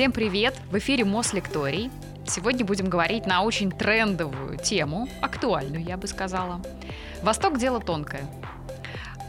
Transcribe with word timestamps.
Всем 0.00 0.12
привет! 0.12 0.54
В 0.70 0.78
эфире 0.78 1.04
Мослекторий. 1.04 1.90
Сегодня 2.26 2.64
будем 2.64 2.88
говорить 2.88 3.26
на 3.26 3.42
очень 3.42 3.70
трендовую 3.70 4.56
тему, 4.56 5.06
актуальную, 5.20 5.84
я 5.84 5.98
бы 5.98 6.06
сказала. 6.06 6.62
Восток– 7.22 7.58
дело 7.60 7.80
тонкое. 7.80 8.22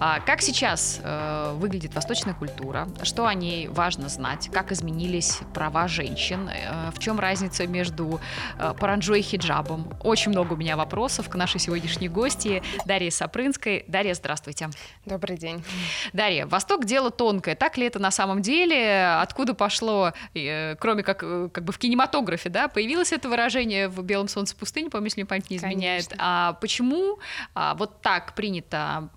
А 0.04 0.20
как 0.20 0.42
сейчас 0.42 1.00
э, 1.04 1.54
выглядит 1.58 1.94
восточная 1.94 2.34
культура? 2.34 2.88
Что 3.04 3.28
о 3.28 3.36
ней 3.36 3.68
важно 3.68 4.10
знать? 4.10 4.50
Как 4.52 4.72
изменились 4.72 5.42
права 5.54 5.88
женщин? 5.88 6.50
Э, 6.50 6.90
в 6.90 6.98
чем 6.98 7.20
разница 7.20 7.68
между 7.68 8.20
э, 8.58 8.74
паранджой 8.80 9.20
и 9.20 9.22
хиджабом? 9.22 9.94
Очень 10.04 10.32
много 10.32 10.54
у 10.54 10.56
меня 10.56 10.76
вопросов 10.76 11.30
к 11.30 11.36
нашей 11.36 11.60
сегодняшней 11.60 12.10
гости 12.10 12.64
Дарье 12.88 13.12
Сапрынской. 13.12 13.86
Дарья, 13.88 14.16
здравствуйте. 14.16 14.72
Добрый 15.06 15.38
день. 15.38 15.64
Дарья, 16.14 16.48
Восток 16.48 16.86
дело 16.86 17.12
тонкое. 17.12 17.54
Так 17.56 17.78
ли 17.78 17.86
это 17.86 18.00
на 18.00 18.10
самом 18.10 18.42
деле? 18.42 19.20
Откуда 19.22 19.54
пошло, 19.54 20.14
э, 20.34 20.78
кроме 20.78 21.04
как, 21.04 21.22
э, 21.22 21.50
как 21.54 21.64
бы 21.64 21.72
в 21.72 21.78
кинематографе, 21.78 22.50
да, 22.50 22.70
появилось 22.70 23.12
это 23.12 23.30
выражение 23.30 23.88
в 23.88 24.02
«Белом 24.02 24.30
солнце 24.30 24.56
пустыни», 24.56 24.90
по 24.90 24.98
если 24.98 25.22
мне 25.22 25.28
память 25.28 25.52
не 25.52 25.58
изменяет. 25.58 26.08
Конечно. 26.08 26.18
А 26.18 26.54
почему 26.54 27.20
а, 27.54 27.76
вот 27.76 28.02
так 28.02 28.34
принято 28.34 29.10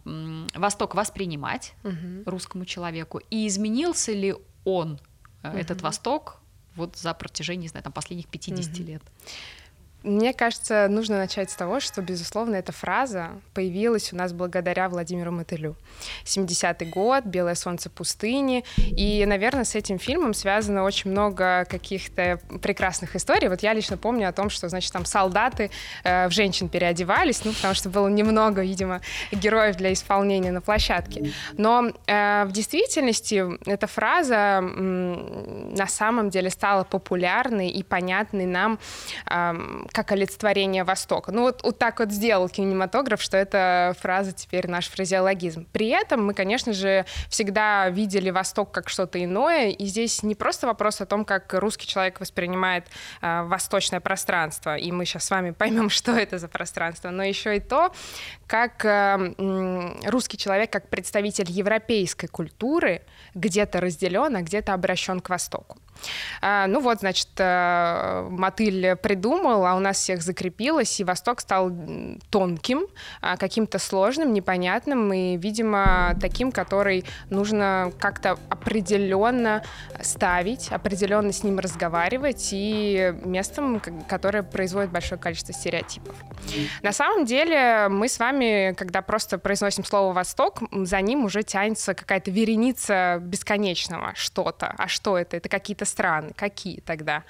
Восток 0.53 0.74
Восток 0.75 0.97
воспринимать 0.97 1.75
угу. 1.85 2.25
русскому 2.27 2.65
человеку, 2.65 3.21
и 3.31 3.47
изменился 3.47 4.13
ли 4.13 4.35
он, 4.65 5.01
угу. 5.45 5.57
этот 5.57 5.83
Восток, 5.83 6.41
вот 6.75 6.97
за 6.97 7.15
протяжении, 7.15 7.63
не 7.63 7.69
знаю, 7.69 7.85
там, 7.85 7.93
последних 7.93 8.27
50 8.27 8.75
угу. 8.75 8.83
лет? 8.83 9.03
Мне 10.05 10.35
кажется, 10.35 10.87
нужно 10.91 11.17
начать 11.17 11.51
с 11.51 11.55
того, 11.55 11.81
что, 11.81 12.03
безусловно, 12.03 12.57
эта 12.57 12.73
фраза 12.73 13.31
появилась 13.55 14.13
у 14.13 14.17
нас 14.17 14.35
благодаря 14.35 14.91
Владимиру 14.91 15.33
Мотылю. 15.33 15.77
70-й 16.27 16.85
год, 16.85 17.25
«Белое 17.25 17.55
солнце 17.55 17.89
пустыни», 17.89 18.65
и, 18.77 19.25
наверное, 19.25 19.65
с 19.65 19.75
этим 19.75 19.99
фильмом 19.99 20.35
связано 20.35 20.85
очень 20.85 21.11
много 21.11 21.67
каких-то 21.71 22.39
прекрасных 22.61 23.17
историй. 23.17 23.49
Вот 23.49 23.63
я 23.63 23.73
лично 23.73 23.97
помню 23.97 24.29
о 24.29 24.33
том, 24.33 24.51
что, 24.51 24.69
значит, 24.69 24.93
там 24.93 25.07
солдаты 25.07 25.71
э, 26.05 26.29
в 26.29 26.33
женщин 26.33 26.69
переодевались, 26.69 27.43
ну, 27.47 27.55
потому 27.55 27.73
что 27.73 27.89
было 27.89 28.09
немного, 28.09 28.61
видимо, 28.61 29.01
героев 29.33 29.77
для 29.77 29.91
исполнения 29.91 30.53
на 30.53 30.61
площадке. 30.61 31.33
Но 31.57 31.93
э, 32.07 32.45
в 32.45 32.53
действительности 32.53 33.43
эта 33.67 33.87
фраза 33.87 34.61
э, 34.63 35.71
на 35.75 35.87
самом 35.87 36.29
деле 36.29 36.51
стала 36.51 36.85
популярной 36.85 37.71
и 37.71 37.83
понятной 37.83 38.45
нам 38.45 38.79
э, 39.31 39.55
как 39.95 40.11
олицетворение 40.11 40.83
Востока. 40.83 41.31
Ну 41.31 41.43
вот, 41.43 41.63
вот 41.63 41.79
так 41.79 42.01
вот 42.01 42.11
сделал 42.11 42.49
кинематограф, 42.49 43.23
что 43.23 43.37
эта 43.37 43.95
фраза 44.01 44.33
теперь 44.33 44.69
наш 44.69 44.89
фразеологизм. 44.89 45.67
При 45.73 45.89
этом 45.89 46.27
мы, 46.27 46.35
конечно 46.35 46.73
же, 46.73 47.07
всегда 47.29 47.89
видели 47.91 48.31
Восток 48.31 48.73
как 48.73 48.89
что-то 48.89 49.23
иное, 49.23 49.69
и 49.69 49.87
здесь 49.87 50.25
не 50.25 50.35
просто 50.35 50.67
вопрос 50.67 51.01
о 51.01 51.07
том, 51.07 51.25
как 51.25 51.55
русский 51.55 51.87
человек 51.87 52.19
воспринимает 52.19 52.87
э, 53.23 53.43
восточное 53.45 54.01
пространство, 54.01 54.77
и 54.77 54.91
мы 54.91 55.05
сейчас 55.05 55.27
с 55.27 55.31
вами 55.31 55.51
поймем, 55.59 55.91
что 55.91 56.11
это 56.13 56.39
за 56.39 56.49
пространство, 56.49 57.11
но 57.11 57.23
еще 57.23 57.57
и 57.57 57.61
то, 57.61 57.93
как 58.49 58.85
э, 58.85 60.01
русский 60.07 60.37
человек, 60.37 60.71
как 60.73 60.89
представитель 60.89 61.51
европейской 61.51 62.27
культуры, 62.27 63.03
где-то 63.35 63.81
разделен, 63.81 64.35
а 64.35 64.43
где-то 64.43 64.75
обращен 64.75 65.21
к 65.21 65.29
Востоку. 65.29 65.79
А, 66.41 66.67
ну 66.67 66.81
вот, 66.81 67.01
значит, 67.01 67.29
э, 67.39 68.29
мотыль 68.31 68.97
придумал, 68.97 69.67
а 69.67 69.75
у 69.75 69.79
нас 69.79 69.97
всех 69.99 70.23
закрепилось, 70.23 71.01
и 71.01 71.05
Восток 71.05 71.41
стал 71.41 71.71
тонким, 72.31 72.87
а, 73.21 73.37
каким-то 73.37 73.79
сложным, 73.79 74.33
непонятным, 74.33 75.13
и, 75.13 75.37
видимо, 75.37 76.17
таким, 76.21 76.53
который 76.53 77.05
нужно 77.31 77.93
как-то 77.99 78.39
определенно 78.51 79.63
ставить, 80.03 80.71
определенно 80.71 81.33
с 81.33 81.43
ним 81.43 81.59
разговаривать, 81.59 82.51
и 82.53 83.15
местом, 83.25 83.81
которое 84.09 84.43
производит 84.43 84.91
большое 84.91 85.21
количество 85.21 85.55
стереотипов. 85.55 86.15
На 86.83 86.93
самом 86.93 87.25
деле 87.25 87.89
мы 87.89 88.09
с 88.09 88.19
вами, 88.19 88.75
когда 88.77 89.03
просто 89.03 89.39
произносим 89.39 89.85
слово 89.85 90.13
«Восток», 90.13 90.63
за 90.73 91.01
ним 91.01 91.25
уже 91.25 91.43
тянется 91.43 91.95
какая-то 91.95 92.31
вереница 92.31 93.19
бесконечного 93.21 94.13
что-то. 94.15 94.75
А 94.77 94.89
что 94.89 95.17
это? 95.19 95.37
Это 95.37 95.49
какие-то 95.49 95.84
страны. 95.85 96.33
Какие 96.37 96.81
тогда? 96.81 97.25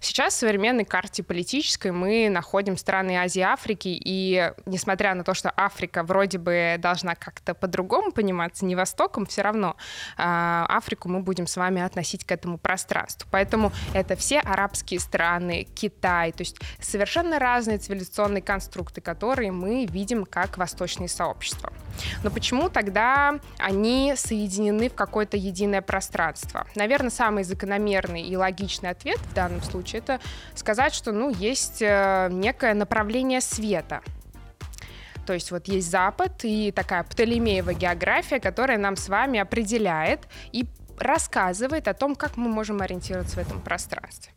Сейчас 0.00 0.34
в 0.34 0.38
современной 0.38 0.84
карте 0.84 1.22
политической 1.22 1.92
мы 1.92 2.28
находим 2.28 2.76
страны 2.76 3.16
Азии 3.16 3.40
и 3.40 3.42
Африки, 3.42 3.88
и 3.88 4.52
несмотря 4.66 5.14
на 5.14 5.24
то, 5.24 5.34
что 5.34 5.52
Африка 5.56 6.02
вроде 6.02 6.38
бы 6.38 6.76
должна 6.78 7.14
как-то 7.14 7.54
по-другому 7.54 8.12
пониматься, 8.12 8.64
не 8.64 8.76
Востоком, 8.76 9.26
все 9.26 9.42
равно 9.42 9.76
э, 10.16 10.22
Африку 10.22 11.08
мы 11.08 11.20
будем 11.20 11.46
с 11.46 11.56
вами 11.56 11.82
относить 11.82 12.24
к 12.24 12.32
этому 12.32 12.58
пространству. 12.58 13.28
Поэтому 13.30 13.72
это 13.94 14.16
все 14.16 14.40
арабские 14.40 15.00
страны, 15.00 15.66
Китай, 15.74 16.32
то 16.32 16.42
есть 16.42 16.58
совершенно 16.80 17.38
разные 17.38 17.78
цивилизационные 17.78 18.42
конструкты, 18.42 19.00
которые 19.00 19.52
мы 19.52 19.86
видим 19.86 20.24
как 20.24 20.58
восточные 20.58 21.08
сообщества. 21.08 21.72
Но 22.22 22.30
почему 22.30 22.68
тогда 22.68 23.38
они 23.58 24.14
соединены 24.16 24.88
в 24.88 24.94
какое-то 24.94 25.36
единое 25.36 25.82
пространство? 25.82 26.66
Наверное, 26.74 27.10
самый 27.10 27.44
закономерный 27.44 28.22
и 28.22 28.36
логичный 28.36 28.90
ответ 28.90 29.18
в 29.18 29.34
данном 29.34 29.62
случае 29.62 30.00
это 30.00 30.20
сказать, 30.54 30.94
что 30.94 31.12
ну, 31.12 31.30
есть 31.30 31.82
э, 31.82 32.28
некое 32.30 32.74
направление 32.74 33.40
света, 33.40 34.02
то 35.26 35.34
есть 35.34 35.52
вот 35.52 35.68
есть 35.68 35.88
Запад 35.88 36.40
и 36.42 36.72
такая 36.72 37.04
Птолемеева 37.04 37.72
география, 37.72 38.40
которая 38.40 38.78
нам 38.78 38.96
с 38.96 39.08
вами 39.08 39.38
определяет 39.38 40.22
и 40.50 40.66
рассказывает 40.98 41.86
о 41.86 41.94
том, 41.94 42.16
как 42.16 42.36
мы 42.36 42.48
можем 42.48 42.82
ориентироваться 42.82 43.36
в 43.36 43.38
этом 43.38 43.60
пространстве. 43.60 44.32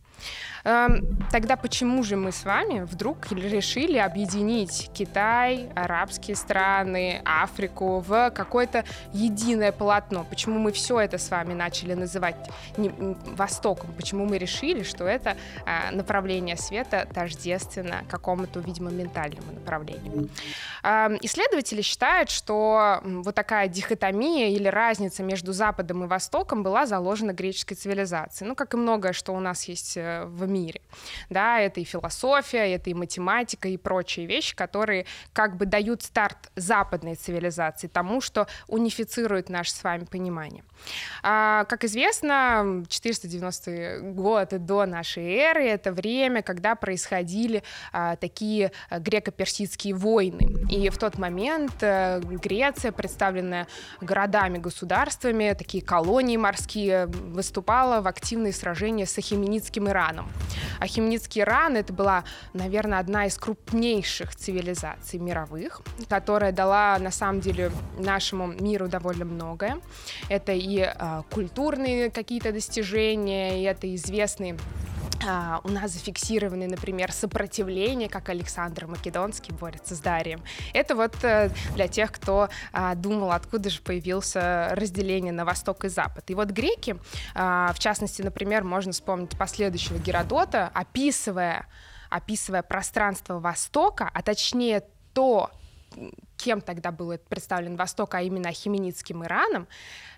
Эм, 0.66 1.18
тогда 1.30 1.58
почему 1.58 2.04
же 2.04 2.16
мы 2.16 2.32
с 2.32 2.46
вами 2.46 2.82
вдруг 2.82 3.32
решили 3.32 3.98
объединить 3.98 4.90
Китай, 4.94 5.70
арабские 5.76 6.38
страны, 6.38 7.22
Африку 7.26 8.00
в 8.00 8.32
какое-то 8.32 8.86
единое 9.12 9.74
полотно? 9.74 10.26
Почему 10.30 10.60
мы 10.60 10.72
все 10.72 11.02
это 11.02 11.18
с 11.18 11.30
вами 11.30 11.54
начали 11.54 11.94
называть 11.94 12.36
Востоком? 12.78 13.92
Почему 13.94 14.26
мы 14.26 14.38
решили, 14.38 14.84
что 14.84 15.06
это 15.06 15.36
э, 15.66 15.92
направление 15.92 16.56
света 16.56 17.08
тождественно 17.14 18.04
какому-то, 18.10 18.62
видимо, 18.62 18.90
ментальному 18.90 19.52
направлению? 19.52 20.30
Эм, 20.84 21.18
исследователи 21.22 21.82
считают, 21.82 22.30
что 22.30 23.02
вот 23.04 23.36
такая 23.36 23.68
дихотомия 23.68 24.50
или 24.50 24.70
разница 24.70 25.24
между 25.24 25.52
Западом 25.52 26.06
и 26.06 26.08
Востоком 26.08 26.64
была 26.64 26.86
заложена 26.86 27.34
греческой 27.34 27.76
цивилизацией. 27.76 28.48
Ну, 28.48 28.56
как 28.56 28.74
и 28.74 28.78
многое, 28.78 29.12
что 29.12 29.34
у 29.34 29.40
нас 29.42 29.66
есть 29.66 29.98
э, 29.98 30.24
в 30.26 30.53
мире. 30.54 30.82
Да, 31.30 31.60
это 31.60 31.80
и 31.80 31.84
философия, 31.84 32.74
это 32.76 32.90
и 32.90 32.94
математика, 32.94 33.68
и 33.68 33.78
прочие 33.78 34.26
вещи, 34.26 34.56
которые 34.56 35.06
как 35.34 35.58
бы 35.58 35.66
дают 35.66 36.04
старт 36.04 36.52
западной 36.56 37.16
цивилизации 37.16 37.88
тому, 37.88 38.22
что 38.22 38.48
унифицирует 38.68 39.50
наше 39.50 39.72
с 39.72 39.84
вами 39.84 40.06
понимание. 40.06 40.64
А, 41.22 41.66
как 41.66 41.84
известно, 41.86 42.84
490 42.88 44.00
годы 44.14 44.60
до 44.60 44.86
нашей 44.86 45.24
эры— 45.36 45.64
это 45.68 45.92
время, 45.92 46.42
когда 46.42 46.76
происходили 46.76 47.64
а, 47.92 48.16
такие 48.18 48.72
греко-персидские 48.92 49.94
войны. 49.94 50.68
И 50.70 50.90
в 50.90 50.98
тот 50.98 51.18
момент 51.18 51.72
а, 51.82 52.20
Греция, 52.20 52.92
представленная 52.92 53.68
городами, 54.02 54.58
государствами, 54.58 55.56
такие 55.58 55.84
колонии 55.84 56.38
морские, 56.38 57.08
выступала 57.08 58.02
в 58.02 58.08
активные 58.08 58.54
сражения 58.54 59.06
с 59.06 59.18
Ахименидским 59.18 59.88
Ираном. 59.88 60.30
Ахименидский 60.80 61.42
Иран— 61.42 61.76
это 61.78 61.94
была, 61.94 62.24
наверное, 62.54 63.00
одна 63.00 63.26
из 63.26 63.38
крупнейших 63.38 64.36
цивилизаций 64.36 65.20
мировых, 65.20 65.82
которая 66.10 66.52
дала, 66.52 66.98
на 67.00 67.12
самом 67.12 67.40
деле, 67.40 67.72
нашему 67.98 68.48
миру 68.48 68.88
довольно 68.88 69.26
многое. 69.26 69.78
Это 70.30 70.52
и 70.52 70.73
э, 70.80 71.22
культурные 71.32 72.10
какие-то 72.10 72.52
достижения, 72.52 73.62
и 73.62 73.64
это 73.64 73.94
известные 73.96 74.58
Uh, 75.26 75.62
у 75.64 75.70
нас 75.70 75.92
зафиксированы, 75.92 76.68
например, 76.68 77.14
сопротивление, 77.14 78.10
как 78.10 78.28
Александр 78.28 78.88
Македонский 78.88 79.54
борется 79.54 79.96
с 79.96 80.00
Дарием. 80.00 80.44
Это 80.74 80.96
вот 80.96 81.16
uh, 81.24 81.50
для 81.76 81.88
тех, 81.88 82.12
кто 82.12 82.50
uh, 82.74 82.96
думал, 82.96 83.32
откуда 83.32 83.70
же 83.70 83.82
появился 83.82 84.72
разделение 84.74 85.32
на 85.32 85.46
Восток 85.46 85.86
и 85.86 85.88
Запад. 85.88 86.30
И 86.30 86.36
вот 86.36 86.50
греки, 86.50 86.98
в 87.36 87.76
частности, 87.80 88.22
например, 88.22 88.66
можно 88.66 88.92
вспомнить 88.92 89.38
последующего 89.38 89.98
Геродота, 89.98 90.70
описывая, 90.74 91.68
описывая 92.10 92.62
пространство 92.62 93.40
Востока, 93.40 94.10
а 94.14 94.22
точнее 94.24 94.84
то, 95.14 95.52
кем 96.38 96.62
тогда 96.62 96.92
был 96.92 97.18
представлен 97.30 97.76
Восток, 97.76 98.16
а 98.16 98.22
именно 98.22 98.52
Хименидским 98.52 99.24
Ираном, 99.24 99.68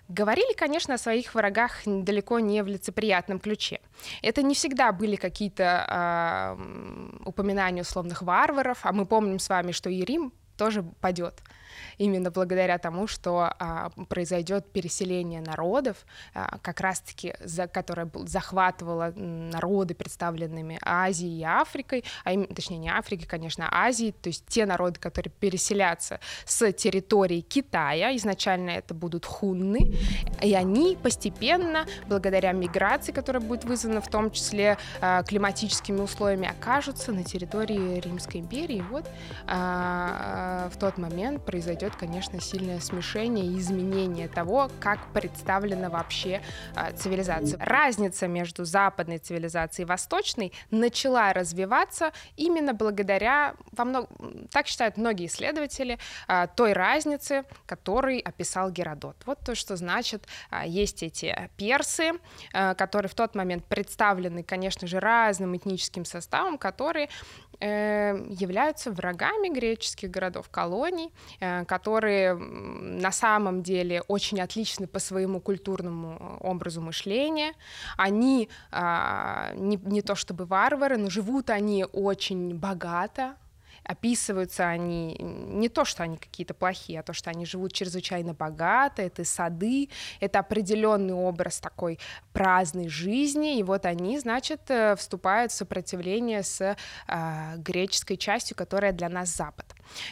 говорили, 0.08 0.54
конечно, 0.54 0.94
о 0.94 0.98
своих 0.98 1.34
врагах 1.34 1.82
далеко 1.84 2.40
не 2.40 2.62
в 2.62 2.66
лицеприятном 2.66 3.38
ключе. 3.38 3.80
Это 4.22 4.42
не 4.42 4.54
всегда 4.54 4.92
были 4.92 5.16
какие-то 5.16 6.56
э, 6.58 7.22
упоминания 7.24 7.82
условных 7.82 8.22
варваров, 8.22 8.78
а 8.82 8.92
мы 8.92 9.06
помним 9.06 9.38
с 9.38 9.48
вами, 9.48 9.72
что 9.72 9.90
и 9.90 10.04
Рим 10.04 10.32
тоже 10.56 10.82
падет 11.00 11.42
именно 11.98 12.30
благодаря 12.30 12.78
тому, 12.78 13.06
что 13.06 13.52
а, 13.58 13.90
произойдет 14.08 14.66
переселение 14.72 15.40
народов, 15.40 16.06
а, 16.34 16.58
как 16.62 16.80
раз-таки, 16.80 17.34
за, 17.40 17.66
которое 17.66 18.10
захватывало 18.26 19.12
народы, 19.16 19.94
представленными 19.94 20.78
Азией 20.82 21.40
и 21.40 21.44
Африкой, 21.44 22.04
а 22.24 22.32
им, 22.32 22.46
точнее 22.46 22.78
не 22.78 22.90
Африкой, 22.90 23.26
конечно, 23.26 23.68
а 23.70 23.86
Азией, 23.86 24.12
то 24.12 24.28
есть 24.28 24.46
те 24.46 24.66
народы, 24.66 24.98
которые 25.00 25.32
переселятся 25.32 26.20
с 26.44 26.72
территории 26.72 27.40
Китая, 27.40 28.14
изначально 28.16 28.70
это 28.70 28.94
будут 28.94 29.26
хунны, 29.26 29.94
и 30.42 30.54
они 30.54 30.96
постепенно, 31.02 31.86
благодаря 32.06 32.52
миграции, 32.52 33.12
которая 33.12 33.42
будет 33.42 33.64
вызвана 33.64 34.00
в 34.00 34.08
том 34.08 34.30
числе 34.30 34.78
а, 35.00 35.22
климатическими 35.22 36.00
условиями, 36.00 36.48
окажутся 36.48 37.12
на 37.12 37.24
территории 37.24 38.00
Римской 38.00 38.40
империи. 38.40 38.76
И 38.76 38.82
вот 38.82 39.08
а, 39.46 40.68
в 40.72 40.78
тот 40.78 40.98
момент 40.98 41.44
произойдет, 41.44 41.65
конечно, 41.96 42.40
сильное 42.40 42.80
смешение 42.80 43.46
и 43.46 43.58
изменение 43.58 44.28
того, 44.28 44.70
как 44.80 44.98
представлена 45.12 45.88
вообще 45.88 46.40
а, 46.74 46.92
цивилизация. 46.92 47.58
Разница 47.60 48.28
между 48.28 48.64
западной 48.64 49.18
цивилизацией 49.18 49.84
и 49.84 49.88
восточной 49.88 50.52
начала 50.70 51.32
развиваться 51.32 52.12
именно 52.36 52.74
благодаря, 52.74 53.54
во 53.72 53.84
много, 53.84 54.08
так 54.50 54.66
считают 54.66 54.96
многие 54.96 55.26
исследователи, 55.26 55.98
той 56.54 56.72
разницы, 56.72 57.44
которую 57.66 58.20
описал 58.26 58.70
Геродот. 58.70 59.16
Вот 59.26 59.38
то, 59.40 59.54
что 59.54 59.76
значит, 59.76 60.26
есть 60.64 61.02
эти 61.02 61.50
персы, 61.56 62.12
которые 62.52 63.08
в 63.08 63.14
тот 63.14 63.34
момент 63.34 63.64
представлены, 63.64 64.42
конечно 64.42 64.86
же, 64.86 65.00
разным 65.00 65.56
этническим 65.56 66.04
составом, 66.04 66.58
которые 66.58 67.06
э, 67.06 67.08
являются 67.60 68.90
врагами 68.90 69.48
греческих 69.48 70.10
городов-колоний, 70.10 71.12
э, 71.40 71.64
которые 71.64 72.34
на 72.34 73.12
самом 73.12 73.62
деле 73.62 74.02
очень 74.08 74.40
отличны 74.40 74.86
по 74.86 74.98
своему 74.98 75.40
культурному 75.40 76.38
образу 76.40 76.80
мышления. 76.80 77.52
Они 77.96 78.48
а, 78.70 79.52
не 79.54 80.02
то 80.02 80.14
чтобы 80.14 80.44
варвары, 80.44 80.96
но 80.96 81.10
живут 81.10 81.50
они 81.50 81.84
очень 81.92 82.54
богато, 82.54 83.36
описываются 83.86 84.68
они 84.68 85.16
не 85.20 85.68
то, 85.68 85.84
что 85.84 86.02
они 86.02 86.16
какие-то 86.16 86.54
плохие, 86.54 87.00
а 87.00 87.02
то, 87.02 87.12
что 87.12 87.30
они 87.30 87.46
живут 87.46 87.72
чрезвычайно 87.72 88.34
богато, 88.34 89.02
это 89.02 89.24
сады, 89.24 89.88
это 90.20 90.40
определенный 90.40 91.14
образ 91.14 91.60
такой 91.60 91.98
праздной 92.32 92.88
жизни, 92.88 93.58
и 93.58 93.62
вот 93.62 93.86
они, 93.86 94.18
значит, 94.18 94.62
э, 94.68 94.96
вступают 94.96 95.52
в 95.52 95.54
сопротивление 95.54 96.42
с 96.42 96.60
э, 96.60 97.56
греческой 97.58 98.16
частью, 98.16 98.56
которая 98.56 98.92
для 98.92 99.08
нас 99.08 99.36
Запад. 99.36 99.66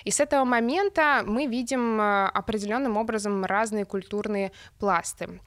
И 0.04 0.10
с 0.10 0.20
этого 0.20 0.44
момента 0.44 1.22
мы 1.26 1.46
видим 1.46 2.00
э, 2.00 2.26
определенным 2.26 2.96
образом 2.96 3.44
разные 3.44 3.84
культурные 3.84 4.52
пласты. 4.78 5.40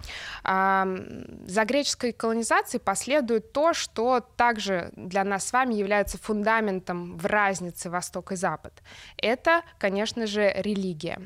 За 0.44 1.66
греческой 1.66 2.12
колонизацией 2.12 2.82
последует 2.82 3.52
то, 3.52 3.74
что 3.74 4.20
также 4.20 4.92
для 4.96 5.24
нас 5.24 5.48
с 5.48 5.54
вами 5.54 5.76
является 5.76 6.18
фундаментом 6.18 7.18
в 7.18 7.26
разнице 7.26 7.90
Восток 8.18 8.32
и 8.32 8.36
Запад. 8.36 8.74
Это, 9.18 9.62
конечно 9.78 10.28
же, 10.28 10.52
религия. 10.56 11.20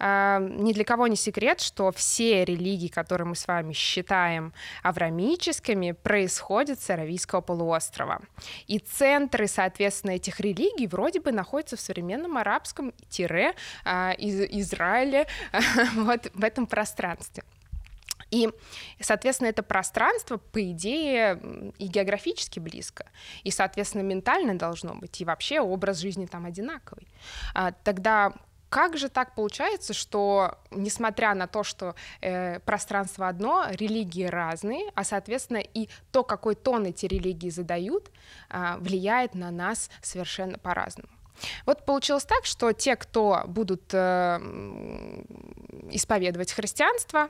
Ни 0.00 0.72
для 0.72 0.84
кого 0.84 1.06
не 1.08 1.16
секрет, 1.16 1.60
что 1.60 1.90
все 1.90 2.44
религии, 2.44 2.88
которые 2.88 3.26
мы 3.26 3.34
с 3.34 3.46
вами 3.46 3.72
считаем 3.72 4.52
аврамическими, 4.82 5.92
происходят 5.92 6.80
с 6.80 6.90
Аравийского 6.90 7.40
полуострова. 7.40 8.20
И 8.68 8.78
центры, 8.78 9.48
соответственно, 9.48 10.12
этих 10.12 10.40
религий 10.40 10.86
вроде 10.86 11.20
бы 11.20 11.32
находятся 11.32 11.76
в 11.76 11.80
современном 11.80 12.36
арабском 12.36 12.92
тире 13.08 13.54
а, 13.84 14.12
из 14.12 14.40
Израиле 14.40 15.26
вот 15.94 16.30
в 16.34 16.44
этом 16.44 16.66
пространстве. 16.66 17.42
И, 18.30 18.48
соответственно, 19.00 19.48
это 19.48 19.62
пространство, 19.62 20.36
по 20.36 20.70
идее, 20.70 21.72
и 21.78 21.86
географически 21.86 22.58
близко, 22.58 23.06
и, 23.42 23.50
соответственно, 23.50 24.02
ментально 24.02 24.58
должно 24.58 24.94
быть, 24.94 25.20
и 25.20 25.24
вообще 25.24 25.60
образ 25.60 25.98
жизни 25.98 26.26
там 26.26 26.46
одинаковый. 26.46 27.08
А, 27.54 27.72
тогда 27.72 28.34
как 28.68 28.98
же 28.98 29.08
так 29.08 29.34
получается, 29.34 29.94
что, 29.94 30.58
несмотря 30.70 31.34
на 31.34 31.46
то, 31.46 31.64
что 31.64 31.94
э, 32.20 32.60
пространство 32.60 33.28
одно, 33.28 33.66
религии 33.70 34.24
разные, 34.24 34.90
а, 34.94 35.04
соответственно, 35.04 35.58
и 35.58 35.88
то, 36.12 36.22
какой 36.22 36.54
тон 36.54 36.84
эти 36.84 37.06
религии 37.06 37.48
задают, 37.48 38.10
э, 38.50 38.76
влияет 38.78 39.34
на 39.34 39.50
нас 39.50 39.90
совершенно 40.02 40.58
по-разному? 40.58 41.08
Вот 41.66 41.84
получилось 41.84 42.24
так, 42.24 42.44
что 42.44 42.72
те, 42.72 42.96
кто 42.96 43.44
будут 43.46 43.94
э, 43.94 44.38
исповедовать 45.90 46.52
христианство, 46.52 47.28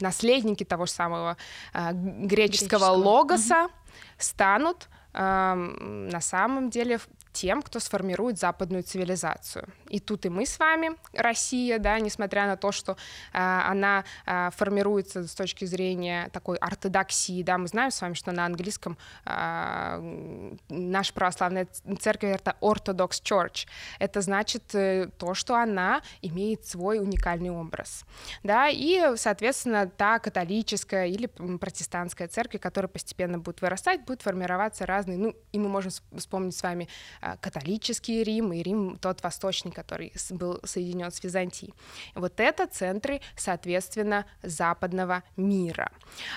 наследники 0.00 0.64
того 0.64 0.86
же 0.86 0.92
самого 0.92 1.36
э, 1.72 1.92
греческого, 1.92 2.26
греческого 2.26 2.86
логоса, 2.90 3.64
угу. 3.64 3.72
станут 4.18 4.88
э, 5.12 5.54
на 5.54 6.20
самом 6.20 6.70
деле 6.70 6.98
тем, 7.34 7.62
кто 7.62 7.80
сформирует 7.80 8.38
западную 8.38 8.84
цивилизацию. 8.84 9.66
И 9.88 9.98
тут 9.98 10.24
и 10.24 10.28
мы 10.28 10.46
с 10.46 10.58
вами, 10.58 10.92
Россия, 11.12 11.78
да, 11.78 11.98
несмотря 11.98 12.46
на 12.46 12.56
то, 12.56 12.72
что 12.72 12.92
э, 12.92 12.96
она 13.32 14.04
э, 14.24 14.50
формируется 14.56 15.26
с 15.26 15.34
точки 15.34 15.64
зрения 15.64 16.30
такой 16.32 16.56
ортодоксии, 16.56 17.42
да, 17.42 17.58
мы 17.58 17.66
знаем 17.66 17.90
с 17.90 18.00
вами, 18.00 18.14
что 18.14 18.30
на 18.32 18.46
английском 18.46 18.96
э, 19.26 20.54
наша 20.68 21.12
православная 21.12 21.66
церковь 21.98 22.36
это 22.36 22.56
Orthodox 22.60 23.20
Church. 23.22 23.66
Это 23.98 24.20
значит 24.20 24.72
э, 24.74 25.10
то, 25.18 25.34
что 25.34 25.56
она 25.56 26.02
имеет 26.22 26.64
свой 26.66 27.00
уникальный 27.00 27.50
образ, 27.50 28.04
да, 28.44 28.68
и, 28.68 29.16
соответственно, 29.16 29.88
та 29.88 30.20
католическая 30.20 31.06
или 31.06 31.26
протестантская 31.26 32.28
церковь, 32.28 32.60
которая 32.60 32.88
постепенно 32.88 33.38
будет 33.38 33.60
вырастать, 33.60 34.04
будет 34.04 34.22
формироваться 34.22 34.86
разные, 34.86 35.18
ну, 35.18 35.34
и 35.50 35.58
мы 35.58 35.68
можем 35.68 35.90
вспомнить 36.16 36.56
с 36.56 36.62
вами 36.62 36.88
католический 37.40 38.22
Рим 38.22 38.52
и 38.52 38.62
Рим 38.62 38.98
тот 39.00 39.22
восточный, 39.22 39.72
который 39.72 40.12
был 40.30 40.60
соединен 40.64 41.10
с 41.10 41.22
Византией. 41.22 41.74
Вот 42.14 42.40
это 42.40 42.66
центры, 42.66 43.20
соответственно, 43.36 44.26
западного 44.42 45.22
мира. 45.36 45.90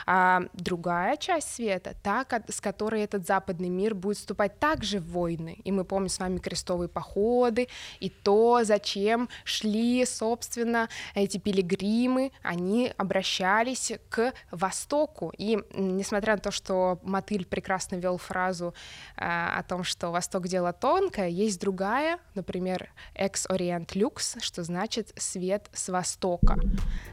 А 0.06 0.44
другая 0.54 1.18
часть 1.18 1.56
света, 1.56 1.96
та, 2.04 2.26
с 2.48 2.62
которой 2.62 3.02
этот 3.02 3.26
западный 3.28 3.70
мир 3.70 3.96
будет 3.96 4.18
вступать 4.18 4.60
также 4.60 5.00
в 5.00 5.12
войны. 5.12 5.60
И 5.64 5.72
мы 5.72 5.84
помним 5.84 6.10
с 6.10 6.20
вами 6.20 6.38
крестовые 6.38 6.90
походы 6.90 7.68
и 8.00 8.10
то, 8.10 8.64
зачем 8.64 9.30
шли, 9.44 10.06
собственно, 10.06 10.90
эти 11.16 11.38
пилигримы, 11.38 12.32
они 12.42 12.94
обращались 12.98 13.94
к 14.10 14.34
востоку. 14.52 15.34
И 15.38 15.60
несмотря 15.74 16.34
на 16.34 16.40
то, 16.40 16.52
что 16.52 17.00
Мотыль 17.04 17.46
прекрасно 17.46 17.96
вел 17.96 18.18
фразу 18.18 18.74
э, 19.16 19.26
о 19.26 19.64
том, 19.64 19.84
что 19.84 20.12
Восток 20.12 20.48
дело 20.48 20.74
тонкая, 20.80 21.30
есть 21.30 21.60
другая, 21.60 22.20
например, 22.36 22.90
orient 23.16 23.88
lux, 23.94 24.42
что 24.42 24.64
значит 24.64 25.12
свет 25.16 25.70
с 25.74 25.90
востока. 25.90 26.58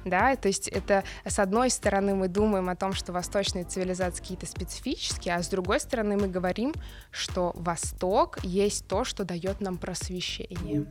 Да, 0.05 0.37
то 0.37 0.49
есть 0.49 0.69
это 0.69 1.05
с 1.25 1.39
одной 1.39 1.71
стороны 1.71 2.15
мы 2.15 2.29
думаем 2.29 2.69
о 2.69 2.77
том, 2.77 2.93
что 2.93 3.13
восточные 3.13 3.65
цивилизации 3.65 4.21
какие-то 4.21 4.47
специфические, 4.47 5.35
а 5.35 5.43
с 5.43 5.49
другой 5.49 5.81
стороны 5.81 6.17
мы 6.17 6.29
говорим, 6.29 6.73
что 7.11 7.53
Восток 7.55 8.39
есть 8.43 8.87
то, 8.89 9.05
что 9.05 9.25
дает 9.25 9.61
нам 9.61 9.79
просвещение. 9.79 10.87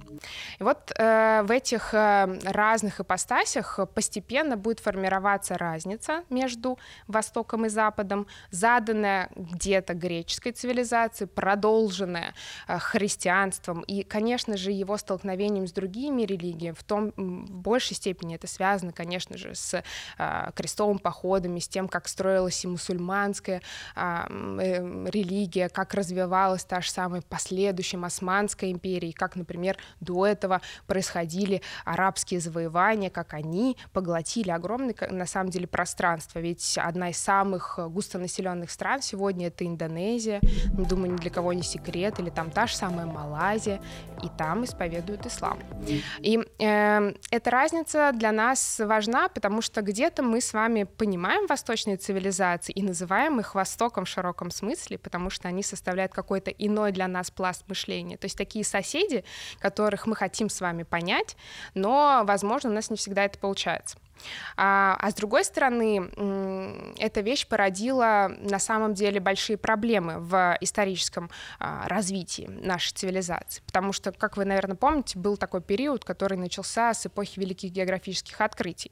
И 0.60 0.64
вот 0.64 0.92
э, 0.98 1.42
в 1.44 1.52
этих 1.52 1.94
э, 1.94 2.40
разных 2.44 3.00
ипостасях 3.00 3.80
постепенно 3.94 4.58
будет 4.58 4.80
формироваться 4.80 5.58
разница 5.58 6.24
между 6.30 6.78
Востоком 7.08 7.66
и 7.66 7.70
Западом, 7.70 8.28
заданная 8.52 9.30
где-то 9.36 9.94
греческой 9.94 10.52
цивилизацией, 10.52 11.28
продолженная 11.28 12.34
христианством 12.68 13.82
и, 13.82 14.04
конечно 14.04 14.58
же, 14.58 14.72
его 14.72 14.98
столкновением 14.98 15.68
с 15.68 15.72
другими 15.72 16.24
религиями, 16.24 16.76
в 16.78 16.84
том 16.84 17.12
в 17.16 17.52
большей 17.52 17.96
степени 17.96 18.36
это 18.36 18.48
связано, 18.48 18.92
конечно 18.92 19.38
же, 19.38 19.56
с 19.56 19.84
э, 20.18 20.52
крестовым 20.56 21.00
походами, 21.00 21.60
с 21.60 21.68
тем, 21.68 21.88
как 21.88 22.08
строилась 22.08 22.64
и 22.64 22.68
мусульманская 22.68 23.62
а, 23.96 24.28
э, 24.30 25.10
религия, 25.10 25.70
как 25.70 25.94
развивалась 25.94 26.64
та 26.64 26.82
же 26.82 26.90
самая 26.90 27.22
последующая 27.22 27.98
Османская 28.04 28.72
империя, 28.72 29.10
и 29.10 29.14
как, 29.14 29.36
например, 29.36 29.78
до 30.00 30.26
этого 30.26 30.62
происходили 30.88 31.62
арабские 31.86 32.40
завоевания, 32.40 33.10
как 33.10 33.34
они 33.34 33.78
поглотили 33.92 34.52
огромное, 34.52 34.96
на 35.10 35.26
самом 35.26 35.50
деле, 35.50 35.68
пространство. 35.68 36.40
Ведь 36.40 36.78
одна 36.78 37.10
из 37.10 37.18
самых 37.18 37.80
густонаселенных 37.80 38.70
стран 38.70 39.02
сегодня 39.02 39.48
это 39.48 39.66
Индонезия, 39.66 40.42
думаю, 40.74 41.14
ни 41.14 41.18
для 41.18 41.32
кого 41.32 41.54
не 41.54 41.64
секрет, 41.64 42.20
или 42.20 42.30
там 42.30 42.52
та 42.54 42.68
же 42.68 42.76
самая 42.76 43.06
Малайзия, 43.06 43.82
и 44.24 44.30
там 44.38 44.64
исповедуют 44.64 45.26
ислам. 45.26 45.60
И 46.20 46.40
э, 46.60 47.14
эта 47.32 47.50
разница 47.50 48.12
для 48.14 48.32
нас 48.32 48.80
важна, 48.80 49.28
потому 49.28 49.62
что 49.62 49.82
где-то 49.82 50.24
мы 50.24 50.40
с 50.40 50.54
вами 50.54 50.84
понимаем 50.84 51.48
восточные 51.48 51.98
цивилизации 51.98 52.72
и 52.72 52.82
называем 52.82 53.40
их 53.40 53.56
Востоком 53.56 54.06
в 54.06 54.10
широком 54.10 54.52
смысле, 54.52 54.98
потому 54.98 55.30
что 55.30 55.48
они 55.48 55.64
составляют 55.64 56.14
какой-то 56.14 56.52
иной 56.52 56.92
для 56.92 57.08
нас 57.08 57.32
пласт 57.32 57.64
мышления. 57.68 58.18
То 58.18 58.26
есть 58.26 58.38
такие 58.38 58.64
соседи, 58.64 59.24
которых 59.60 60.08
мы 60.08 60.16
хотим 60.16 60.50
с 60.50 60.62
вами 60.62 60.84
понять, 60.84 61.36
но, 61.74 62.24
возможно, 62.26 62.70
у 62.70 62.74
нас 62.74 62.90
не 62.90 62.98
всегда 62.98 63.26
это 63.26 63.38
получается. 63.40 63.98
А, 64.56 64.98
а 65.00 65.12
с 65.12 65.14
другой 65.14 65.44
стороны, 65.44 66.10
эта 66.98 67.22
вещь 67.22 67.48
породила 67.48 68.32
на 68.40 68.60
самом 68.60 68.94
деле 68.94 69.20
большие 69.20 69.58
проблемы 69.58 70.20
в 70.20 70.58
историческом 70.62 71.30
а, 71.60 71.88
развитии 71.88 72.48
нашей 72.48 72.94
цивилизации. 72.94 73.62
Потому 73.66 73.94
что, 73.94 74.12
как 74.12 74.38
вы, 74.38 74.46
наверное, 74.46 74.76
помните, 74.76 75.18
был 75.18 75.38
такой 75.38 75.62
период, 75.62 76.06
который 76.06 76.38
начался 76.38 76.94
с 76.94 77.06
эпохи 77.06 77.40
великих 77.40 77.72
географических 77.72 78.40
открытий 78.42 78.92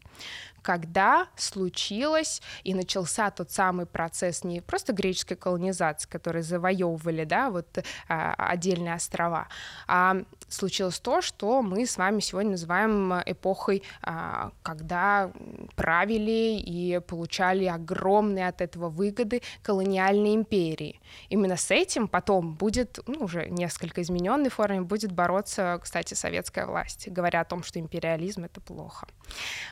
когда 0.61 1.27
случилось 1.35 2.41
и 2.63 2.73
начался 2.73 3.31
тот 3.31 3.51
самый 3.51 3.85
процесс 3.85 4.43
не 4.43 4.61
просто 4.61 4.93
греческой 4.93 5.37
колонизации, 5.37 6.07
которые 6.07 6.43
завоевывали, 6.43 7.23
да, 7.23 7.49
вот 7.49 7.83
а, 8.07 8.33
отдельные 8.37 8.95
острова, 8.95 9.47
а 9.87 10.17
случилось 10.53 11.00
то, 11.00 11.22
что 11.22 11.62
мы 11.62 11.86
с 11.86 11.98
вами 11.98 12.20
сегодня 12.20 12.51
называем 12.51 13.13
эпохой, 13.25 13.84
а, 14.01 14.51
когда 14.63 15.31
правили 15.75 16.60
и 16.60 17.00
получали 17.00 17.65
огромные 17.65 18.48
от 18.48 18.62
этого 18.62 18.89
выгоды 18.89 19.41
колониальные 19.63 20.36
империи. 20.36 21.00
Именно 21.29 21.58
с 21.58 21.72
этим 21.72 22.08
потом 22.08 22.53
будет, 22.53 23.00
ну, 23.08 23.25
уже 23.25 23.48
несколько 23.50 24.01
измененной 24.01 24.50
форме, 24.50 24.81
будет 24.81 25.12
бороться, 25.12 25.79
кстати, 25.81 26.13
советская 26.13 26.65
власть, 26.65 27.08
говоря 27.08 27.41
о 27.41 27.46
том, 27.46 27.63
что 27.63 27.79
империализм— 27.79 28.43
это 28.46 28.62
плохо. 28.62 29.08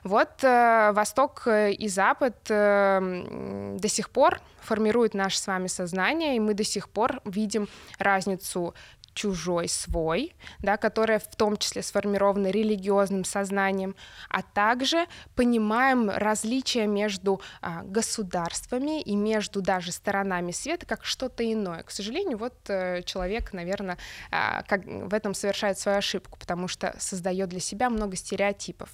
Вот 0.03 0.43
э, 0.43 0.91
Восток 0.93 1.43
э, 1.47 1.71
и 1.71 1.87
Запад 1.87 2.35
э, 2.49 3.75
до 3.79 3.87
сих 3.87 4.09
пор 4.09 4.39
формируют 4.61 5.13
наше 5.13 5.39
с 5.39 5.47
вами 5.47 5.67
сознание, 5.67 6.35
и 6.35 6.39
мы 6.39 6.53
до 6.53 6.63
сих 6.63 6.89
пор 6.89 7.21
видим 7.25 7.67
разницу 7.97 8.73
чужой 9.19 9.67
свой, 9.67 10.33
да, 10.59 10.77
которая 10.77 11.19
в 11.19 11.35
том 11.35 11.57
числе 11.57 11.83
сформирована 11.83 12.47
религиозным 12.47 13.25
сознанием, 13.25 13.95
а 14.29 14.41
также 14.41 15.07
понимаем 15.35 16.09
различия 16.09 16.87
между 16.87 17.41
а, 17.61 17.83
государствами 17.83 19.01
и 19.01 19.17
между 19.17 19.61
даже 19.61 19.91
сторонами 19.91 20.51
света 20.51 20.85
как 20.85 21.03
что-то 21.03 21.43
иное. 21.43 21.83
К 21.83 21.91
сожалению, 21.91 22.37
вот 22.37 22.53
а, 22.69 23.01
человек, 23.01 23.51
наверное, 23.51 23.97
а, 24.31 24.63
как, 24.63 24.85
в 24.85 25.13
этом 25.13 25.33
совершает 25.33 25.77
свою 25.77 25.97
ошибку, 25.97 26.39
потому 26.39 26.69
что 26.69 26.95
создает 26.97 27.49
для 27.49 27.59
себя 27.59 27.89
много 27.89 28.15
стереотипов, 28.15 28.89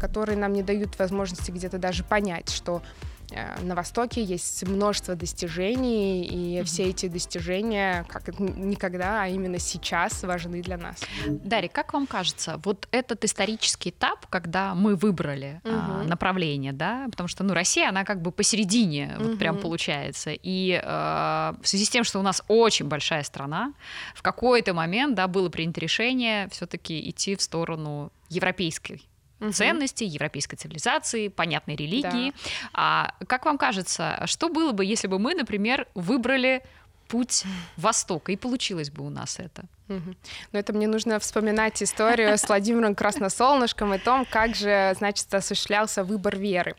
которые 0.00 0.38
нам 0.38 0.54
не 0.54 0.62
дают 0.62 0.98
возможности 0.98 1.50
где-то 1.50 1.76
даже 1.76 2.02
понять, 2.02 2.48
что 2.48 2.80
Э, 2.80 3.15
на 3.62 3.74
Востоке 3.74 4.22
есть 4.22 4.66
множество 4.66 5.14
достижений, 5.14 6.24
и 6.24 6.58
mm-hmm. 6.58 6.64
все 6.64 6.84
эти 6.84 7.08
достижения 7.08 8.04
как 8.08 8.38
никогда, 8.38 9.22
а 9.22 9.28
именно 9.28 9.58
сейчас 9.58 10.22
важны 10.22 10.62
для 10.62 10.76
нас. 10.76 11.00
Дарья, 11.26 11.68
как 11.68 11.92
вам 11.92 12.06
кажется, 12.06 12.60
вот 12.64 12.88
этот 12.92 13.24
исторический 13.24 13.90
этап, 13.90 14.26
когда 14.28 14.74
мы 14.74 14.94
выбрали 14.94 15.60
mm-hmm. 15.64 16.02
а, 16.02 16.04
направление, 16.04 16.72
да, 16.72 17.06
потому 17.10 17.28
что, 17.28 17.44
ну, 17.44 17.54
Россия, 17.54 17.88
она 17.88 18.04
как 18.04 18.22
бы 18.22 18.30
посередине, 18.30 19.04
mm-hmm. 19.04 19.28
вот 19.28 19.38
прям 19.38 19.58
получается, 19.58 20.30
и 20.32 20.80
а, 20.82 21.56
в 21.62 21.68
связи 21.68 21.84
с 21.84 21.90
тем, 21.90 22.04
что 22.04 22.20
у 22.20 22.22
нас 22.22 22.42
очень 22.48 22.86
большая 22.86 23.22
страна, 23.22 23.72
в 24.14 24.22
какой-то 24.22 24.74
момент, 24.74 25.14
да, 25.14 25.26
было 25.26 25.48
принято 25.48 25.80
решение 25.80 26.48
все-таки 26.50 27.10
идти 27.10 27.34
в 27.34 27.42
сторону 27.42 28.12
европейской 28.28 29.02
угу. 29.40 29.52
ценностей, 29.52 30.06
европейской 30.06 30.56
цивилизации, 30.56 31.28
понятной 31.28 31.76
религии. 31.76 32.30
Да. 32.30 32.50
А 32.72 33.14
как 33.26 33.44
вам 33.44 33.58
кажется, 33.58 34.22
что 34.26 34.48
было 34.48 34.72
бы, 34.72 34.84
если 34.84 35.08
бы 35.08 35.18
мы, 35.18 35.34
например, 35.34 35.86
выбрали 35.94 36.62
путь 37.08 37.44
Востока, 37.76 38.32
и 38.32 38.36
получилось 38.36 38.90
бы 38.90 39.04
у 39.04 39.10
нас 39.10 39.38
это? 39.38 39.64
Угу. 39.88 40.14
Но 40.52 40.58
это 40.58 40.72
мне 40.72 40.88
нужно 40.88 41.20
вспоминать 41.20 41.80
историю 41.80 42.36
с 42.36 42.48
Владимиром 42.48 42.94
Красносолнышком 42.94 43.94
и 43.94 43.98
том, 43.98 44.26
как 44.28 44.54
же, 44.56 44.92
значит, 44.98 45.32
осуществлялся 45.32 46.02
выбор 46.02 46.36
веры. 46.36 46.74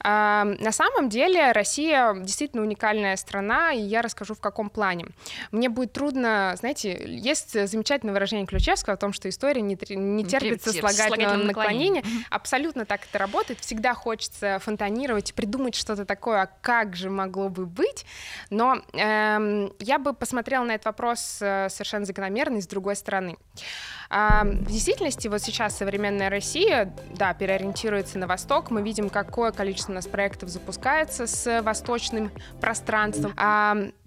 А, 0.00 0.44
на 0.44 0.70
самом 0.70 1.08
деле 1.08 1.52
Россия 1.52 2.12
действительно 2.14 2.62
уникальная 2.62 3.16
страна, 3.16 3.72
и 3.72 3.80
я 3.80 4.02
расскажу 4.02 4.34
в 4.34 4.40
каком 4.40 4.68
плане. 4.68 5.06
Мне 5.50 5.70
будет 5.70 5.92
трудно, 5.92 6.54
знаете, 6.58 7.02
есть 7.06 7.52
замечательное 7.52 8.12
выражение 8.12 8.46
Ключевского 8.46 8.94
о 8.94 8.98
том, 8.98 9.14
что 9.14 9.30
история 9.30 9.62
не, 9.62 9.78
не 9.96 10.24
терпится 10.24 10.72
слагательного 10.72 11.36
наклонения. 11.36 12.04
Абсолютно 12.28 12.84
так 12.84 13.00
это 13.08 13.18
работает. 13.18 13.60
Всегда 13.60 13.94
хочется 13.94 14.58
фонтанировать, 14.58 15.32
придумать 15.32 15.74
что-то 15.74 16.04
такое, 16.04 16.42
а 16.42 16.50
как 16.60 16.96
же 16.96 17.08
могло 17.08 17.48
бы 17.48 17.64
быть. 17.64 18.04
Но 18.50 18.82
эм, 18.92 19.61
я 19.78 19.98
бы 19.98 20.12
посмотрела 20.12 20.64
на 20.64 20.72
этот 20.72 20.86
вопрос 20.86 21.38
э, 21.40 21.68
совершенно 21.68 22.04
закономерно 22.04 22.22
закономерность 22.32 22.66
с 22.66 22.70
другой 22.70 22.96
стороны. 22.96 23.36
В 24.10 24.66
действительности 24.66 25.28
вот 25.28 25.40
сейчас 25.40 25.76
современная 25.76 26.28
Россия, 26.28 26.92
да, 27.14 27.32
переориентируется 27.32 28.18
на 28.18 28.26
восток. 28.26 28.70
Мы 28.70 28.82
видим, 28.82 29.08
какое 29.08 29.52
количество 29.52 29.92
у 29.92 29.94
нас 29.94 30.06
проектов 30.06 30.50
запускается 30.50 31.26
с 31.26 31.62
восточным 31.62 32.30
пространством. 32.60 33.32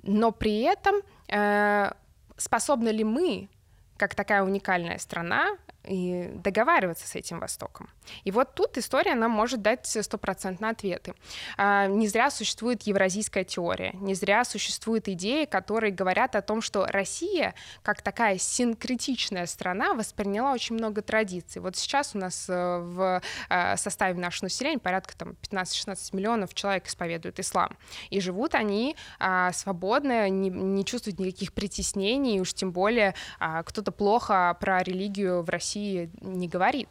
Но 0.03 0.31
при 0.31 0.61
этом 0.61 0.95
а, 1.31 1.95
способны 2.37 2.89
ли 2.89 3.03
мы 3.03 3.49
как 3.97 4.13
такая 4.13 4.43
уникальная 4.43 4.99
страна 4.99 5.57
и 5.87 6.29
договариваться 6.35 7.07
с 7.07 7.15
этим 7.15 7.39
Востоком. 7.39 7.89
И 8.23 8.31
вот 8.31 8.53
тут 8.55 8.77
история 8.77 9.15
нам 9.15 9.31
может 9.31 9.61
дать 9.61 9.85
стопроцентные 9.85 10.71
ответы. 10.71 11.13
А, 11.57 11.87
не 11.87 12.07
зря 12.07 12.29
существует 12.29 12.83
евразийская 12.83 13.43
теория, 13.43 13.91
не 13.93 14.13
зря 14.13 14.43
существуют 14.45 15.07
идеи, 15.07 15.45
которые 15.45 15.91
говорят 15.91 16.35
о 16.35 16.41
том, 16.41 16.61
что 16.61 16.85
Россия, 16.85 17.53
как 17.83 18.01
такая 18.01 18.37
синкретичная 18.37 19.45
страна, 19.45 19.93
восприняла 19.93 20.53
очень 20.53 20.75
много 20.75 21.01
традиций. 21.01 21.61
Вот 21.61 21.75
сейчас 21.75 22.15
у 22.15 22.19
нас 22.19 22.47
э, 22.49 22.79
в 22.79 23.21
э, 23.49 23.77
составе 23.77 24.19
нашего 24.19 24.45
населения 24.45 24.79
порядка 24.79 25.17
там, 25.17 25.35
15-16 25.41 26.15
миллионов 26.15 26.53
человек 26.53 26.87
исповедуют 26.87 27.39
ислам. 27.39 27.77
И 28.09 28.19
живут 28.19 28.55
они 28.55 28.95
а, 29.19 29.51
свободно, 29.51 30.29
не, 30.29 30.85
чувствуют 30.85 31.19
никаких 31.19 31.53
притеснений, 31.53 32.39
уж 32.39 32.53
тем 32.53 32.71
более 32.71 33.15
а, 33.39 33.63
кто-то 33.63 33.91
плохо 33.91 34.55
про 34.59 34.83
религию 34.83 35.41
в 35.41 35.49
России 35.49 35.74
Не 35.75 36.47
говорит. 36.47 36.89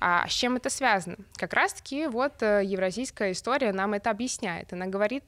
А 0.00 0.26
с 0.26 0.32
чем 0.32 0.56
это 0.56 0.70
связано? 0.70 1.16
Как 1.36 1.52
раз-таки 1.52 2.06
вот 2.06 2.42
э, 2.42 2.62
евразийская 2.64 3.32
история 3.32 3.72
нам 3.72 3.94
это 3.94 4.10
объясняет. 4.10 4.72
Она 4.72 4.86
говорит, 4.86 5.24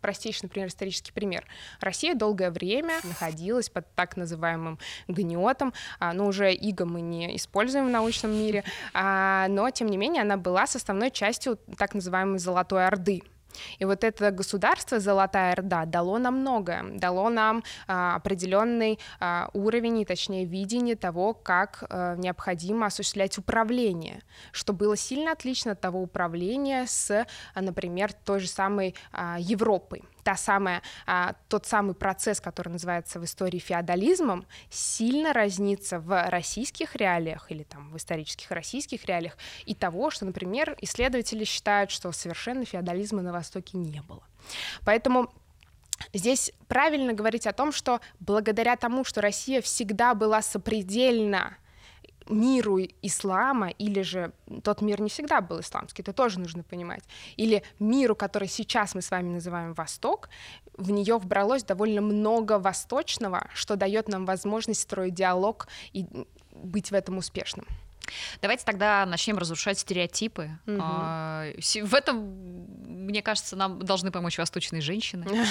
простейший, 0.00 0.44
например, 0.44 0.68
исторический 0.68 1.12
пример. 1.12 1.46
Россия 1.80 2.14
долгое 2.14 2.50
время 2.50 3.00
находилась 3.04 3.68
под 3.68 3.92
так 3.94 4.16
называемым 4.16 4.78
гнетом, 5.08 5.72
а, 5.98 6.12
но 6.12 6.26
уже 6.26 6.52
иго 6.52 6.84
мы 6.84 7.00
не 7.00 7.36
используем 7.36 7.86
в 7.86 7.90
научном 7.90 8.32
мире, 8.32 8.64
а, 8.92 9.46
но 9.48 9.70
тем 9.70 9.88
не 9.88 9.96
менее 9.96 10.22
она 10.22 10.36
была 10.36 10.66
составной 10.66 11.10
частью 11.10 11.58
так 11.76 11.94
называемой 11.94 12.38
Золотой 12.38 12.86
Орды. 12.86 13.22
И 13.78 13.84
вот 13.84 14.04
это 14.04 14.30
государство 14.30 15.00
Золотая 15.00 15.52
Орда 15.52 15.84
дало 15.84 16.18
нам 16.18 16.40
многое, 16.40 16.84
дало 16.98 17.30
нам 17.30 17.62
а, 17.86 18.16
определенный 18.16 18.98
а, 19.20 19.50
уровень, 19.52 20.00
и 20.00 20.04
точнее 20.04 20.44
видение 20.44 20.96
того, 20.96 21.34
как 21.34 21.84
а, 21.88 22.16
необходимо 22.16 22.86
осуществлять 22.86 23.38
управление, 23.38 24.22
что 24.52 24.72
было 24.72 24.96
сильно 24.96 25.32
отлично 25.32 25.72
от 25.72 25.80
того 25.80 26.02
управления 26.02 26.86
с, 26.86 27.26
а, 27.54 27.60
например, 27.60 28.12
той 28.12 28.40
же 28.40 28.48
самой 28.48 28.94
а, 29.12 29.36
Европой 29.38 30.04
та 30.24 30.36
самая, 30.36 30.82
а, 31.06 31.34
тот 31.48 31.66
самый 31.66 31.94
процесс, 31.94 32.40
который 32.40 32.70
называется 32.70 33.20
в 33.20 33.24
истории 33.24 33.58
феодализмом, 33.58 34.46
сильно 34.70 35.32
разнится 35.32 36.00
в 36.00 36.30
российских 36.30 36.96
реалиях 36.96 37.52
или 37.52 37.62
там 37.62 37.90
в 37.90 37.96
исторических 37.96 38.50
российских 38.50 39.04
реалиях 39.04 39.36
и 39.66 39.74
того, 39.74 40.10
что, 40.10 40.24
например, 40.24 40.76
исследователи 40.80 41.44
считают, 41.44 41.90
что 41.90 42.10
совершенно 42.12 42.64
феодализма 42.64 43.22
на 43.22 43.32
Востоке 43.32 43.76
не 43.78 44.00
было. 44.00 44.22
Поэтому 44.84 45.30
Здесь 46.12 46.52
правильно 46.66 47.12
говорить 47.12 47.46
о 47.46 47.52
том, 47.52 47.72
что 47.72 48.00
благодаря 48.18 48.76
тому, 48.76 49.04
что 49.04 49.20
Россия 49.20 49.62
всегда 49.62 50.14
была 50.14 50.42
сопредельна 50.42 51.56
миру 52.28 52.78
ислама, 53.02 53.68
или 53.68 54.02
же 54.02 54.32
тот 54.62 54.80
мир 54.80 55.00
не 55.00 55.08
всегда 55.08 55.40
был 55.40 55.60
исламский, 55.60 56.02
это 56.02 56.12
тоже 56.12 56.40
нужно 56.40 56.62
понимать, 56.62 57.02
или 57.36 57.62
миру, 57.78 58.14
который 58.14 58.48
сейчас 58.48 58.94
мы 58.94 59.02
с 59.02 59.10
вами 59.10 59.30
называем 59.30 59.74
Восток, 59.74 60.28
в 60.76 60.90
нее 60.90 61.18
вбралось 61.18 61.64
довольно 61.64 62.00
много 62.00 62.58
восточного, 62.58 63.48
что 63.54 63.76
дает 63.76 64.08
нам 64.08 64.24
возможность 64.26 64.82
строить 64.82 65.14
диалог 65.14 65.68
и 65.92 66.06
быть 66.52 66.90
в 66.90 66.94
этом 66.94 67.18
успешным. 67.18 67.66
Давайте 68.42 68.64
тогда 68.64 69.06
начнем 69.06 69.38
разрушать 69.38 69.78
стереотипы. 69.78 70.50
Угу. 70.66 71.86
В 71.86 71.94
этом 71.94 72.64
мне 73.04 73.22
кажется, 73.22 73.54
нам 73.54 73.80
должны 73.80 74.10
помочь 74.10 74.38
восточные 74.38 74.82
женщины. 74.82 75.26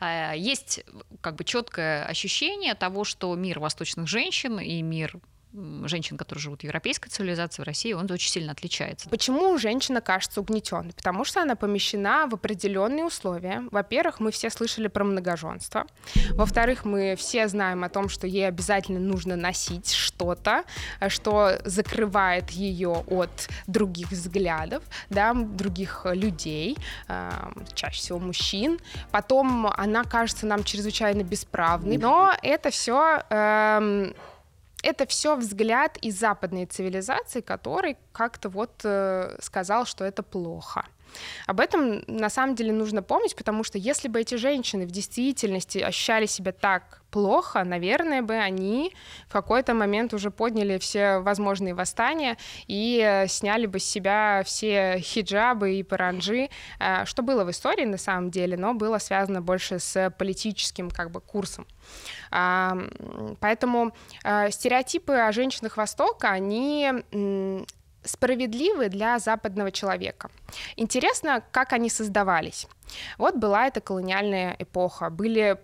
А, 0.00 0.32
есть 0.34 0.84
как 1.20 1.36
бы 1.36 1.44
четкое 1.44 2.04
ощущение 2.04 2.74
того, 2.74 3.04
что 3.04 3.34
мир 3.34 3.60
восточных 3.60 4.08
женщин 4.08 4.58
и 4.58 4.82
мир 4.82 5.18
женщин, 5.84 6.16
которые 6.16 6.42
живут 6.42 6.60
в 6.60 6.64
европейской 6.64 7.08
цивилизации, 7.08 7.62
в 7.62 7.64
России, 7.64 7.92
он 7.92 8.10
очень 8.10 8.30
сильно 8.30 8.52
отличается. 8.52 9.08
Почему 9.08 9.56
женщина 9.58 10.00
кажется 10.00 10.40
угнетенной? 10.40 10.92
Потому 10.92 11.24
что 11.24 11.42
она 11.42 11.56
помещена 11.56 12.26
в 12.26 12.34
определенные 12.34 13.04
условия. 13.04 13.64
Во-первых, 13.70 14.20
мы 14.20 14.30
все 14.30 14.50
слышали 14.50 14.88
про 14.88 15.04
многоженство. 15.04 15.86
Во-вторых, 16.32 16.84
мы 16.84 17.16
все 17.16 17.48
знаем 17.48 17.84
о 17.84 17.88
том, 17.88 18.08
что 18.08 18.26
ей 18.26 18.46
обязательно 18.46 19.00
нужно 19.00 19.36
носить 19.36 19.92
что-то, 19.92 20.64
что 21.08 21.58
закрывает 21.64 22.50
ее 22.50 23.04
от 23.06 23.48
других 23.66 24.10
взглядов, 24.10 24.82
да, 25.10 25.32
других 25.34 26.06
людей, 26.10 26.76
э, 27.08 27.30
чаще 27.74 28.00
всего 28.00 28.18
мужчин. 28.18 28.78
Потом 29.10 29.66
она 29.66 30.04
кажется 30.04 30.46
нам 30.46 30.64
чрезвычайно 30.64 31.22
бесправной. 31.22 31.96
Но 31.96 32.32
это 32.42 32.70
все 32.70 33.22
э, 33.28 34.12
это 34.82 35.06
все 35.06 35.36
взгляд 35.36 35.96
из 35.98 36.18
западной 36.18 36.66
цивилизации, 36.66 37.40
который 37.40 37.96
как-то 38.12 38.48
вот 38.48 38.80
э, 38.84 39.36
сказал, 39.40 39.84
что 39.86 40.04
это 40.04 40.22
плохо. 40.22 40.86
Об 41.46 41.60
этом 41.60 42.02
на 42.06 42.30
самом 42.30 42.54
деле 42.54 42.72
нужно 42.72 43.02
помнить, 43.02 43.36
потому 43.36 43.64
что 43.64 43.78
если 43.78 44.08
бы 44.08 44.20
эти 44.20 44.34
женщины 44.36 44.86
в 44.86 44.90
действительности 44.90 45.78
ощущали 45.78 46.26
себя 46.26 46.52
так 46.52 47.02
плохо, 47.10 47.64
наверное 47.64 48.22
бы 48.22 48.34
они 48.34 48.92
в 49.28 49.32
какой-то 49.32 49.74
момент 49.74 50.12
уже 50.12 50.30
подняли 50.30 50.78
все 50.78 51.18
возможные 51.18 51.74
восстания 51.74 52.36
и 52.66 53.00
э, 53.02 53.26
сняли 53.28 53.66
бы 53.66 53.78
с 53.78 53.84
себя 53.84 54.42
все 54.44 54.98
хиджабы 54.98 55.76
и 55.76 55.82
паранджи, 55.82 56.50
э, 56.78 57.04
что 57.06 57.22
было 57.22 57.44
в 57.44 57.50
истории 57.50 57.84
на 57.84 57.96
самом 57.96 58.30
деле, 58.30 58.56
но 58.56 58.74
было 58.74 58.98
связано 58.98 59.40
больше 59.40 59.78
с 59.78 60.10
политическим 60.18 60.90
как 60.90 61.10
бы 61.10 61.20
курсом. 61.20 61.66
Поэтому 62.30 63.92
э, 64.24 64.50
стереотипы 64.50 65.14
о 65.14 65.32
женщинах 65.32 65.76
Востока, 65.76 66.30
они 66.30 66.92
справедливы 68.06 68.88
для 68.88 69.18
западного 69.18 69.70
человека. 69.70 70.30
Интересно, 70.76 71.42
как 71.50 71.72
они 71.72 71.90
создавались. 71.90 72.66
Вот 73.18 73.36
была 73.36 73.66
эта 73.66 73.80
колониальная 73.80 74.56
эпоха. 74.58 75.10
Были 75.10 75.58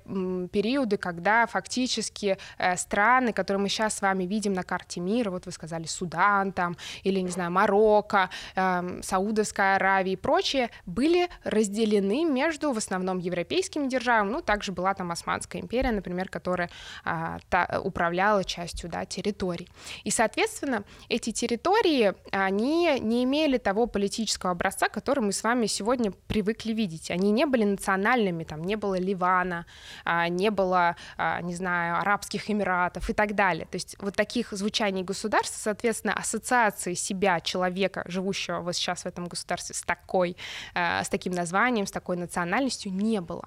периоды, 0.48 0.96
когда 0.96 1.46
фактически 1.46 2.38
э, 2.58 2.76
страны, 2.76 3.32
которые 3.32 3.62
мы 3.62 3.68
сейчас 3.68 3.96
с 3.96 4.02
вами 4.02 4.24
видим 4.24 4.52
на 4.52 4.62
карте 4.62 5.00
мира, 5.00 5.30
вот 5.30 5.46
вы 5.46 5.52
сказали 5.52 5.86
Судан 5.86 6.52
там, 6.52 6.76
или, 7.02 7.20
не 7.20 7.30
знаю, 7.30 7.50
Марокко, 7.50 8.30
э, 8.54 9.00
Саудовская 9.02 9.76
Аравия 9.76 10.12
и 10.12 10.16
прочее, 10.16 10.70
были 10.86 11.28
разделены 11.44 12.24
между 12.24 12.72
в 12.72 12.78
основном 12.78 13.18
европейскими 13.18 13.88
державами, 13.88 14.30
ну, 14.30 14.42
также 14.42 14.72
была 14.72 14.94
там 14.94 15.10
Османская 15.10 15.62
империя, 15.62 15.92
например, 15.92 16.28
которая 16.28 16.70
э, 17.04 17.38
та, 17.48 17.80
управляла 17.82 18.44
частью 18.44 18.90
да, 18.90 19.04
территорий. 19.04 19.68
И, 20.04 20.10
соответственно, 20.10 20.84
эти 21.08 21.30
территории, 21.32 22.14
они 22.30 22.98
не 23.00 23.24
имели 23.24 23.58
того 23.58 23.86
политического 23.86 24.52
образца, 24.52 24.88
который 24.88 25.20
мы 25.20 25.32
с 25.32 25.42
вами 25.42 25.66
сегодня 25.66 26.12
привыкли 26.26 26.72
видеть 26.72 27.10
они 27.12 27.30
не 27.30 27.46
были 27.46 27.64
национальными, 27.64 28.44
там 28.44 28.62
не 28.62 28.76
было 28.76 28.98
Ливана, 28.98 29.66
а, 30.04 30.28
не 30.28 30.50
было, 30.50 30.96
а, 31.16 31.40
не 31.42 31.54
знаю, 31.54 31.98
Арабских 31.98 32.50
Эмиратов 32.50 33.10
и 33.10 33.12
так 33.12 33.34
далее. 33.34 33.66
То 33.66 33.76
есть 33.76 33.96
вот 34.00 34.16
таких 34.16 34.52
звучаний 34.52 35.02
государств, 35.02 35.60
соответственно, 35.60 36.14
ассоциации 36.14 36.94
себя, 36.94 37.40
человека, 37.40 38.04
живущего 38.06 38.60
вот 38.60 38.74
сейчас 38.74 39.02
в 39.02 39.06
этом 39.06 39.26
государстве 39.26 39.74
с 39.74 39.82
такой, 39.82 40.36
а, 40.74 41.04
с 41.04 41.08
таким 41.08 41.32
названием, 41.32 41.86
с 41.86 41.92
такой 41.92 42.16
национальностью 42.16 42.92
не 42.92 43.20
было. 43.20 43.44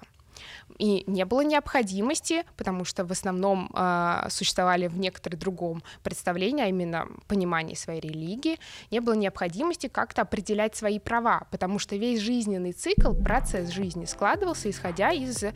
И 0.78 1.04
не 1.06 1.24
было 1.24 1.40
необходимости, 1.42 2.44
потому 2.56 2.84
что 2.84 3.04
в 3.04 3.12
основном 3.12 3.70
э, 3.74 4.26
существовали 4.30 4.88
в 4.88 4.98
некотором 4.98 5.38
другом 5.38 5.82
представлении, 6.02 6.64
а 6.64 6.68
именно 6.68 7.08
понимании 7.28 7.74
своей 7.74 8.00
религии, 8.00 8.58
не 8.90 9.00
было 9.00 9.14
необходимости 9.14 9.88
как-то 9.88 10.22
определять 10.22 10.76
свои 10.76 10.98
права, 10.98 11.46
потому 11.50 11.78
что 11.78 11.96
весь 11.96 12.20
жизненный 12.20 12.72
цикл, 12.72 13.12
процесс 13.14 13.70
жизни 13.70 14.04
складывался, 14.04 14.70
исходя 14.70 15.12
из 15.12 15.42
э, 15.42 15.52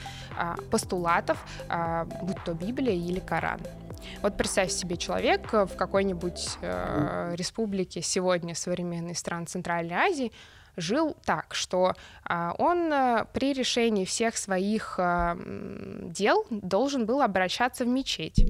постулатов, 0.71 1.39
э, 1.69 2.07
будь 2.23 2.43
то 2.45 2.55
Библия 2.55 2.95
или 2.95 3.21
Коран. 3.21 3.61
Вот 4.23 4.37
представь 4.37 4.71
себе 4.71 4.97
человек 4.97 5.53
в 5.53 5.77
какой-нибудь 5.77 6.59
э, 6.62 7.35
республике 7.37 8.00
сегодня 8.00 8.55
современной 8.55 9.15
стран 9.15 9.47
Центральной 9.47 9.97
Азии, 9.97 10.33
жил 10.77 11.17
так, 11.25 11.55
что 11.55 11.95
а, 12.25 12.55
он 12.59 12.93
а, 12.93 13.25
при 13.33 13.53
решении 13.53 14.05
всех 14.05 14.37
своих 14.37 14.94
а, 14.99 15.37
дел 16.05 16.47
должен 16.51 17.07
был 17.07 17.23
обращаться 17.23 17.85
в 17.85 17.88
мечеть, 17.88 18.44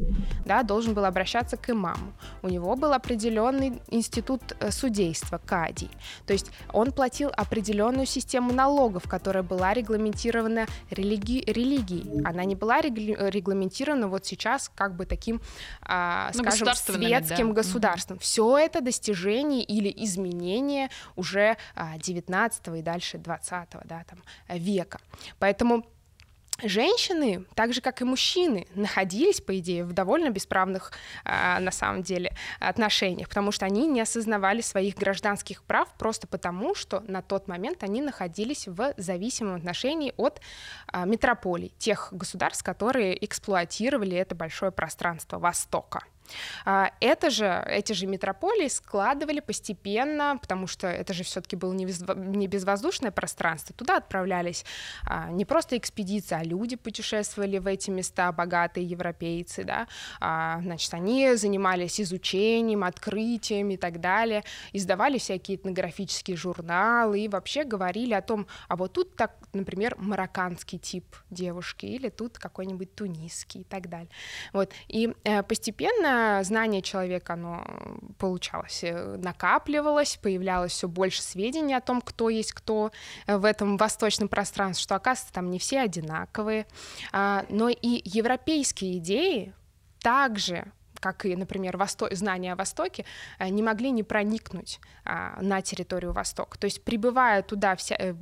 да, 0.44 0.62
должен 0.62 0.94
был 0.94 1.05
обращаться 1.05 1.57
к 1.57 1.71
имаму. 1.71 2.12
У 2.42 2.49
него 2.49 2.77
был 2.77 2.92
определенный 2.92 3.81
институт 3.88 4.42
э, 4.61 4.71
судейства, 4.71 5.40
кади. 5.44 5.88
То 6.27 6.33
есть 6.33 6.51
он 6.73 6.92
платил 6.92 7.31
определенную 7.37 8.07
систему 8.07 8.53
налогов, 8.53 9.09
которая 9.09 9.42
была 9.42 9.73
регламентирована 9.75 10.66
религи 10.90 11.42
религией. 11.47 12.23
Она 12.25 12.44
не 12.44 12.55
была 12.55 12.81
регламентирована 12.81 14.09
вот 14.09 14.27
сейчас 14.27 14.71
как 14.75 14.94
бы 14.94 15.07
таким, 15.07 15.40
а, 15.83 16.31
ну, 16.35 16.42
скажем, 16.42 16.68
светским 16.75 17.49
да. 17.49 17.55
государством. 17.55 18.16
Mm-hmm. 18.18 18.23
Все 18.23 18.59
это 18.59 18.81
достижение 18.81 19.62
или 19.62 19.92
изменение 20.05 20.90
уже 21.16 21.57
а, 21.75 21.97
19 22.12 22.68
и 22.79 22.83
дальше 22.83 23.18
20 23.18 23.68
да, 23.85 24.05
там, 24.05 24.23
века. 24.49 25.01
Поэтому 25.38 25.85
женщины, 26.68 27.44
так 27.55 27.73
же 27.73 27.81
как 27.81 28.01
и 28.01 28.05
мужчины, 28.05 28.66
находились, 28.75 29.40
по 29.40 29.59
идее, 29.59 29.85
в 29.85 29.92
довольно 29.92 30.31
бесправных, 30.31 30.92
э, 31.25 31.59
на 31.59 31.70
самом 31.70 32.03
деле, 32.03 32.33
отношениях, 32.59 33.29
потому 33.29 33.53
что 33.53 33.66
они 33.66 33.87
не 33.87 34.01
осознавали 34.01 34.61
своих 34.61 34.96
гражданских 34.96 35.62
прав 35.62 35.88
просто 35.99 36.27
потому, 36.27 36.75
что 36.75 37.01
на 37.07 37.23
тот 37.23 37.49
момент 37.49 37.83
они 37.83 38.03
находились 38.03 38.66
в 38.66 38.94
зависимом 38.96 39.57
отношении 39.57 40.12
от 40.16 40.40
э, 40.92 41.05
метрополий, 41.07 41.73
тех 41.79 42.09
государств, 42.12 42.64
которые 42.64 43.25
эксплуатировали 43.25 44.16
это 44.16 44.35
большое 44.35 44.73
пространство 44.73 45.38
Востока. 45.38 46.01
А, 46.64 46.93
это 47.01 47.31
же, 47.31 47.64
эти 47.69 47.93
же 47.93 48.07
метрополии 48.07 48.69
складывали 48.69 49.40
постепенно, 49.40 50.38
потому 50.40 50.66
что 50.66 50.87
это 50.87 51.12
же 51.12 51.25
все-таки 51.25 51.57
было 51.57 51.73
не 51.73 52.47
безвоздушное 52.47 53.11
пространство, 53.11 53.75
туда 53.75 53.97
отправлялись 53.97 54.64
а, 55.07 55.31
не 55.31 55.45
просто 55.45 55.77
экспедиции, 55.77 56.35
а 56.35 56.45
люди 56.45 56.77
путешествовали 56.77 57.59
в 57.59 57.66
эти 57.66 57.90
места, 57.90 58.33
богатые 58.33 58.87
европейцы, 58.87 59.64
да, 59.64 59.87
а, 60.21 60.61
значит, 60.62 60.93
они 60.95 61.35
занимались 61.35 62.01
изучением, 62.01 62.85
открытием 62.85 63.71
и 63.71 63.77
так 63.77 64.01
далее, 64.01 64.45
издавали 64.73 65.19
всякие 65.19 65.57
этнографические 65.57 66.37
журналы 66.37 67.21
и 67.21 67.29
вообще 67.29 67.64
говорили 67.64 68.14
о 68.14 68.23
том, 68.23 68.47
а 68.69 68.77
вот 68.77 68.93
тут 68.93 69.16
так, 69.16 69.37
например, 69.53 69.97
марокканский 69.99 70.79
тип 70.79 71.05
девушки 71.31 71.87
или 71.87 72.09
тут 72.09 72.38
какой-нибудь 72.38 72.95
тунисский 72.95 73.62
и 73.62 73.64
так 73.64 73.88
далее. 73.88 74.11
Вот. 74.53 74.73
И 74.88 75.14
э, 75.25 75.43
знание 76.42 76.83
человека, 76.83 77.35
оно 77.35 77.64
получалось, 78.18 78.80
э, 78.83 79.16
накапливалось, 79.16 80.16
появлялось 80.16 80.72
все 80.72 80.88
больше 80.88 81.22
сведений 81.22 81.74
о 81.74 81.80
том, 81.80 82.00
кто 82.00 82.28
есть 82.28 82.52
кто 82.52 82.92
э, 83.26 83.37
в 83.37 83.44
этом 83.44 83.76
восточном 83.76 84.28
пространстве, 84.28 84.83
что, 84.83 84.94
оказывается, 84.96 85.35
там 85.35 85.50
не 85.50 85.59
все 85.59 85.80
одинаковые. 85.80 86.66
А, 87.12 87.44
но 87.48 87.68
и 87.68 88.02
европейские 88.04 88.98
идеи 88.98 89.52
также 90.00 90.72
как 91.01 91.25
и, 91.27 91.35
например, 91.35 91.77
восто... 91.77 92.09
знания 92.15 92.53
о 92.53 92.57
Востоке, 92.57 93.05
э, 93.39 93.49
не 93.49 93.63
могли 93.63 93.91
не 93.91 94.03
проникнуть 94.03 94.81
а, 95.05 95.41
на 95.41 95.63
территорию 95.63 96.13
Востока. 96.13 96.59
То 96.59 96.67
есть, 96.67 96.85
прибывая 96.85 97.43
туда 97.43 97.75
вся, 97.75 97.97
э, 97.99 98.15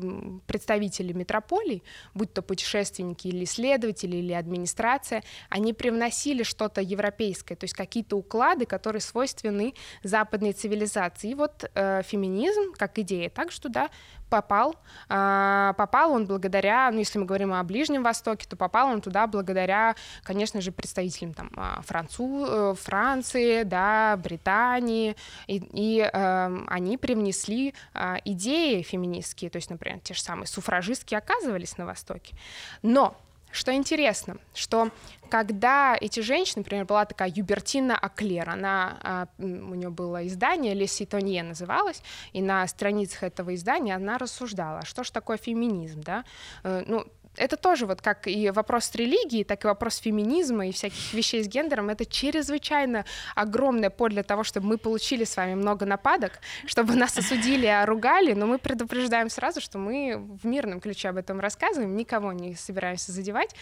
представители 0.46 1.12
метрополий, 1.12 1.82
будь 2.14 2.32
то 2.32 2.42
путешественники 2.42 3.28
или 3.28 3.44
исследователи, 3.44 4.16
или 4.16 4.32
администрация, 4.32 5.22
они 5.50 5.72
привносили 5.72 6.42
что-то 6.42 6.80
европейское, 6.80 7.56
то 7.56 7.64
есть 7.64 7.74
какие-то 7.74 8.16
уклады, 8.16 8.64
которые 8.64 9.00
свойственны 9.00 9.74
западной 10.02 10.52
цивилизации. 10.52 11.30
И 11.30 11.34
вот 11.34 11.70
э, 11.74 12.02
феминизм, 12.02 12.72
как 12.76 12.98
идея, 12.98 13.28
также 13.28 13.60
туда 13.60 13.90
попал. 14.28 14.76
А, 15.08 15.72
попал 15.74 16.12
он 16.12 16.26
благодаря, 16.26 16.90
ну, 16.90 16.98
если 16.98 17.18
мы 17.18 17.26
говорим 17.26 17.52
о 17.52 17.62
Ближнем 17.62 18.02
Востоке, 18.02 18.46
то 18.48 18.56
попал 18.56 18.88
он 18.88 19.00
туда 19.00 19.26
благодаря, 19.26 19.94
конечно 20.22 20.60
же, 20.60 20.72
представителям 20.72 21.34
там, 21.34 21.50
а, 21.56 21.80
Францу, 21.82 22.46
э, 22.46 22.74
Франции, 22.74 23.62
да, 23.62 24.16
Британии, 24.16 25.16
и, 25.46 25.62
и 25.72 26.00
э, 26.00 26.58
они 26.66 26.96
привнесли 26.96 27.74
э, 27.94 28.16
идеи 28.24 28.82
феминистские, 28.82 29.50
то 29.50 29.56
есть, 29.56 29.70
например, 29.70 30.00
те 30.00 30.14
же 30.14 30.22
самые 30.22 30.46
суфражистки 30.46 31.14
оказывались 31.14 31.76
на 31.78 31.86
Востоке. 31.86 32.34
Но 32.82 33.16
что 33.50 33.74
интересно, 33.74 34.36
что 34.54 34.90
когда 35.30 35.96
эти 36.00 36.20
женщины, 36.20 36.60
например, 36.60 36.84
была 36.86 37.04
такая 37.04 37.30
Юбертина 37.34 37.96
Аклер, 37.96 38.48
она, 38.48 38.98
а, 39.02 39.28
у 39.38 39.74
нее 39.74 39.90
было 39.90 40.26
издание 40.26 40.74
«Le 40.74 40.84
Citoyen» 40.84 41.48
называлось, 41.48 42.02
и 42.32 42.40
на 42.40 42.66
страницах 42.66 43.22
этого 43.22 43.54
издания 43.54 43.94
она 43.94 44.18
рассуждала, 44.18 44.84
что 44.84 45.04
же 45.04 45.12
такое 45.12 45.36
феминизм, 45.36 46.00
да, 46.00 46.24
э, 46.64 46.84
ну, 46.86 47.06
это 47.38 47.56
тоже 47.56 47.86
вот 47.86 48.02
как 48.02 48.26
и 48.26 48.50
вопрос 48.50 48.94
религии, 48.94 49.44
так 49.44 49.64
и 49.64 49.68
вопрос 49.68 49.98
феминизма 49.98 50.66
и 50.66 50.72
всяких 50.72 51.12
вещей 51.14 51.42
с 51.42 51.48
гендером, 51.48 51.88
это 51.88 52.04
чрезвычайно 52.04 53.04
огромное 53.34 53.90
поле 53.90 54.14
для 54.14 54.22
того, 54.22 54.44
чтобы 54.44 54.66
мы 54.66 54.78
получили 54.78 55.24
с 55.24 55.36
вами 55.36 55.54
много 55.54 55.86
нападок, 55.86 56.40
чтобы 56.66 56.94
нас 56.94 57.16
осудили, 57.16 57.84
ругали, 57.84 58.34
но 58.34 58.46
мы 58.46 58.58
предупреждаем 58.58 59.30
сразу, 59.30 59.60
что 59.60 59.78
мы 59.78 60.16
в 60.42 60.46
мирном 60.46 60.80
ключе 60.80 61.08
об 61.08 61.16
этом 61.16 61.40
рассказываем, 61.40 61.96
никого 61.96 62.32
не 62.32 62.54
собираемся 62.54 63.12
задевать, 63.12 63.54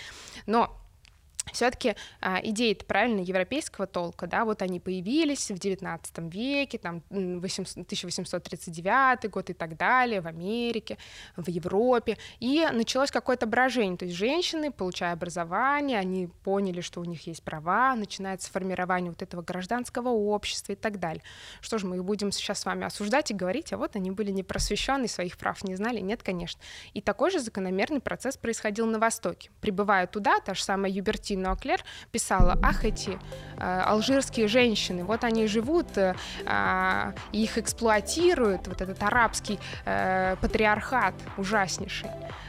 но 0.47 0.77
все-таки 1.53 1.95
а, 2.21 2.41
идеи 2.43 2.75
правильно 2.75 3.21
европейского 3.21 3.87
толка, 3.87 4.27
да, 4.27 4.45
вот 4.45 4.63
они 4.63 4.81
появились 4.81 5.51
в 5.51 5.55
XIX 5.55 6.31
веке, 6.31 6.79
там 6.79 7.03
1839 7.11 9.31
год 9.31 9.51
и 9.51 9.53
так 9.53 9.77
далее, 9.77 10.21
в 10.21 10.27
Америке, 10.27 10.99
в 11.37 11.49
Европе, 11.49 12.19
и 12.41 12.67
началось 12.73 13.11
какое-то 13.11 13.47
брожение, 13.47 13.97
то 13.97 14.05
есть 14.05 14.17
женщины, 14.17 14.71
получая 14.71 15.13
образование, 15.13 15.99
они 15.99 16.29
поняли, 16.45 16.81
что 16.81 17.01
у 17.01 17.05
них 17.05 17.27
есть 17.27 17.43
права, 17.43 17.95
начинается 17.95 18.51
формирование 18.51 19.11
вот 19.11 19.23
этого 19.23 19.43
гражданского 19.43 20.09
общества 20.09 20.73
и 20.73 20.77
так 20.77 20.99
далее. 20.99 21.23
Что 21.61 21.79
же, 21.79 21.87
мы 21.87 22.03
будем 22.03 22.33
сейчас 22.33 22.61
с 22.61 22.67
вами 22.67 22.85
осуждать 22.85 23.31
и 23.31 23.35
говорить, 23.35 23.73
а 23.73 23.79
вот 23.79 23.97
они 23.97 24.11
были 24.11 24.31
непросвещены, 24.31 25.09
своих 25.09 25.39
прав 25.39 25.63
не 25.65 25.77
знали? 25.77 26.01
Нет, 26.01 26.23
конечно. 26.23 26.61
И 26.93 27.01
такой 27.01 27.31
же 27.31 27.39
закономерный 27.39 28.01
процесс 28.01 28.37
происходил 28.37 28.87
на 28.87 28.99
Востоке. 28.99 29.51
Прибывая 29.61 30.07
туда, 30.07 30.41
та 30.41 30.55
же 30.55 30.63
самая 30.63 30.91
Юбертина 30.91 31.36
Кристина 31.37 31.53
Оклер 31.53 31.85
писала, 32.13 32.59
ах, 32.63 32.85
эти 32.85 33.19
э, 33.59 33.81
алжирские 33.81 34.49
женщины, 34.49 35.05
вот 35.05 35.23
они 35.25 35.47
живут, 35.47 35.99
э, 35.99 36.15
э, 36.47 37.13
их 37.33 37.59
эксплуатируют, 37.59 38.67
вот 38.69 38.81
этот 38.81 39.03
арабский 39.03 39.59
э, 39.85 40.37
патриархат 40.41 41.15
ужаснейший. 41.37 42.09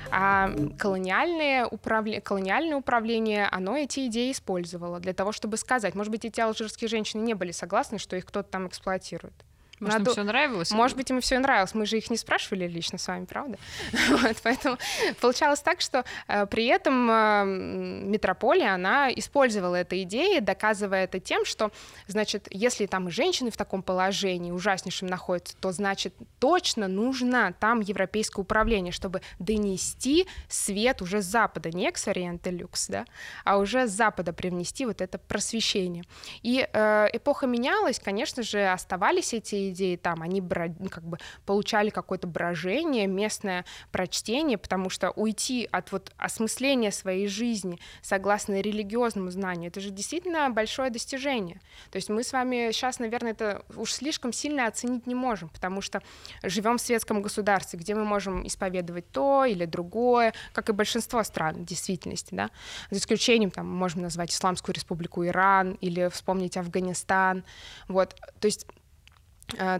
А 0.09 0.49
колониальное, 0.77 1.65
управле... 1.65 2.21
колониальное 2.21 2.77
управление, 2.77 3.47
оно 3.51 3.75
эти 3.75 4.07
идеи 4.07 4.31
использовало 4.31 4.99
для 4.99 5.13
того, 5.13 5.33
чтобы 5.33 5.57
сказать, 5.57 5.95
может 5.95 6.11
быть, 6.11 6.23
эти 6.23 6.39
алжирские 6.39 6.87
женщины 6.87 7.21
не 7.23 7.33
были 7.33 7.51
согласны, 7.51 7.97
что 7.97 8.15
их 8.15 8.25
кто-то 8.25 8.49
там 8.49 8.67
эксплуатирует. 8.67 9.46
Может, 9.79 9.99
Надо... 9.99 10.09
им 10.09 10.13
все 10.13 10.23
нравилось? 10.23 10.71
Может 10.71 10.97
быть, 10.97 11.09
им 11.11 11.21
все 11.21 11.37
нравилось. 11.37 11.75
Мы 11.75 11.85
же 11.85 11.97
их 11.97 12.09
не 12.09 12.17
спрашивали 12.17 12.67
лично 12.67 12.97
с 12.97 13.07
вами, 13.07 13.25
правда? 13.25 13.57
вот, 14.09 14.35
поэтому 14.41 14.77
получалось 15.21 15.59
так, 15.61 15.81
что 15.81 16.03
э, 16.27 16.47
при 16.47 16.65
этом 16.65 17.09
э, 17.09 17.43
метрополия, 17.45 18.73
она 18.73 19.11
использовала 19.13 19.75
эту 19.75 20.01
идею, 20.01 20.41
доказывая 20.41 21.03
это 21.03 21.19
тем, 21.19 21.45
что, 21.45 21.71
значит, 22.07 22.47
если 22.49 22.87
там 22.87 23.07
и 23.07 23.11
женщины 23.11 23.51
в 23.51 23.57
таком 23.57 23.83
положении 23.83 24.51
ужаснейшем 24.51 25.07
находятся, 25.07 25.55
то, 25.57 25.71
значит, 25.71 26.15
точно 26.39 26.87
нужно 26.87 27.53
там 27.59 27.79
европейское 27.81 28.41
управление, 28.41 28.91
чтобы 28.91 29.21
донести 29.37 30.27
свет 30.49 31.03
уже 31.03 31.21
с 31.21 31.25
запада, 31.25 31.69
не 31.69 31.87
экс 31.87 32.07
ориенте 32.07 32.49
люкс, 32.49 32.87
да, 32.87 33.05
а 33.43 33.57
уже 33.57 33.87
с 33.87 33.91
запада 33.91 34.33
привнести 34.33 34.85
вот 34.85 35.01
это 35.01 35.19
просвещение. 35.19 36.03
И 36.41 36.67
э, 36.71 37.07
эпоха 37.13 37.45
менялась, 37.45 37.99
конечно 37.99 38.41
же, 38.41 38.65
оставались 38.67 39.33
эти 39.33 39.66
идеи 39.71 39.95
там, 39.95 40.21
они 40.21 40.41
ну, 40.41 40.89
как 40.89 41.03
бы 41.03 41.17
получали 41.45 41.89
какое-то 41.89 42.27
брожение, 42.27 43.07
местное 43.07 43.65
прочтение, 43.91 44.57
потому 44.57 44.89
что 44.89 45.11
уйти 45.11 45.67
от 45.71 45.91
вот 45.91 46.13
осмысления 46.17 46.91
своей 46.91 47.27
жизни 47.27 47.79
согласно 48.01 48.59
религиозному 48.61 49.31
знанию, 49.31 49.69
это 49.69 49.79
же 49.79 49.89
действительно 49.89 50.49
большое 50.49 50.89
достижение. 50.89 51.61
То 51.91 51.97
есть 51.97 52.09
мы 52.09 52.23
с 52.23 52.33
вами 52.33 52.71
сейчас, 52.71 52.99
наверное, 52.99 53.31
это 53.31 53.63
уж 53.75 53.93
слишком 53.93 54.33
сильно 54.33 54.67
оценить 54.67 55.07
не 55.07 55.15
можем, 55.15 55.49
потому 55.49 55.81
что 55.81 56.01
живем 56.43 56.77
в 56.77 56.81
светском 56.81 57.21
государстве, 57.21 57.79
где 57.79 57.95
мы 57.95 58.05
можем 58.05 58.45
исповедовать 58.45 59.11
то 59.11 59.45
или 59.45 59.65
другое, 59.65 60.33
как 60.53 60.69
и 60.69 60.73
большинство 60.73 61.23
стран 61.23 61.55
в 61.55 61.65
действительности, 61.65 62.33
да, 62.33 62.49
за 62.91 62.99
исключением, 62.99 63.51
там, 63.51 63.67
можем 63.67 64.01
назвать 64.01 64.31
Исламскую 64.31 64.75
республику 64.75 65.25
Иран 65.25 65.73
или 65.81 66.09
вспомнить 66.09 66.57
Афганистан, 66.57 67.43
вот, 67.87 68.15
то 68.39 68.45
есть 68.45 68.67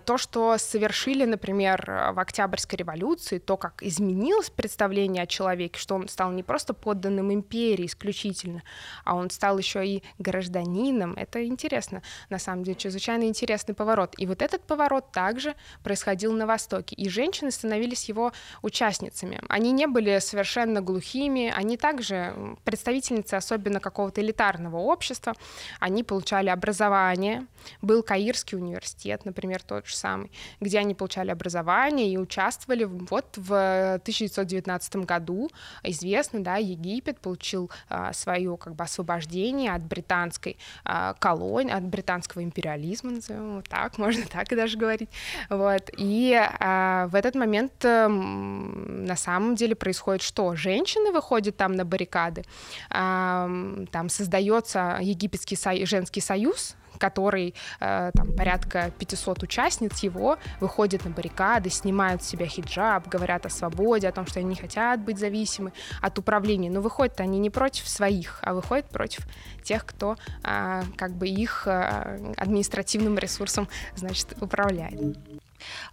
то, 0.06 0.18
что 0.18 0.58
совершили, 0.58 1.26
например, 1.26 2.12
в 2.14 2.20
Октябрьской 2.20 2.78
революции, 2.78 3.38
то, 3.38 3.58
как 3.58 3.84
изменилось 3.84 4.50
представление 4.50 5.24
о 5.24 5.28
человеке, 5.28 5.78
что 5.78 5.96
он 5.96 6.08
стал 6.08 6.32
не 6.32 6.42
просто 6.42 6.74
подданным 6.74 7.34
империи 7.34 7.86
исключительно, 7.86 8.64
а 9.04 9.16
он 9.16 9.30
стал 9.30 9.58
еще 9.58 9.86
и 9.86 10.04
гражданином, 10.20 11.16
это 11.16 11.46
интересно, 11.46 12.02
на 12.30 12.40
самом 12.40 12.64
деле, 12.64 12.76
чрезвычайно 12.78 13.24
интересный 13.24 13.76
поворот. 13.76 14.16
И 14.18 14.26
вот 14.26 14.42
этот 14.42 14.64
поворот 14.64 15.12
также 15.12 15.54
происходил 15.84 16.32
на 16.32 16.46
Востоке, 16.46 16.96
и 16.96 17.10
женщины 17.10 17.52
становились 17.52 18.08
его 18.08 18.32
участницами. 18.62 19.42
Они 19.50 19.74
не 19.74 19.88
были 19.88 20.20
совершенно 20.20 20.82
глухими, 20.82 21.54
они 21.54 21.76
также 21.76 22.34
представительницы 22.64 23.34
особенно 23.34 23.82
какого-то 23.82 24.22
элитарного 24.22 24.78
общества, 24.78 25.34
они 25.82 26.04
получали 26.04 26.48
образование, 26.48 27.46
был 27.82 28.02
Каирский 28.02 28.58
университет, 28.58 29.26
например, 29.26 29.57
например, 29.58 29.64
тот 29.64 29.88
же 29.88 29.96
самый, 29.96 30.32
где 30.60 30.80
они 30.80 30.94
получали 30.94 31.32
образование 31.32 32.12
и 32.12 32.18
участвовали. 32.18 32.84
Вот 32.84 33.26
в 33.38 33.96
1919 33.96 34.96
году 34.98 35.50
известно, 35.84 36.44
да, 36.44 36.58
Египет 36.58 37.20
получил 37.20 37.70
а, 37.90 38.14
свое 38.14 38.58
как 38.58 38.76
бы 38.76 38.84
освобождение 38.84 39.74
от 39.74 39.84
британской 39.84 40.58
а, 40.84 41.14
колонии, 41.14 41.74
от 41.74 41.84
британского 41.84 42.44
империализма, 42.44 43.12
назовем 43.12 43.50
его 43.52 43.62
так, 43.62 43.98
можно 43.98 44.24
так 44.26 44.52
и 44.52 44.56
даже 44.56 44.78
говорить. 44.78 45.10
Вот. 45.50 45.90
И 45.98 46.34
а, 46.36 47.08
в 47.08 47.16
этот 47.16 47.36
момент 47.36 47.74
а, 47.86 48.08
на 48.08 49.16
самом 49.16 49.56
деле 49.56 49.76
происходит 49.76 50.22
что? 50.22 50.56
Женщины 50.56 51.12
выходят 51.12 51.58
там 51.58 51.74
на 51.74 51.86
баррикады, 51.86 52.44
а, 52.90 53.50
там 53.92 54.10
создается 54.10 55.00
египетский 55.02 55.56
со- 55.56 55.86
женский 55.86 56.22
союз, 56.22 56.76
который 56.98 57.54
э, 57.80 58.12
там 58.14 58.34
порядка 58.34 58.92
500 58.98 59.44
участниц 59.44 60.00
его 60.00 60.38
выходят 60.60 61.06
на 61.06 61.12
баррикады, 61.12 61.70
снимают 61.70 62.24
с 62.24 62.28
себя 62.28 62.46
хиджаб, 62.46 63.08
говорят 63.08 63.46
о 63.46 63.50
свободе, 63.50 64.08
о 64.08 64.12
том, 64.12 64.26
что 64.26 64.40
они 64.40 64.50
не 64.50 64.56
хотят 64.56 65.00
быть 65.00 65.18
зависимы 65.18 65.72
от 66.02 66.18
управления. 66.20 66.70
Но 66.70 66.82
выходят 66.82 67.20
они 67.22 67.40
не 67.40 67.50
против 67.50 67.88
своих, 67.88 68.40
а 68.42 68.54
выходят 68.54 68.90
против 68.90 69.28
тех, 69.64 69.86
кто 69.86 70.16
э, 70.44 70.84
как 70.96 71.12
бы 71.12 71.28
их 71.28 71.68
э, 71.68 72.34
административным 72.38 73.18
ресурсом, 73.18 73.68
значит, 73.96 74.36
управляет. 74.42 75.18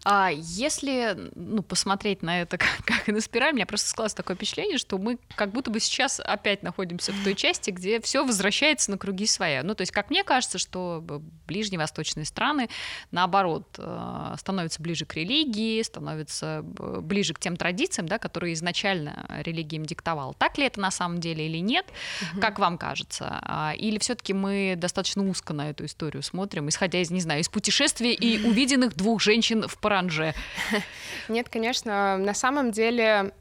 А 0.05 0.31
если 0.33 1.31
ну, 1.35 1.63
посмотреть 1.63 2.23
на 2.23 2.43
это 2.43 2.59
как, 2.59 2.85
как 2.85 3.07
на 3.09 3.21
спираль, 3.21 3.55
меня 3.55 3.67
просто 3.67 3.89
складывается 3.89 4.17
такое 4.17 4.37
впечатление, 4.37 4.79
что 4.79 4.99
мы 4.99 5.19
как 5.35 5.53
будто 5.53 5.71
бы 5.71 5.81
сейчас 5.81 6.21
опять 6.21 6.63
находимся 6.63 7.13
в 7.13 7.25
той 7.25 7.35
части, 7.35 7.71
где 7.71 8.01
все 8.01 8.25
возвращается 8.25 8.91
на 8.91 8.99
круги 8.99 9.27
своя. 9.27 9.63
Ну, 9.63 9.75
то 9.75 9.83
есть, 9.83 9.93
как 9.93 10.11
мне 10.11 10.25
кажется, 10.25 10.59
что 10.59 11.03
ближневосточные 11.47 12.25
страны, 12.25 12.69
наоборот, 13.11 13.67
э, 13.79 14.35
становятся 14.39 14.83
ближе 14.83 15.05
к 15.05 15.15
религии, 15.15 15.83
становятся 15.83 16.63
ближе 16.65 17.35
к 17.35 17.39
тем 17.39 17.57
традициям, 17.57 18.09
да, 18.09 18.19
которые 18.19 18.55
изначально 18.55 19.27
религия 19.45 19.77
им 19.77 19.87
диктовала. 19.87 20.35
Так 20.35 20.59
ли 20.59 20.65
это 20.67 20.81
на 20.81 20.91
самом 20.91 21.21
деле 21.21 21.47
или 21.47 21.59
нет? 21.59 21.87
Угу. 22.33 22.41
Как 22.41 22.59
вам 22.59 22.79
кажется? 22.79 23.39
А, 23.43 23.73
или 23.77 23.99
все-таки 23.99 24.33
мы 24.33 24.75
достаточно 24.77 25.29
узко 25.29 25.53
на 25.53 25.71
эту 25.71 25.85
историю 25.85 26.23
смотрим, 26.23 26.69
исходя 26.69 27.01
из, 27.01 27.11
не 27.11 27.21
знаю, 27.21 27.41
из 27.41 27.49
путешествия 27.49 28.13
и 28.13 28.45
увиденных 28.49 28.97
двух 28.97 29.21
женщин 29.21 29.54
женщин 29.55 29.69
в 29.69 29.79
Паранже? 29.79 30.35
Нет, 31.29 31.49
конечно, 31.49 32.17
на 32.19 32.35
самом 32.35 32.71
деле 32.71 33.33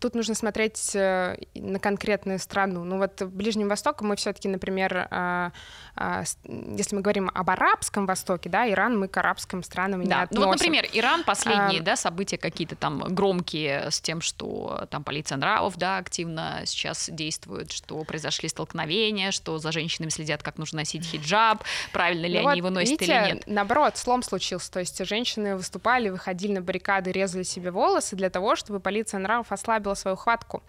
тут 0.00 0.14
нужно 0.14 0.34
смотреть 0.34 0.94
э, 0.94 1.36
на 1.54 1.78
конкретную 1.78 2.38
страну. 2.38 2.84
Ну 2.84 2.98
вот 2.98 3.20
в 3.20 3.34
Ближнем 3.34 3.68
Востоке 3.68 4.04
мы 4.04 4.16
все-таки, 4.16 4.48
например, 4.48 5.08
а, 5.10 5.52
если 5.96 6.96
мы 6.96 7.02
говорим 7.02 7.30
об 7.32 7.50
Арабском 7.50 8.06
Востоке, 8.06 8.48
да, 8.48 8.68
Иран 8.68 8.98
мы 8.98 9.08
к 9.08 9.16
арабским 9.16 9.62
странам 9.62 10.00
не 10.00 10.08
да. 10.08 10.22
относим. 10.22 10.42
Ну 10.42 10.46
вот, 10.48 10.58
например, 10.58 10.86
Иран 10.92 11.24
последние, 11.24 11.80
а... 11.80 11.84
да, 11.84 11.96
события 11.96 12.36
какие-то 12.36 12.76
там 12.76 13.00
громкие 13.14 13.90
с 13.90 14.00
тем, 14.00 14.20
что 14.20 14.86
там 14.90 15.04
полиция 15.04 15.38
нравов, 15.38 15.76
да, 15.76 15.98
активно 15.98 16.62
сейчас 16.64 17.08
действует, 17.10 17.70
что 17.72 18.02
произошли 18.04 18.48
столкновения, 18.48 19.30
что 19.30 19.58
за 19.58 19.72
женщинами 19.72 20.10
следят, 20.10 20.42
как 20.42 20.58
нужно 20.58 20.78
носить 20.78 21.04
хиджаб, 21.04 21.62
правильно 21.92 22.26
ли 22.26 22.34
ну 22.34 22.38
они 22.40 22.46
вот, 22.48 22.56
его 22.56 22.70
носят 22.70 22.90
видите, 22.90 23.12
или 23.12 23.34
нет. 23.34 23.44
Наоборот, 23.46 23.96
слом 23.96 24.22
случился 24.22 24.70
То 24.72 24.80
есть 24.80 25.04
женщины 25.06 25.56
выступали, 25.56 26.08
выходили 26.08 26.52
на 26.52 26.60
баррикады, 26.60 27.12
резали 27.12 27.42
себе 27.44 27.70
волосы 27.70 28.16
для 28.16 28.30
того, 28.30 28.56
чтобы 28.56 28.80
полиция 28.80 29.20
нравов 29.20 29.52
ослабила 29.52 29.94
свою 29.94 30.16
хватку. 30.16 30.62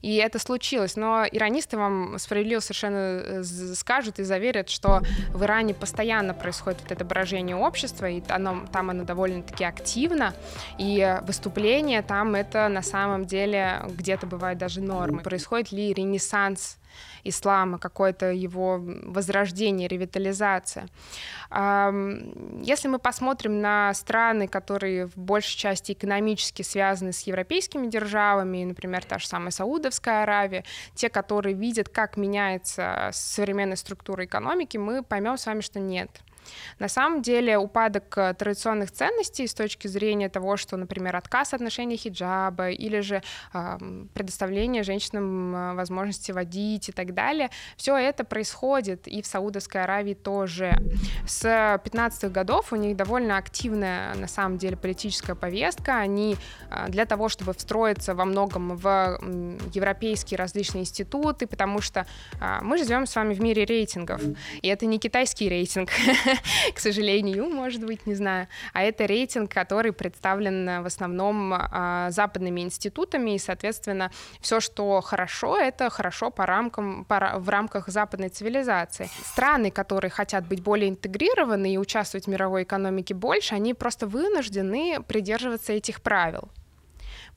И 0.00 0.16
это 0.16 0.38
случилось. 0.38 0.96
Но 0.96 1.24
иронисты 1.30 1.76
вам 1.76 2.18
справедливо 2.18 2.60
совершенно 2.60 2.96
э, 2.96 3.44
скажут 3.74 4.18
и 4.18 4.24
заверят, 4.24 4.68
что 4.72 5.02
в 5.32 5.44
Иране 5.44 5.74
постоянно 5.74 6.34
происходит 6.34 6.80
вот 6.82 6.92
это 6.92 7.04
брожение 7.04 7.56
общества, 7.56 8.08
и 8.08 8.22
оно, 8.28 8.64
там 8.72 8.90
оно 8.90 9.04
довольно-таки 9.04 9.64
активно, 9.64 10.34
и 10.78 11.18
выступление 11.22 12.02
там 12.02 12.34
это 12.34 12.68
на 12.68 12.82
самом 12.82 13.24
деле 13.24 13.82
где-то 13.88 14.26
бывает 14.26 14.58
даже 14.58 14.80
нормой. 14.80 15.22
Происходит 15.22 15.72
ли 15.72 15.92
ренессанс 15.92 16.78
ислама, 17.24 17.78
какое-то 17.78 18.32
его 18.32 18.80
возрождение, 18.80 19.88
ревитализация. 19.88 20.88
Если 21.50 22.88
мы 22.88 22.98
посмотрим 22.98 23.60
на 23.60 23.92
страны, 23.94 24.48
которые 24.48 25.06
в 25.06 25.16
большей 25.16 25.56
части 25.56 25.92
экономически 25.92 26.62
связаны 26.62 27.12
с 27.12 27.22
европейскими 27.22 27.86
державами, 27.88 28.64
например, 28.64 29.04
та 29.04 29.18
же 29.18 29.26
самая 29.26 29.50
Саудовская 29.50 30.22
Аравия, 30.22 30.64
те, 30.94 31.08
которые 31.08 31.54
видят, 31.54 31.88
как 31.88 32.16
меняется 32.16 33.10
современная 33.12 33.76
структура 33.76 34.24
экономики, 34.24 34.76
мы 34.76 35.02
поймем 35.02 35.36
с 35.36 35.46
вами, 35.46 35.60
что 35.60 35.80
нет. 35.80 36.10
На 36.78 36.88
самом 36.88 37.22
деле 37.22 37.58
упадок 37.58 38.16
э, 38.16 38.34
традиционных 38.34 38.90
ценностей 38.90 39.46
с 39.46 39.54
точки 39.54 39.88
зрения 39.88 40.28
того, 40.28 40.56
что, 40.56 40.76
например, 40.76 41.16
отказ 41.16 41.54
от 41.54 41.60
ношения 41.60 41.96
хиджаба 41.96 42.70
или 42.70 43.00
же 43.00 43.22
э, 43.52 43.78
предоставление 44.14 44.82
женщинам 44.82 45.54
э, 45.54 45.74
возможности 45.74 46.32
водить 46.32 46.88
и 46.88 46.92
так 46.92 47.14
далее, 47.14 47.50
все 47.76 47.96
это 47.96 48.24
происходит 48.24 49.06
и 49.08 49.22
в 49.22 49.26
Саудовской 49.26 49.82
Аравии 49.82 50.14
тоже. 50.14 50.72
С 51.26 51.44
15-х 51.44 52.28
годов 52.28 52.72
у 52.72 52.76
них 52.76 52.96
довольно 52.96 53.36
активная, 53.36 54.14
на 54.14 54.28
самом 54.28 54.58
деле, 54.58 54.76
политическая 54.76 55.34
повестка. 55.34 55.98
Они 55.98 56.36
э, 56.70 56.86
для 56.88 57.06
того, 57.06 57.28
чтобы 57.28 57.52
встроиться 57.54 58.14
во 58.14 58.24
многом 58.24 58.76
в 58.76 59.18
европейские 59.72 60.38
различные 60.38 60.82
институты, 60.82 61.46
потому 61.46 61.80
что 61.80 62.06
мы 62.62 62.78
живем 62.78 63.06
с 63.06 63.14
вами 63.14 63.34
в 63.34 63.40
мире 63.40 63.64
рейтингов, 63.64 64.20
и 64.60 64.68
это 64.68 64.86
не 64.86 64.98
китайский 64.98 65.48
рейтинг, 65.48 65.90
к 66.74 66.78
сожалению, 66.78 67.48
может 67.48 67.84
быть, 67.84 68.06
не 68.06 68.14
знаю. 68.14 68.48
А 68.72 68.82
это 68.82 69.06
рейтинг, 69.06 69.52
который 69.52 69.92
представлен 69.92 70.68
э, 70.68 70.80
в 70.80 70.86
основном 70.86 71.52
а, 71.54 72.10
западными 72.10 72.60
институтами, 72.60 73.34
и, 73.34 73.38
соответственно, 73.38 74.10
все, 74.40 74.60
что 74.60 75.00
хорошо, 75.00 75.58
это 75.58 75.90
хорошо 75.90 76.30
по 76.30 76.46
рамкам, 76.46 77.04
по, 77.04 77.38
в 77.38 77.48
рамках 77.48 77.88
западной 77.88 78.28
цивилизации. 78.28 79.08
Страны, 79.24 79.70
которые 79.70 80.10
хотят 80.10 80.46
быть 80.46 80.62
более 80.62 80.90
интегрированы 80.90 81.74
и 81.74 81.78
участвовать 81.78 82.26
в 82.26 82.30
мировой 82.30 82.62
экономике 82.62 83.14
больше, 83.14 83.54
они 83.54 83.74
просто 83.74 84.06
вынуждены 84.06 84.98
придерживаться 85.06 85.72
этих 85.72 86.02
правил. 86.02 86.48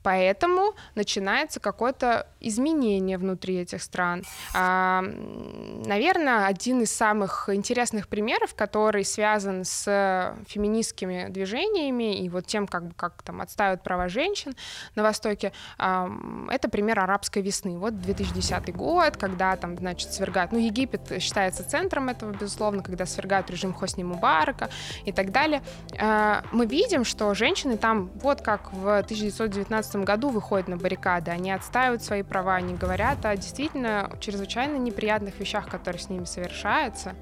Поэтому 0.06 0.76
начинается 0.94 1.58
какое-то 1.58 2.28
изменение 2.38 3.18
внутри 3.18 3.56
этих 3.56 3.82
стран. 3.82 4.22
А, 4.54 5.02
наверное, 5.02 6.46
один 6.46 6.82
из 6.82 6.94
самых 6.94 7.48
интересных 7.52 8.06
примеров, 8.06 8.54
который 8.54 9.04
связан 9.04 9.64
с 9.64 10.36
феминистскими 10.46 11.26
движениями 11.30 12.22
и 12.22 12.28
вот 12.28 12.46
тем, 12.46 12.68
как, 12.68 12.94
как 12.94 13.20
там 13.24 13.40
отстаивают 13.40 13.82
права 13.82 14.08
женщин 14.08 14.54
на 14.94 15.02
Востоке, 15.02 15.50
а, 15.76 16.08
это 16.52 16.68
пример 16.68 17.00
арабской 17.00 17.42
весны. 17.42 17.76
Вот 17.76 18.00
2010 18.00 18.76
год, 18.76 19.16
когда 19.16 19.56
там, 19.56 19.76
значит, 19.76 20.12
свергают, 20.12 20.52
ну, 20.52 20.58
Египет 20.58 21.20
считается 21.20 21.68
центром 21.68 22.10
этого, 22.10 22.30
безусловно, 22.30 22.84
когда 22.84 23.06
свергают 23.06 23.50
режим 23.50 23.74
Хосни 23.74 24.04
Мубарака 24.04 24.70
и 25.04 25.10
так 25.10 25.32
далее. 25.32 25.64
А, 25.98 26.44
мы 26.52 26.66
видим, 26.66 27.04
что 27.04 27.34
женщины 27.34 27.76
там, 27.76 28.08
вот 28.22 28.40
как 28.40 28.72
в 28.72 28.98
1919 28.98 29.95
году 30.04 30.30
выходят 30.30 30.68
на 30.68 30.76
баррикады, 30.76 31.30
они 31.30 31.50
отстаивают 31.50 32.02
свои 32.02 32.22
права, 32.22 32.56
они 32.56 32.74
говорят 32.74 33.24
о 33.24 33.36
действительно 33.36 34.10
чрезвычайно 34.20 34.76
неприятных 34.76 35.38
вещах, 35.40 35.68
которые 35.68 36.00
с 36.00 36.08
ними 36.08 36.24
совершаются. 36.24 37.14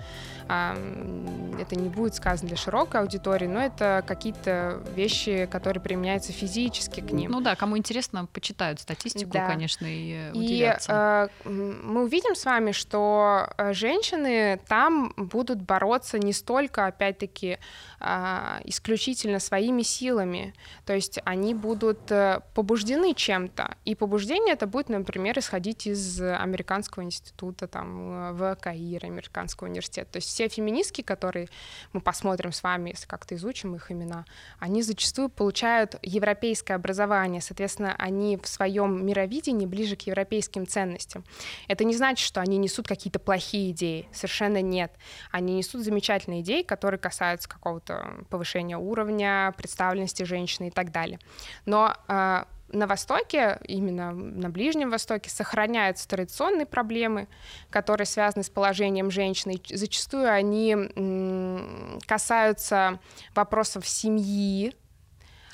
Это 0.46 1.76
не 1.76 1.88
будет 1.88 2.14
сказано 2.14 2.48
для 2.48 2.56
широкой 2.56 3.00
аудитории, 3.00 3.46
но 3.46 3.60
это 3.60 4.04
какие-то 4.06 4.82
вещи, 4.94 5.48
которые 5.50 5.82
применяются 5.82 6.32
физически 6.32 7.00
к 7.00 7.10
ним. 7.12 7.30
Ну 7.30 7.40
да, 7.40 7.54
кому 7.54 7.78
интересно, 7.78 8.26
почитают 8.26 8.80
статистику, 8.80 9.30
да. 9.32 9.46
конечно, 9.46 9.86
и 9.88 10.30
удивятся. 10.32 11.30
И 11.44 11.48
э, 11.48 11.50
мы 11.50 12.04
увидим 12.04 12.34
с 12.34 12.44
вами, 12.44 12.72
что 12.72 13.48
э, 13.56 13.72
женщины 13.72 14.60
там 14.68 15.12
будут 15.16 15.62
бороться 15.62 16.18
не 16.18 16.32
столько, 16.32 16.86
опять-таки, 16.86 17.58
э, 18.00 18.60
исключительно 18.64 19.38
своими 19.38 19.82
силами, 19.82 20.54
то 20.84 20.94
есть 20.94 21.18
они 21.24 21.54
будут 21.54 22.10
э, 22.10 22.40
побуждены 22.54 23.14
чем-то, 23.14 23.76
и 23.84 23.94
побуждение 23.94 24.54
это 24.54 24.66
будет, 24.66 24.88
например, 24.88 25.38
исходить 25.38 25.86
из 25.86 26.20
американского 26.20 27.02
института 27.02 27.66
там 27.68 28.30
э, 28.30 28.32
в 28.32 28.56
Каире, 28.56 29.08
американского 29.08 29.68
университета, 29.68 30.12
то 30.12 30.16
есть 30.16 30.33
все 30.34 30.48
феминистки, 30.48 31.00
которые 31.00 31.48
мы 31.92 32.00
посмотрим 32.00 32.52
с 32.52 32.62
вами, 32.64 32.90
если 32.90 33.06
как-то 33.06 33.36
изучим 33.36 33.76
их 33.76 33.92
имена, 33.92 34.24
они 34.58 34.82
зачастую 34.82 35.28
получают 35.28 35.94
европейское 36.02 36.76
образование, 36.76 37.40
соответственно, 37.40 37.94
они 37.98 38.36
в 38.36 38.48
своем 38.48 39.06
мировидении 39.06 39.64
ближе 39.64 39.94
к 39.94 40.02
европейским 40.02 40.66
ценностям. 40.66 41.24
Это 41.68 41.84
не 41.84 41.94
значит, 41.94 42.26
что 42.26 42.40
они 42.40 42.58
несут 42.58 42.88
какие-то 42.88 43.20
плохие 43.20 43.70
идеи, 43.70 44.08
совершенно 44.12 44.60
нет. 44.60 44.92
Они 45.30 45.54
несут 45.54 45.84
замечательные 45.84 46.40
идеи, 46.40 46.62
которые 46.62 46.98
касаются 46.98 47.48
какого-то 47.48 48.24
повышения 48.28 48.76
уровня, 48.76 49.54
представленности 49.56 50.24
женщины 50.24 50.68
и 50.68 50.70
так 50.72 50.90
далее. 50.90 51.20
Но 51.64 51.94
э, 52.08 52.44
на 52.74 52.86
Востоке, 52.86 53.58
именно 53.66 54.12
на 54.12 54.50
Ближнем 54.50 54.90
Востоке, 54.90 55.30
сохраняются 55.30 56.08
традиционные 56.08 56.66
проблемы, 56.66 57.28
которые 57.70 58.06
связаны 58.06 58.42
с 58.42 58.50
положением 58.50 59.10
женщины. 59.10 59.60
Зачастую 59.70 60.30
они 60.30 61.98
касаются 62.06 62.98
вопросов 63.34 63.86
семьи 63.86 64.74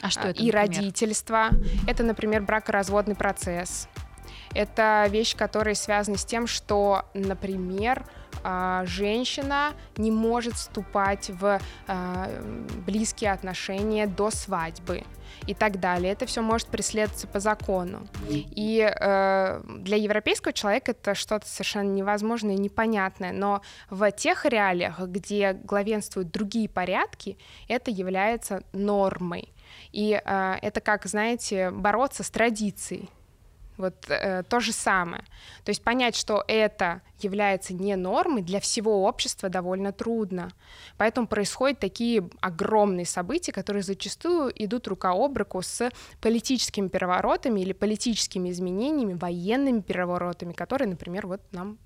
а 0.03 0.11
что 0.11 0.29
это, 0.29 0.41
и 0.41 0.47
например? 0.47 0.55
родительства. 0.55 1.51
Это, 1.87 2.03
например, 2.03 2.43
бракоразводный 2.43 3.15
процесс. 3.15 3.89
Это 4.55 5.07
вещи, 5.09 5.37
которые 5.37 5.75
связаны 5.75 6.17
с 6.17 6.25
тем, 6.25 6.47
что, 6.47 7.05
например, 7.15 8.05
женщина 8.87 9.73
не 9.97 10.11
может 10.11 10.55
вступать 10.55 11.31
в 11.31 11.61
а, 11.87 12.29
близкие 12.87 13.33
отношения 13.33 14.07
до 14.07 14.31
свадьбы 14.31 15.05
и 15.47 15.55
так 15.55 15.81
далее. 15.81 16.13
Это 16.13 16.27
все 16.27 16.43
может 16.43 16.69
преследоваться 16.69 17.27
по 17.27 17.41
закону. 17.41 18.07
И 18.29 18.81
э, 18.81 19.63
для 19.65 19.97
европейского 19.97 20.53
человека 20.53 20.93
это 20.93 21.15
что-то 21.15 21.47
совершенно 21.47 21.91
невозможное 21.91 22.55
и 22.55 22.59
непонятное. 22.59 23.33
Но 23.33 23.63
в 23.89 24.11
тех 24.13 24.45
реалиях, 24.45 25.01
где 25.01 25.53
главенствуют 25.53 26.31
другие 26.31 26.69
порядки, 26.69 27.39
это 27.69 27.91
является 27.91 28.63
нормой. 28.73 29.53
И 29.93 30.21
э, 30.23 30.57
это 30.63 30.81
как, 30.81 31.07
знаете, 31.07 31.71
бороться 31.71 32.23
с 32.23 32.31
традицией. 32.31 33.09
Вот 33.81 34.11
э, 34.11 34.43
то 34.43 34.61
же 34.61 34.73
самое. 34.73 35.25
То 35.65 35.71
есть 35.71 35.83
понять, 35.83 36.15
что 36.15 36.45
это 36.47 37.01
является 37.19 37.73
не 37.73 37.97
нормой, 37.97 38.43
для 38.43 38.61
всего 38.61 39.05
общества 39.05 39.49
довольно 39.49 39.91
трудно. 39.93 40.53
Поэтому 40.99 41.27
происходят 41.27 41.79
такие 41.79 42.29
огромные 42.41 43.07
события, 43.07 43.53
которые 43.53 43.83
зачастую 43.83 44.53
идут 44.55 44.87
рука 44.87 45.13
об 45.13 45.37
руку 45.39 45.63
с 45.63 45.91
политическими 46.21 46.89
переворотами 46.89 47.61
или 47.61 47.73
политическими 47.73 48.51
изменениями, 48.51 49.15
военными 49.15 49.81
переворотами, 49.81 50.53
которые, 50.53 50.89
например, 50.89 51.27
вот 51.27 51.41
нам, 51.53 51.79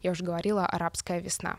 я 0.00 0.12
уже 0.12 0.24
говорила, 0.24 0.64
арабская 0.64 1.18
весна. 1.18 1.56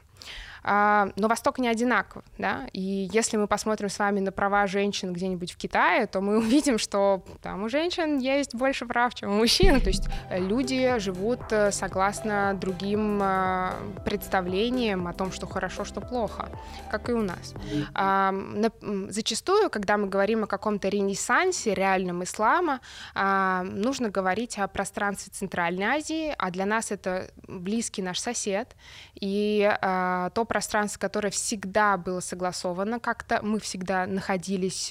А, 0.68 1.10
но 1.16 1.28
Восток 1.28 1.60
не 1.60 1.68
одинаков, 1.68 2.24
да, 2.40 2.68
и 2.74 3.08
если 3.14 3.38
мы 3.38 3.46
посмотрим 3.46 3.88
с 3.88 4.00
вами 4.00 4.20
на 4.20 4.32
права 4.32 4.66
женщин 4.66 5.14
где-нибудь 5.14 5.52
в 5.52 5.58
Китае, 5.58 6.08
то 6.08 6.22
мы 6.22 6.38
увидим, 6.40 6.80
что 6.80 7.24
там 7.44 7.64
у 7.64 7.70
женщин 7.70 8.18
есть 8.18 8.56
больше 8.56 8.88
прав, 8.88 9.14
чем 9.14 9.30
у 9.30 9.34
мужчин, 9.36 9.80
то 9.80 9.90
есть 9.90 10.10
э, 10.32 10.40
люди 10.40 10.98
живут 10.98 11.42
э, 11.52 11.72
согласно 11.72 12.58
другим 12.60 13.20
э, 13.22 13.74
представлениям 14.06 15.08
о 15.08 15.14
том, 15.14 15.32
что 15.32 15.46
хорошо, 15.46 15.86
что 15.86 16.02
плохо, 16.02 16.50
как 16.90 17.10
и 17.10 17.14
у 17.14 17.22
нас. 17.22 17.54
А, 17.94 18.34
зачастую, 19.10 19.70
когда 19.70 19.98
мы 19.98 20.08
говорим 20.08 20.46
о 20.46 20.48
каком-то 20.48 20.90
ренессансе 20.90 21.76
реальном 21.76 22.24
ислама, 22.24 22.80
а, 23.14 23.62
нужно 23.62 24.10
говорить 24.10 24.58
о 24.58 24.68
пространстве 24.68 25.32
Центральной 25.32 25.86
Азии, 25.86 26.34
а 26.40 26.50
для 26.50 26.66
нас 26.66 26.90
это 26.90 27.30
близкий 27.48 28.02
наш 28.02 28.20
сосед, 28.20 28.76
и 29.14 29.72
то 29.80 30.46
пространство, 30.56 31.00
которое 31.00 31.32
всегда 31.32 31.98
было 31.98 32.22
согласовано 32.22 33.02
как-то, 33.02 33.42
мы 33.44 33.60
всегда 33.60 34.06
находились 34.06 34.90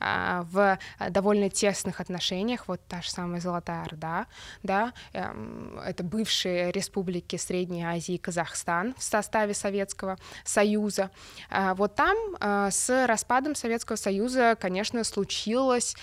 а, 0.00 0.46
в 0.50 0.78
довольно 1.10 1.50
тесных 1.50 2.00
отношениях, 2.00 2.66
вот 2.66 2.80
та 2.88 3.02
же 3.02 3.10
самая 3.10 3.38
Золотая 3.42 3.82
Орда, 3.82 4.26
да, 4.62 4.94
эм, 5.12 5.78
это 5.84 6.02
бывшие 6.02 6.72
республики 6.72 7.36
Средней 7.36 7.84
Азии 7.84 8.14
и 8.14 8.18
Казахстан 8.18 8.94
в 8.96 9.02
составе 9.02 9.52
Советского 9.52 10.16
Союза. 10.44 11.10
А, 11.50 11.74
вот 11.74 11.94
там 11.94 12.16
а, 12.40 12.70
с 12.70 13.06
распадом 13.06 13.54
Советского 13.54 13.96
Союза, 13.96 14.56
конечно, 14.58 15.04
случилось 15.04 15.94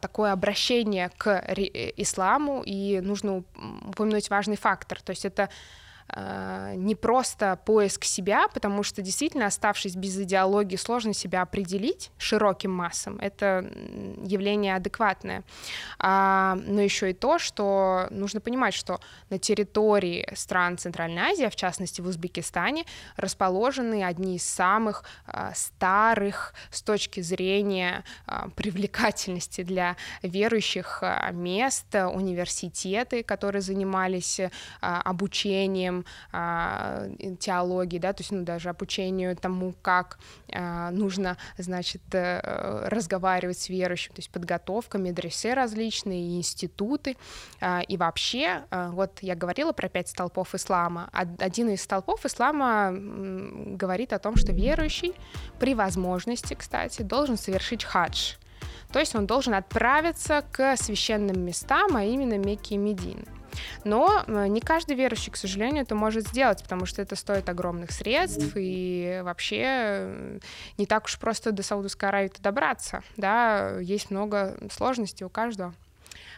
такое 0.00 0.32
обращение 0.32 1.10
к 1.18 1.26
э, 1.28 1.92
исламу, 1.98 2.62
и 2.64 3.00
нужно 3.00 3.44
упомянуть 3.86 4.30
важный 4.30 4.56
фактор, 4.56 5.02
то 5.02 5.10
есть 5.10 5.26
это 5.26 5.50
Э, 5.50 5.50
не 6.14 6.94
просто 6.94 7.58
поиск 7.64 8.04
себя, 8.04 8.48
потому 8.48 8.82
что 8.82 9.02
действительно, 9.02 9.46
оставшись 9.46 9.96
без 9.96 10.18
идеологии, 10.18 10.76
сложно 10.76 11.12
себя 11.12 11.42
определить 11.42 12.10
широким 12.18 12.72
массам. 12.72 13.18
Это 13.18 13.68
явление 14.24 14.76
адекватное. 14.76 15.42
А, 15.98 16.56
но 16.66 16.80
еще 16.80 17.10
и 17.10 17.14
то, 17.14 17.38
что 17.38 18.06
нужно 18.10 18.40
понимать, 18.40 18.74
что 18.74 19.00
на 19.30 19.38
территории 19.38 20.28
стран 20.34 20.78
Центральной 20.78 21.22
Азии, 21.22 21.44
а 21.44 21.50
в 21.50 21.56
частности 21.56 22.00
в 22.00 22.06
Узбекистане, 22.06 22.84
расположены 23.16 24.04
одни 24.04 24.36
из 24.36 24.44
самых 24.44 25.04
а, 25.26 25.52
старых 25.54 26.54
с 26.70 26.82
точки 26.82 27.20
зрения 27.20 28.04
а, 28.26 28.48
привлекательности 28.50 29.62
для 29.62 29.96
верующих 30.22 31.00
а, 31.02 31.30
мест, 31.32 31.86
университеты, 31.94 33.22
которые 33.22 33.62
занимались 33.62 34.40
а, 34.80 35.00
обучением 35.02 35.95
обучением 35.96 36.04
а, 36.32 37.08
теологии, 37.38 37.98
да, 37.98 38.12
то 38.12 38.22
есть, 38.22 38.32
ну, 38.32 38.42
даже 38.42 38.68
обучению 38.68 39.36
тому, 39.36 39.74
как 39.82 40.18
а, 40.52 40.90
нужно, 40.90 41.36
значит, 41.58 42.02
а, 42.12 42.88
разговаривать 42.88 43.58
с 43.58 43.68
верующим, 43.68 44.12
то 44.14 44.18
есть 44.18 44.30
подготовка, 44.30 44.98
медресе 44.98 45.54
различные, 45.54 46.38
институты, 46.38 47.16
а, 47.60 47.80
и 47.80 47.96
вообще, 47.96 48.62
вот 48.70 49.18
я 49.22 49.34
говорила 49.34 49.72
про 49.72 49.88
пять 49.88 50.08
столпов 50.08 50.54
ислама, 50.54 51.08
один 51.12 51.70
из 51.70 51.82
столпов 51.82 52.24
ислама 52.26 52.92
говорит 52.92 54.12
о 54.12 54.18
том, 54.18 54.36
что 54.36 54.52
верующий 54.52 55.14
при 55.58 55.74
возможности, 55.74 56.54
кстати, 56.54 57.02
должен 57.02 57.36
совершить 57.36 57.84
хадж, 57.84 58.34
то 58.92 58.98
есть 58.98 59.14
он 59.14 59.26
должен 59.26 59.54
отправиться 59.54 60.44
к 60.52 60.76
священным 60.76 61.40
местам, 61.40 61.96
а 61.96 62.04
именно 62.04 62.38
Мекке 62.38 62.76
и 62.76 62.78
Медин. 62.78 63.24
Но 63.84 64.22
э, 64.26 64.46
не 64.48 64.60
каждый 64.60 64.96
верующий, 64.96 65.32
к 65.32 65.36
сожалению, 65.36 65.82
это 65.82 65.94
может 65.94 66.28
сделать, 66.28 66.62
потому 66.62 66.86
что 66.86 67.02
это 67.02 67.16
стоит 67.16 67.48
огромных 67.48 67.90
средств, 67.90 68.52
и 68.54 69.20
вообще 69.22 69.62
э, 69.64 70.38
не 70.78 70.86
так 70.86 71.06
уж 71.06 71.18
просто 71.18 71.52
до 71.52 71.62
Саудовской 71.62 72.08
Аравии 72.08 72.32
добраться, 72.38 73.02
да, 73.16 73.78
есть 73.80 74.10
много 74.10 74.56
сложностей 74.70 75.24
у 75.24 75.28
каждого. 75.28 75.74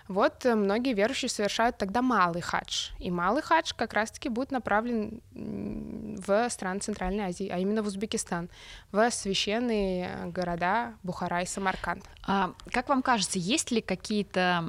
Вот 0.08 0.44
э, 0.46 0.54
многие 0.54 0.94
верующие 0.94 1.28
совершают 1.28 1.76
тогда 1.76 2.02
малый 2.02 2.40
хадж. 2.40 2.90
И 2.98 3.10
малый 3.10 3.42
хадж 3.42 3.72
как 3.76 3.92
раз-таки 3.92 4.28
будет 4.28 4.50
направлен 4.50 5.20
в 5.32 6.48
страны 6.50 6.80
Центральной 6.80 7.24
Азии, 7.24 7.48
а 7.48 7.58
именно 7.58 7.82
в 7.82 7.86
Узбекистан, 7.86 8.48
в 8.90 9.10
священные 9.10 10.26
города 10.26 10.94
Бухара 11.02 11.42
и 11.42 11.46
Самарканд. 11.46 12.04
А, 12.26 12.52
как 12.72 12.88
вам 12.88 13.02
кажется, 13.02 13.38
есть 13.38 13.70
ли 13.70 13.80
какие-то 13.80 14.64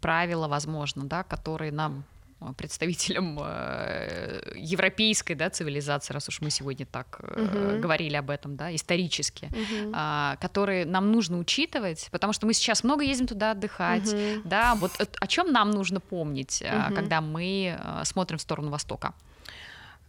правила, 0.00 0.48
возможно, 0.48 1.04
да, 1.04 1.22
которые 1.22 1.72
нам 1.72 2.04
Э, 2.40 2.52
представителям 2.56 3.38
э, 3.40 4.40
европейской 4.56 5.34
да, 5.34 5.48
цивилизации, 5.48 6.12
раз 6.12 6.28
уж 6.28 6.40
мы 6.40 6.50
сегодня 6.50 6.84
так 6.84 7.18
uh-huh. 7.20 7.80
говорили 7.80 8.16
об 8.16 8.30
этом, 8.30 8.56
да, 8.56 8.74
исторически, 8.74 9.46
uh-huh. 9.46 10.36
которые 10.38 10.84
нам 10.84 11.12
нужно 11.12 11.38
учитывать, 11.38 12.08
потому 12.10 12.32
что 12.32 12.46
мы 12.46 12.52
сейчас 12.52 12.84
много 12.84 13.04
ездим 13.04 13.26
туда 13.26 13.52
отдыхать, 13.52 14.12
uh-huh. 14.12 14.42
да, 14.44 14.74
вот 14.74 14.92
о 15.18 15.26
чем 15.26 15.50
нам 15.52 15.70
нужно 15.70 16.00
помнить, 16.00 16.62
uh-huh. 16.62 16.94
когда 16.94 17.20
мы 17.20 17.78
смотрим 18.04 18.38
в 18.38 18.42
сторону 18.42 18.70
Востока 18.70 19.14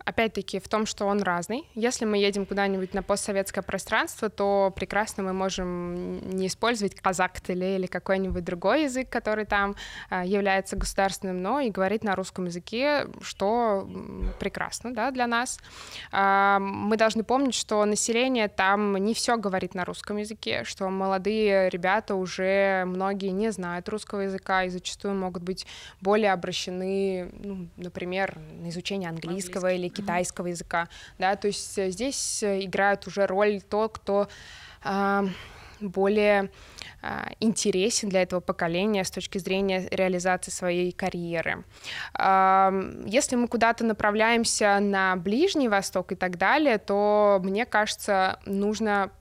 опять-таки, 0.07 0.59
в 0.59 0.67
том, 0.69 0.85
что 0.85 1.05
он 1.05 1.21
разный. 1.21 1.67
Если 1.75 2.05
мы 2.05 2.17
едем 2.17 2.45
куда-нибудь 2.45 2.93
на 2.93 3.03
постсоветское 3.03 3.61
пространство, 3.61 4.29
то 4.29 4.71
прекрасно 4.73 5.21
мы 5.23 5.33
можем 5.33 6.29
не 6.29 6.47
использовать 6.47 6.95
казак 6.95 7.37
или 7.49 7.87
какой-нибудь 7.87 8.43
другой 8.43 8.83
язык, 8.83 9.09
который 9.09 9.45
там 9.45 9.75
а, 10.09 10.25
является 10.25 10.77
государственным, 10.77 11.41
но 11.41 11.59
и 11.59 11.69
говорить 11.69 12.03
на 12.03 12.15
русском 12.15 12.45
языке, 12.45 13.07
что 13.21 13.87
прекрасно 14.39 14.93
да, 14.93 15.11
для 15.11 15.27
нас. 15.27 15.59
А, 16.11 16.59
мы 16.59 16.95
должны 16.95 17.23
помнить, 17.23 17.53
что 17.53 17.83
население 17.83 18.47
там 18.47 18.95
не 18.97 19.13
все 19.13 19.35
говорит 19.35 19.75
на 19.75 19.83
русском 19.83 20.17
языке, 20.17 20.63
что 20.63 20.89
молодые 20.89 21.69
ребята 21.69 22.15
уже 22.15 22.85
многие 22.85 23.29
не 23.29 23.51
знают 23.51 23.89
русского 23.89 24.21
языка 24.21 24.63
и 24.63 24.69
зачастую 24.69 25.15
могут 25.15 25.43
быть 25.43 25.67
более 25.99 26.31
обращены, 26.31 27.29
ну, 27.39 27.67
например, 27.75 28.37
на 28.61 28.69
изучение 28.69 29.09
английского 29.09 29.67
Английский. 29.67 29.87
или 29.87 29.96
китайского 29.97 30.47
языка, 30.47 30.87
да, 31.17 31.35
то 31.35 31.47
есть 31.47 31.77
э, 31.77 31.89
здесь 31.89 32.43
э, 32.43 32.63
играет 32.65 33.07
уже 33.07 33.25
роль 33.27 33.61
то, 33.61 33.89
кто 33.89 34.27
э, 34.83 35.27
более 35.79 36.49
э, 37.01 37.07
интересен 37.39 38.09
для 38.09 38.23
этого 38.23 38.39
поколения 38.39 39.03
с 39.03 39.11
точки 39.11 39.37
зрения 39.37 39.87
реализации 39.91 40.51
своей 40.51 40.91
карьеры. 40.91 41.63
Э, 42.17 43.03
если 43.05 43.35
мы 43.35 43.47
куда-то 43.47 43.83
направляемся 43.83 44.79
на 44.79 45.15
Ближний 45.15 45.69
Восток 45.69 46.11
и 46.11 46.15
так 46.15 46.37
далее, 46.37 46.77
то 46.77 47.39
мне 47.43 47.65
кажется, 47.65 48.39
нужно 48.45 49.11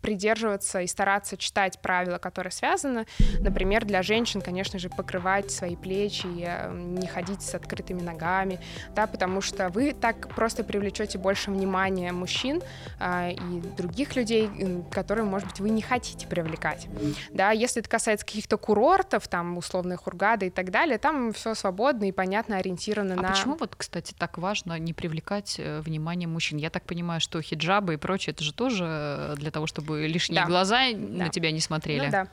придерживаться 0.00 0.80
и 0.80 0.86
стараться 0.86 1.36
читать 1.36 1.80
правила, 1.80 2.18
которые 2.18 2.50
связаны. 2.50 3.06
Например, 3.40 3.84
для 3.84 4.02
женщин, 4.02 4.40
конечно 4.40 4.78
же, 4.78 4.88
покрывать 4.88 5.50
свои 5.50 5.76
плечи, 5.76 6.26
э, 6.26 6.72
не 6.72 7.06
ходить 7.06 7.42
с 7.42 7.54
открытыми 7.54 8.02
ногами, 8.02 8.60
да, 8.94 9.06
потому 9.06 9.40
что 9.40 9.68
вы 9.68 9.92
так 9.92 10.28
просто 10.34 10.64
привлечете 10.64 11.18
больше 11.18 11.50
внимания 11.50 12.12
мужчин 12.12 12.62
а, 12.98 13.30
и 13.30 13.60
других 13.76 14.16
людей, 14.16 14.50
которые, 14.90 15.24
может 15.24 15.48
быть, 15.48 15.60
вы 15.60 15.70
не 15.70 15.82
хотите 15.82 16.26
привлекать. 16.26 16.88
Да, 17.30 17.50
если 17.50 17.80
это 17.80 17.88
касается 17.88 18.26
каких-то 18.26 18.56
курортов, 18.56 19.28
там, 19.28 19.58
условные 19.58 19.96
хургады 19.96 20.46
и 20.46 20.50
так 20.50 20.70
далее, 20.70 20.98
там 20.98 21.32
все 21.32 21.54
свободно 21.54 22.08
и 22.08 22.12
понятно 22.12 22.56
ориентировано 22.56 23.14
а 23.14 23.22
на... 23.22 23.28
почему 23.30 23.56
вот, 23.56 23.74
кстати, 23.76 24.14
так 24.16 24.38
важно 24.38 24.78
не 24.78 24.92
привлекать 24.92 25.56
э, 25.58 25.80
внимание 25.80 26.28
мужчин? 26.28 26.58
Я 26.58 26.70
так 26.70 26.84
понимаю, 26.84 27.20
что 27.20 27.40
хиджабы 27.40 27.94
и 27.94 27.96
прочее, 27.96 28.32
это 28.32 28.44
же 28.44 28.52
тоже 28.52 29.34
для 29.36 29.50
того, 29.50 29.57
того, 29.58 29.66
чтобы 29.66 30.06
лишние 30.06 30.42
да. 30.42 30.46
глаза 30.46 30.92
да. 30.92 31.24
на 31.24 31.28
тебя 31.28 31.50
не 31.50 31.60
смотрели. 31.60 32.06
Ну, 32.06 32.10
да. 32.12 32.28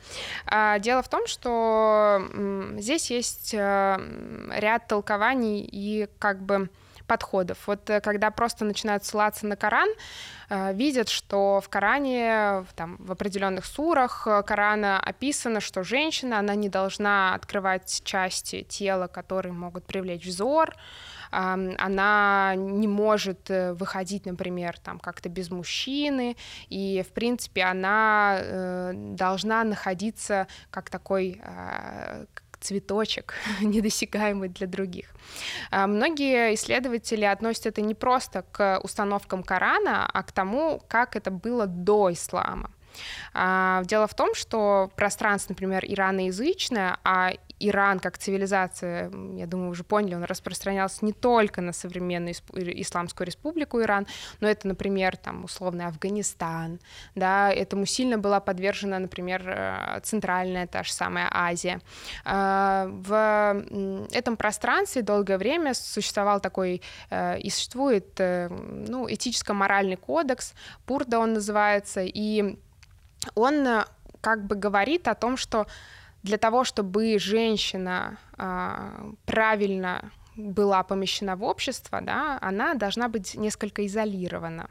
а, 0.45 0.79
дело 0.79 1.01
в 1.01 1.09
том, 1.09 1.25
что 1.27 2.21
здесь 2.77 3.09
есть 3.09 3.55
а, 3.57 3.99
ряд 4.55 4.87
толкований 4.87 5.67
и 5.71 6.07
как 6.19 6.41
бы 6.41 6.69
подходов. 7.07 7.67
Вот 7.67 7.87
э, 7.89 8.01
когда 8.01 8.31
просто 8.31 8.65
начинают 8.65 9.05
ссылаться 9.05 9.45
на 9.45 9.55
Коран, 9.55 9.89
э, 10.49 10.73
видят, 10.73 11.07
что 11.07 11.61
в 11.61 11.69
Коране, 11.69 12.65
там, 12.75 12.97
в 12.97 13.11
определенных 13.11 13.65
сурах 13.65 14.27
Корана 14.47 14.99
описано, 14.99 15.59
что 15.59 15.83
женщина, 15.83 16.39
она 16.39 16.55
не 16.55 16.67
должна 16.67 17.35
открывать 17.35 18.01
части 18.03 18.63
тела, 18.63 19.05
которые 19.05 19.53
могут 19.53 19.85
привлечь 19.85 20.25
взор, 20.25 20.73
она 21.35 22.53
не 22.55 22.87
может 22.87 23.49
э, 23.49 23.73
выходить, 23.73 24.25
например, 24.25 24.79
там 24.79 24.99
как-то 24.99 25.29
без 25.29 25.51
мужчины, 25.51 26.37
и, 26.69 27.03
в 27.07 27.13
принципе, 27.13 27.63
она 27.63 28.37
э, 28.39 28.93
должна 28.95 29.63
находиться 29.63 30.47
как 30.69 30.89
такой 30.89 31.41
а, 31.43 32.25
цветочек, 32.59 33.33
недосягаемый 33.61 34.49
для 34.49 34.67
других. 34.67 35.13
А, 35.71 35.87
многие 35.87 36.53
исследователи 36.53 37.25
относят 37.25 37.65
это 37.65 37.81
не 37.81 37.95
просто 37.95 38.43
к 38.51 38.79
установкам 38.83 39.43
Корана, 39.43 40.09
а 40.11 40.23
к 40.23 40.31
тому, 40.31 40.81
как 40.87 41.15
это 41.15 41.31
было 41.31 41.67
до 41.67 42.11
ислама. 42.11 42.71
А, 43.33 43.83
дело 43.85 44.07
в 44.07 44.13
том, 44.13 44.35
что 44.35 44.91
пространство, 44.95 45.53
например, 45.53 45.83
ираноязычное, 45.85 46.97
а 47.03 47.31
Иран 47.59 47.99
как 47.99 48.17
цивилизация, 48.17 49.11
я 49.35 49.47
думаю, 49.47 49.69
уже 49.69 49.83
поняли, 49.83 50.15
он 50.15 50.23
распространялся 50.23 51.05
не 51.05 51.13
только 51.13 51.61
на 51.61 51.71
современную 51.71 52.33
Исламскую 52.53 53.27
республику 53.27 53.81
Иран, 53.81 54.07
но 54.41 54.47
это, 54.47 54.67
например, 54.67 55.15
там 55.15 55.45
условный 55.45 55.85
Афганистан, 55.85 56.79
да, 57.15 57.51
этому 57.51 57.85
сильно 57.85 58.17
была 58.17 58.39
подвержена, 58.39 58.99
например, 58.99 59.43
э, 59.45 59.99
центральная 60.03 60.67
та 60.67 60.83
же 60.83 60.91
самая 60.91 61.29
Азия. 61.31 61.79
А, 62.25 62.87
в 62.89 63.63
этом 64.11 64.35
пространстве 64.35 65.01
долгое 65.01 65.37
время 65.37 65.73
существовал 65.73 66.41
такой 66.41 66.81
э, 67.09 67.39
и 67.39 67.49
существует 67.49 68.19
э, 68.19 68.49
ну, 68.49 69.07
этическо-моральный 69.07 69.97
кодекс, 69.97 70.53
Пурда 70.85 71.19
он 71.19 71.33
называется, 71.33 72.01
и 72.03 72.57
он 73.33 73.85
как 74.21 74.45
бы 74.45 74.55
говорит 74.55 75.07
о 75.07 75.15
том, 75.15 75.37
что 75.37 75.67
для 76.23 76.37
того, 76.37 76.63
чтобы 76.63 77.19
женщина 77.19 78.17
а, 78.37 79.11
правильно 79.25 80.11
была 80.35 80.83
помещена 80.83 81.35
в 81.35 81.43
общество, 81.43 82.01
да, 82.01 82.37
она 82.41 82.73
должна 82.73 83.07
быть 83.07 83.35
несколько 83.35 83.85
изолирована. 83.85 84.69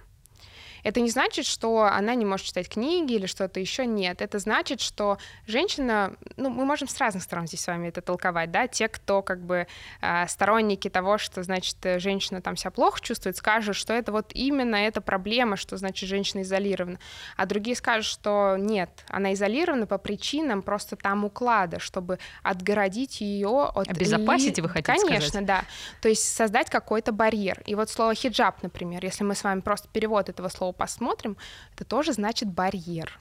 Это 0.84 1.00
не 1.00 1.10
значит, 1.10 1.46
что 1.46 1.84
она 1.84 2.14
не 2.14 2.24
может 2.24 2.46
читать 2.46 2.68
книги 2.68 3.14
или 3.14 3.26
что-то 3.26 3.58
еще. 3.58 3.86
Нет, 3.86 4.22
это 4.22 4.38
значит, 4.38 4.80
что 4.80 5.18
женщина, 5.46 6.14
ну, 6.36 6.50
мы 6.50 6.64
можем 6.64 6.86
с 6.86 6.98
разных 6.98 7.22
сторон 7.24 7.46
здесь 7.46 7.62
с 7.62 7.66
вами 7.66 7.88
это 7.88 8.02
толковать, 8.02 8.50
да, 8.50 8.68
те, 8.68 8.88
кто 8.88 9.22
как 9.22 9.40
бы 9.40 9.66
а, 10.00 10.28
сторонники 10.28 10.88
того, 10.88 11.18
что, 11.18 11.42
значит, 11.42 11.76
женщина 11.96 12.42
там 12.42 12.56
себя 12.56 12.70
плохо 12.70 13.00
чувствует, 13.00 13.36
скажут, 13.36 13.76
что 13.76 13.94
это 13.94 14.12
вот 14.12 14.30
именно 14.34 14.76
эта 14.76 15.00
проблема, 15.00 15.56
что, 15.56 15.76
значит, 15.78 16.08
женщина 16.08 16.42
изолирована, 16.42 16.98
а 17.36 17.46
другие 17.46 17.76
скажут, 17.76 18.04
что 18.04 18.56
нет, 18.58 18.90
она 19.08 19.32
изолирована 19.32 19.86
по 19.86 19.96
причинам 19.96 20.62
просто 20.62 20.96
там 20.96 21.24
уклада, 21.24 21.78
чтобы 21.78 22.18
отгородить 22.42 23.22
ее 23.22 23.70
от... 23.74 23.88
Обезопасить, 23.88 24.58
ли... 24.58 24.62
вы 24.62 24.68
хотите 24.68 24.92
Конечно, 24.92 25.28
сказать? 25.28 25.46
да. 25.46 25.64
То 26.02 26.10
есть 26.10 26.24
создать 26.24 26.68
какой-то 26.68 27.12
барьер. 27.12 27.62
И 27.64 27.74
вот 27.74 27.88
слово 27.88 28.14
хиджаб, 28.14 28.62
например, 28.62 29.02
если 29.02 29.24
мы 29.24 29.34
с 29.34 29.42
вами 29.42 29.60
просто 29.60 29.88
перевод 29.88 30.28
этого 30.28 30.48
слова 30.48 30.73
посмотрим, 30.74 31.36
это 31.74 31.84
тоже 31.84 32.12
значит 32.12 32.48
барьер 32.48 33.18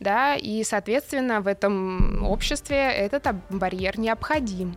да, 0.00 0.34
и, 0.34 0.64
соответственно, 0.64 1.42
в 1.42 1.46
этом 1.46 2.24
обществе 2.24 2.76
этот 2.76 3.34
барьер 3.50 3.98
необходим. 3.98 4.76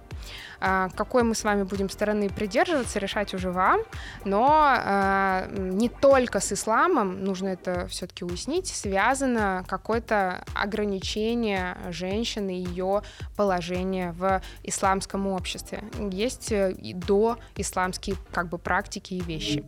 А, 0.66 0.88
какой 0.96 1.24
мы 1.24 1.36
с 1.36 1.44
вами 1.44 1.64
будем 1.64 1.90
стороны 1.90 2.30
придерживаться, 2.30 2.98
решать 2.98 3.34
уже 3.34 3.52
вам, 3.52 3.82
но 4.24 4.48
а, 4.50 5.46
не 5.50 5.90
только 5.90 6.40
с 6.40 6.54
исламом, 6.54 7.22
нужно 7.22 7.50
это 7.50 7.86
все-таки 7.88 8.24
уяснить, 8.24 8.68
связано 8.68 9.66
какое-то 9.68 10.46
ограничение 10.56 11.76
женщины, 11.90 12.52
ее 12.52 13.02
положение 13.36 14.14
в 14.14 14.42
исламском 14.64 15.28
обществе. 15.28 15.84
Есть 16.00 16.54
э, 16.54 16.72
и 16.72 16.94
до 16.94 17.40
исламские 17.58 18.16
как 18.32 18.48
бы 18.48 18.58
практики 18.58 19.16
и 19.16 19.20
вещи. 19.20 19.66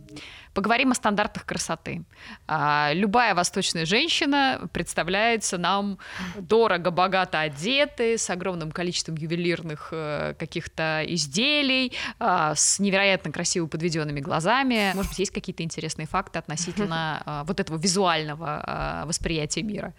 Поговорим 0.54 0.92
о 0.92 0.94
стандартах 0.94 1.44
красоты. 1.44 2.04
А, 2.48 2.90
любая 2.94 3.34
восточная 3.34 3.84
женщина 3.84 4.62
представляется 4.72 5.58
нам 5.58 5.98
дорого, 6.38 6.90
богато 6.90 7.40
одетой, 7.40 8.16
с 8.16 8.30
огромным 8.30 8.72
количеством 8.72 9.16
ювелирных 9.16 9.88
э, 9.92 10.32
каких-то 10.38 10.85
изделий, 11.06 11.92
а, 12.18 12.54
с 12.54 12.78
невероятно 12.78 13.32
красиво 13.32 13.66
подведенными 13.66 14.20
глазами. 14.20 14.92
Может 14.94 15.12
быть, 15.12 15.18
есть 15.18 15.32
какие-то 15.32 15.62
интересные 15.62 16.06
факты 16.06 16.38
относительно 16.38 17.22
а, 17.24 17.44
вот 17.44 17.60
этого 17.60 17.78
визуального 17.78 19.04
восприятия 19.06 19.62
мира? 19.62 19.94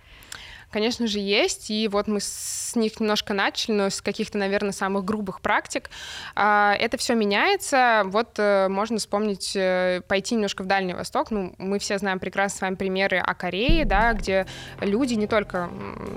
Конечно 0.72 1.08
же, 1.08 1.20
есть, 1.20 1.72
и 1.72 1.88
вот 1.88 2.08
мы 2.08 2.20
с 2.20 2.74
них 2.76 3.00
немножко 3.00 3.34
начали, 3.34 3.74
но 3.74 3.90
с 3.90 4.02
каких-то, 4.02 4.38
наверное, 4.38 4.74
самых 4.74 5.06
грубых 5.06 5.40
практик. 5.40 5.90
А, 6.36 6.76
это 6.78 6.98
все 6.98 7.16
меняется. 7.16 8.04
Вот 8.06 8.38
э, 8.38 8.68
можно 8.68 8.98
вспомнить, 8.98 9.56
э, 9.56 10.02
пойти 10.08 10.36
немножко 10.36 10.64
в 10.64 10.66
Дальний 10.66 10.94
Восток. 10.94 11.32
Ну, 11.32 11.56
мы 11.58 11.80
все 11.80 11.98
знаем 11.98 12.20
прекрасно 12.20 12.58
с 12.58 12.62
вами 12.62 12.76
примеры 12.76 13.18
о 13.18 13.34
Корее, 13.34 13.86
да, 13.86 14.12
где 14.12 14.46
люди, 14.82 15.14
не 15.14 15.28
только 15.28 15.70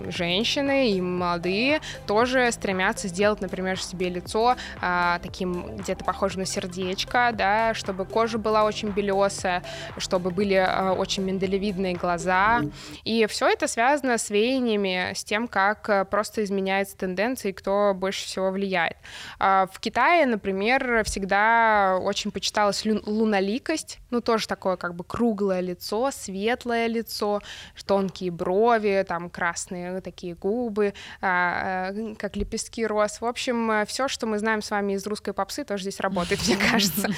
женщины 0.08 0.90
и 0.90 1.00
молодые, 1.00 1.80
тоже 2.08 2.50
стремятся 2.50 3.06
сделать, 3.06 3.40
например, 3.40 3.80
себе 3.80 4.08
лицо 4.08 4.56
а, 4.80 5.20
таким 5.22 5.76
где-то 5.76 6.04
похожим 6.04 6.40
на 6.40 6.46
сердечко, 6.46 7.30
да, 7.32 7.72
чтобы 7.74 8.04
кожа 8.04 8.38
была 8.38 8.64
очень 8.64 8.88
белесая, 8.88 9.62
чтобы 9.98 10.30
были 10.30 10.54
а, 10.54 10.92
очень 10.92 11.22
миндалевидные 11.22 11.94
глаза. 11.94 12.62
И 13.04 13.26
все 13.26 13.48
это 13.48 13.68
связано 13.68 14.18
с 14.18 14.28
веяниями, 14.40 15.12
с 15.14 15.24
тем, 15.24 15.48
как 15.48 15.88
э, 15.88 16.04
просто 16.04 16.42
изменяется 16.44 16.96
тенденция 16.96 17.50
и 17.50 17.52
кто 17.52 17.92
больше 17.94 18.24
всего 18.26 18.50
влияет. 18.50 18.96
А, 19.38 19.66
в 19.72 19.78
Китае, 19.80 20.26
например, 20.26 21.04
всегда 21.04 21.98
очень 22.00 22.30
почиталась 22.30 22.84
луналикость, 22.84 23.98
ну 24.10 24.20
тоже 24.20 24.48
такое 24.48 24.76
как 24.76 24.94
бы 24.94 25.04
круглое 25.04 25.60
лицо, 25.60 26.10
светлое 26.10 26.86
лицо, 26.86 27.40
тонкие 27.86 28.30
брови, 28.30 29.04
там 29.06 29.30
красные 29.30 30.00
такие 30.00 30.34
губы, 30.34 30.94
а, 31.20 31.90
э, 31.92 32.14
как 32.16 32.36
лепестки 32.36 32.86
роз. 32.86 33.20
В 33.20 33.26
общем, 33.26 33.70
э, 33.70 33.86
все, 33.86 34.08
что 34.08 34.26
мы 34.26 34.38
знаем 34.38 34.62
с 34.62 34.70
вами 34.70 34.94
из 34.94 35.06
русской 35.06 35.34
попсы, 35.34 35.64
тоже 35.64 35.82
здесь 35.82 36.00
работает, 36.00 36.40
мне 36.46 36.56
кажется. 36.56 37.08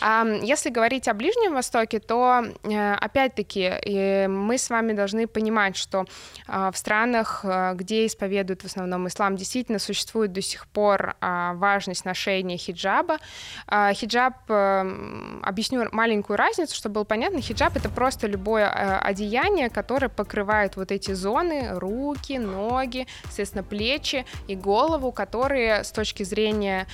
Если 0.42 0.70
говорить 0.70 1.08
о 1.08 1.14
Ближнем 1.14 1.54
Востоке, 1.54 2.00
то 2.00 2.44
опять-таки 2.64 4.26
мы 4.28 4.58
с 4.58 4.70
вами 4.70 4.92
должны 4.92 5.26
понимать, 5.26 5.76
что 5.76 6.06
а, 6.46 6.71
в 6.72 6.76
странах, 6.76 7.40
э, 7.44 7.74
где 7.74 8.06
исповедуют 8.06 8.62
в 8.62 8.64
основном 8.64 9.06
ислам, 9.06 9.36
действительно 9.36 9.78
существует 9.78 10.32
до 10.32 10.42
сих 10.42 10.66
пор 10.66 11.16
а, 11.20 11.54
важность 11.54 12.04
ношения 12.04 12.56
хиджаба. 12.56 13.18
А, 13.66 13.92
хиджаб, 13.92 14.34
э, 14.48 15.40
объясню 15.42 15.88
маленькую 15.92 16.36
разницу, 16.36 16.74
чтобы 16.74 16.94
было 16.94 17.04
понятно, 17.04 17.40
хиджаб— 17.40 17.76
это 17.76 17.88
просто 17.88 18.26
любое 18.26 18.66
э, 18.66 18.98
одеяние, 18.98 19.70
которое 19.70 20.08
покрывает 20.08 20.76
вот 20.76 20.90
эти 20.90 21.12
зоны, 21.12 21.78
руки, 21.78 22.38
ноги, 22.38 23.06
соответственно, 23.24 23.64
плечи 23.64 24.24
и 24.48 24.56
голову, 24.56 25.12
которые 25.12 25.84
с 25.84 25.92
точки 25.92 26.22
зрения, 26.22 26.86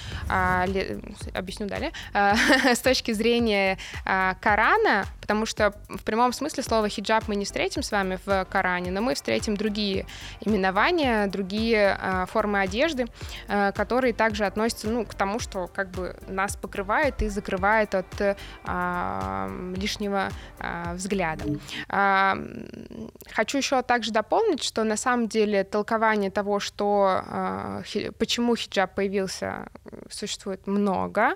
объясню 1.34 1.66
далее, 1.66 1.92
с 2.74 2.80
точки 2.80 3.12
зрения 3.12 3.78
Корана, 4.04 5.04
потому 5.20 5.46
что 5.46 5.72
в 5.88 6.02
прямом 6.04 6.32
смысле 6.32 6.62
слова 6.62 6.88
хиджаб 6.88 7.28
мы 7.28 7.36
не 7.36 7.44
встретим 7.44 7.82
с 7.82 7.92
вами 7.92 8.18
в 8.24 8.46
Коране, 8.46 8.90
но 8.90 9.00
мы 9.00 9.14
встретим 9.14 9.56
другие 9.56 9.67
именования, 10.40 11.26
другие 11.26 11.98
э, 12.00 12.26
формы 12.26 12.60
одежды, 12.60 13.06
э, 13.48 13.72
которые 13.72 14.12
также 14.12 14.44
относятся 14.44 14.88
ну, 14.88 15.04
к 15.04 15.14
тому, 15.14 15.38
что 15.38 15.66
как 15.68 15.90
бы 15.90 16.16
нас 16.28 16.56
покрывает 16.56 17.22
и 17.22 17.28
закрывает 17.28 17.94
от 17.94 18.20
э, 18.20 18.36
лишнего 19.76 20.30
э, 20.58 20.94
взгляда. 20.94 21.44
Э, 21.88 22.34
хочу 23.30 23.58
еще 23.58 23.82
также 23.82 24.12
дополнить, 24.12 24.62
что 24.62 24.84
на 24.84 24.96
самом 24.96 25.28
деле 25.28 25.64
толкование 25.64 26.30
того, 26.30 26.60
что 26.60 27.22
э, 27.26 28.12
почему 28.18 28.56
хиджаб 28.56 28.94
появился, 28.94 29.68
существует 30.10 30.66
много. 30.66 31.34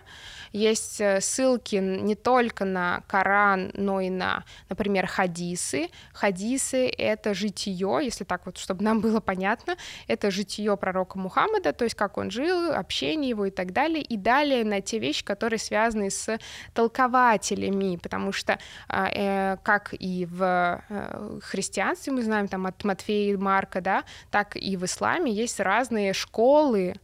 Есть 0.52 1.00
э, 1.00 1.20
ссылки 1.20 1.76
не 1.76 2.14
только 2.14 2.64
на 2.64 3.02
Коран, 3.06 3.70
но 3.74 4.00
и 4.00 4.10
на, 4.10 4.44
например, 4.68 5.06
хадисы. 5.06 5.88
Хадисы— 6.12 6.88
это 6.98 7.34
житие, 7.34 8.00
если 8.02 8.21
так 8.24 8.46
вот, 8.46 8.58
чтобы 8.58 8.84
нам 8.84 9.00
было 9.00 9.20
понятно, 9.20 9.76
это 10.06 10.30
житие 10.30 10.76
пророка 10.76 11.18
Мухаммада, 11.18 11.72
то 11.72 11.84
есть 11.84 11.94
как 11.94 12.18
он 12.18 12.30
жил, 12.30 12.72
общение 12.72 13.30
его 13.30 13.46
и 13.46 13.50
так 13.50 13.72
далее, 13.72 14.02
и 14.02 14.16
далее 14.16 14.64
на 14.64 14.80
те 14.80 14.98
вещи, 14.98 15.24
которые 15.24 15.58
связаны 15.58 16.10
с 16.10 16.38
толкователями, 16.74 17.96
потому 17.96 18.32
что 18.32 18.58
а, 18.88 19.08
э, 19.08 19.56
как 19.62 19.94
и 19.98 20.26
в 20.26 20.82
э, 20.88 21.38
христианстве, 21.42 22.12
мы 22.12 22.22
знаем 22.22 22.48
там 22.48 22.66
от 22.66 22.84
Матфея 22.84 23.34
и 23.34 23.36
Марка, 23.36 23.80
да, 23.80 24.04
так 24.30 24.56
и 24.56 24.76
в 24.76 24.84
исламе 24.84 25.32
есть 25.32 25.60
разные 25.60 26.12
школы, 26.12 26.94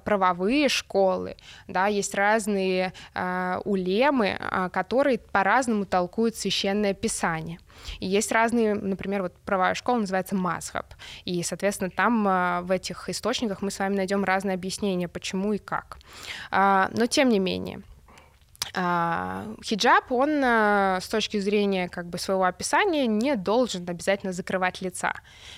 правовые 0.00 0.68
школы, 0.68 1.36
да, 1.68 1.86
есть 1.86 2.14
разные 2.14 2.92
э, 3.14 3.60
улемы, 3.64 4.38
э, 4.38 4.68
которые 4.72 5.18
по-разному 5.18 5.84
толкуют 5.84 6.36
священное 6.36 6.94
писание. 6.94 7.58
И 8.00 8.06
есть 8.06 8.32
разные, 8.32 8.74
например, 8.74 9.22
вот 9.22 9.34
правая 9.44 9.74
школа 9.74 9.98
называется 9.98 10.34
Масхаб, 10.34 10.86
и, 11.24 11.42
соответственно, 11.42 11.90
там 11.90 12.26
э, 12.26 12.60
в 12.62 12.70
этих 12.70 13.08
источниках 13.08 13.62
мы 13.62 13.70
с 13.70 13.78
вами 13.78 13.96
найдем 13.96 14.24
разные 14.24 14.54
объяснения, 14.54 15.08
почему 15.08 15.52
и 15.52 15.58
как. 15.58 15.98
Э, 16.50 16.88
но 16.92 17.06
тем 17.06 17.28
не 17.28 17.38
менее, 17.38 17.82
хиджаб, 18.72 20.10
он 20.10 20.42
с 20.42 21.08
точки 21.08 21.38
зрения 21.38 21.88
как 21.88 22.06
бы 22.06 22.18
своего 22.18 22.44
описания 22.44 23.06
не 23.06 23.36
должен 23.36 23.88
обязательно 23.88 24.32
закрывать 24.32 24.80
лица. 24.80 25.12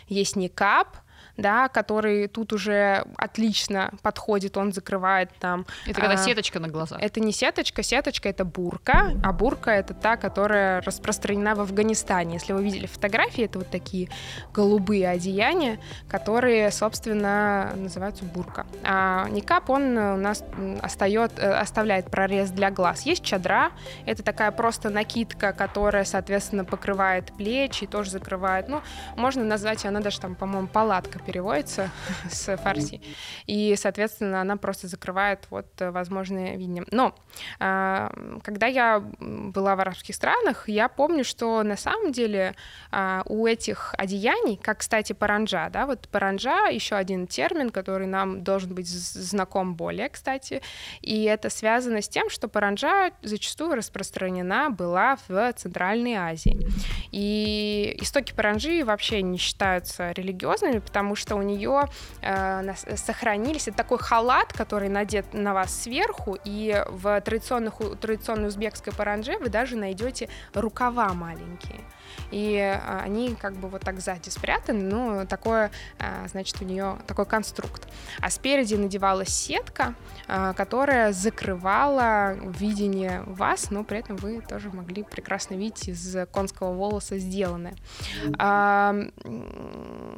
Есть 0.09 0.37
никап, 0.37 0.99
да, 1.37 1.68
который 1.68 2.28
тут 2.28 2.53
уже 2.53 3.05
отлично 3.16 3.93
подходит, 4.03 4.57
он 4.57 4.72
закрывает 4.72 5.30
там... 5.39 5.66
Это 5.87 6.01
когда 6.01 6.14
а, 6.14 6.16
сеточка 6.16 6.61
на 6.61 6.68
глазах. 6.68 6.99
Это 7.03 7.20
не 7.20 7.32
сеточка, 7.32 7.82
сеточка— 7.82 8.28
это 8.30 8.45
бурка, 8.45 9.12
а 9.22 9.32
бурка— 9.32 9.70
это 9.72 9.95
та, 9.95 10.16
которая 10.16 10.80
распространена 10.82 11.55
в 11.55 11.61
Афганистане. 11.61 12.34
Если 12.34 12.53
вы 12.53 12.64
видели 12.64 12.87
фотографии, 12.87 13.45
это 13.45 13.59
вот 13.59 13.70
такие 13.70 14.09
голубые 14.53 15.09
одеяния, 15.09 15.78
которые, 16.09 16.70
собственно, 16.70 17.72
называются 17.76 18.24
бурка. 18.24 18.66
А 18.82 19.28
никап, 19.28 19.70
он 19.70 19.97
у 19.97 20.16
нас 20.16 20.45
остает, 20.82 21.39
э, 21.39 21.53
оставляет 21.53 22.11
прорез 22.11 22.51
для 22.51 22.70
глаз. 22.70 23.03
Есть 23.03 23.24
чадра, 23.24 23.72
это 24.07 24.22
такая 24.22 24.51
просто 24.51 24.91
накидка, 24.91 25.53
которая, 25.53 26.05
соответственно, 26.05 26.64
покрывает 26.64 27.32
плечи 27.37 27.84
и 27.84 27.87
тоже 27.87 28.11
закрывает, 28.11 28.68
ну, 28.68 28.80
можно 29.16 29.45
назвать, 29.45 29.84
она 29.84 30.01
даже 30.01 30.20
там, 30.20 30.34
по-моему, 30.34 30.68
палатка 30.68 31.18
переводится 31.27 31.91
с 32.31 32.57
фарси. 32.57 33.01
И, 33.47 33.74
соответственно, 33.77 34.41
она 34.41 34.57
просто 34.57 34.89
закрывает 34.89 35.47
вот 35.51 35.66
возможные 35.79 36.57
видения. 36.57 36.85
Но 36.91 37.14
а, 37.59 38.12
когда 38.43 38.66
я 38.66 39.01
была 39.20 39.77
в 39.77 39.81
арабских 39.81 40.14
странах, 40.14 40.68
я 40.68 40.89
помню, 40.89 41.24
что 41.24 41.62
на 41.62 41.77
самом 41.77 42.12
деле 42.12 42.55
а, 42.91 43.22
у 43.27 43.47
этих 43.47 43.95
одеяний, 43.99 44.57
как, 44.57 44.79
кстати, 44.79 45.12
паранджа, 45.12 45.68
да, 45.70 45.87
вот 45.87 46.09
паранджа 46.09 46.68
еще 46.68 46.95
один 46.97 47.27
термин, 47.27 47.70
который 47.70 48.07
нам 48.07 48.43
должен 48.43 48.74
быть 48.74 48.89
знаком 48.89 49.74
более, 49.74 50.09
кстати, 50.09 50.62
и 51.01 51.24
это 51.24 51.51
связано 51.51 52.01
с 52.03 52.09
тем, 52.09 52.31
что 52.31 52.49
паранджа 52.49 53.11
зачастую 53.22 53.74
распространена 53.74 54.70
была 54.70 55.18
в 55.29 55.53
Центральной 55.55 56.14
Азии. 56.14 56.66
И 57.11 57.97
истоки 58.01 58.33
паранджи 58.33 58.85
вообще 58.85 59.22
не 59.22 59.39
считаются 59.39 60.12
религиозными, 60.12 60.79
потому 60.79 61.16
что 61.17 61.37
у 61.37 61.43
нее 61.43 61.89
э, 62.23 62.75
сохранились. 62.97 63.69
Это 63.69 63.77
такой 63.79 63.99
халат, 63.99 64.53
который 64.53 64.89
надет 64.89 65.35
на 65.35 65.55
вас 65.55 65.75
сверху, 65.83 66.39
и 66.45 66.85
в 66.89 67.21
традиционных, 67.21 67.75
традиционной 68.01 68.49
узбекской 68.49 68.93
паранже 68.93 69.39
вы 69.39 69.49
даже 69.49 69.77
найдете 69.77 70.29
рукава 70.55 71.12
маленькие 71.14 71.81
и 72.30 72.59
а, 72.59 73.00
они 73.04 73.34
как 73.34 73.54
бы 73.57 73.68
вот 73.68 73.82
так 73.82 74.00
сзади 74.00 74.28
спрятаны, 74.28 74.84
ну, 74.84 75.26
такое, 75.26 75.70
а, 75.98 76.26
значит, 76.28 76.61
у 76.61 76.64
нее 76.64 76.98
такой 77.07 77.26
конструкт. 77.26 77.86
А 78.20 78.30
спереди 78.30 78.74
надевалась 78.74 79.28
сетка, 79.28 79.94
а, 80.28 80.52
которая 80.54 81.12
закрывала 81.12 82.34
видение 82.34 83.22
вас, 83.26 83.70
но 83.70 83.84
при 83.84 83.98
этом 83.98 84.16
вы 84.16 84.40
тоже 84.40 84.70
могли 84.70 85.02
прекрасно 85.02 85.54
видеть 85.54 85.88
из 85.88 86.16
конского 86.32 86.72
волоса 86.72 87.18
сделанное. 87.18 87.74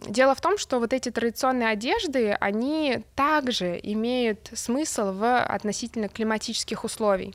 Дело 0.08 0.34
в 0.34 0.40
том, 0.40 0.58
что 0.58 0.78
вот 0.78 0.92
эти 0.92 1.10
традиционные 1.10 1.68
одежды, 1.68 2.32
они 2.32 3.04
также 3.14 3.78
имеют 3.82 4.50
смысл 4.54 5.12
в 5.12 5.38
относительно 5.42 6.08
климатических 6.08 6.84
условий 6.84 7.34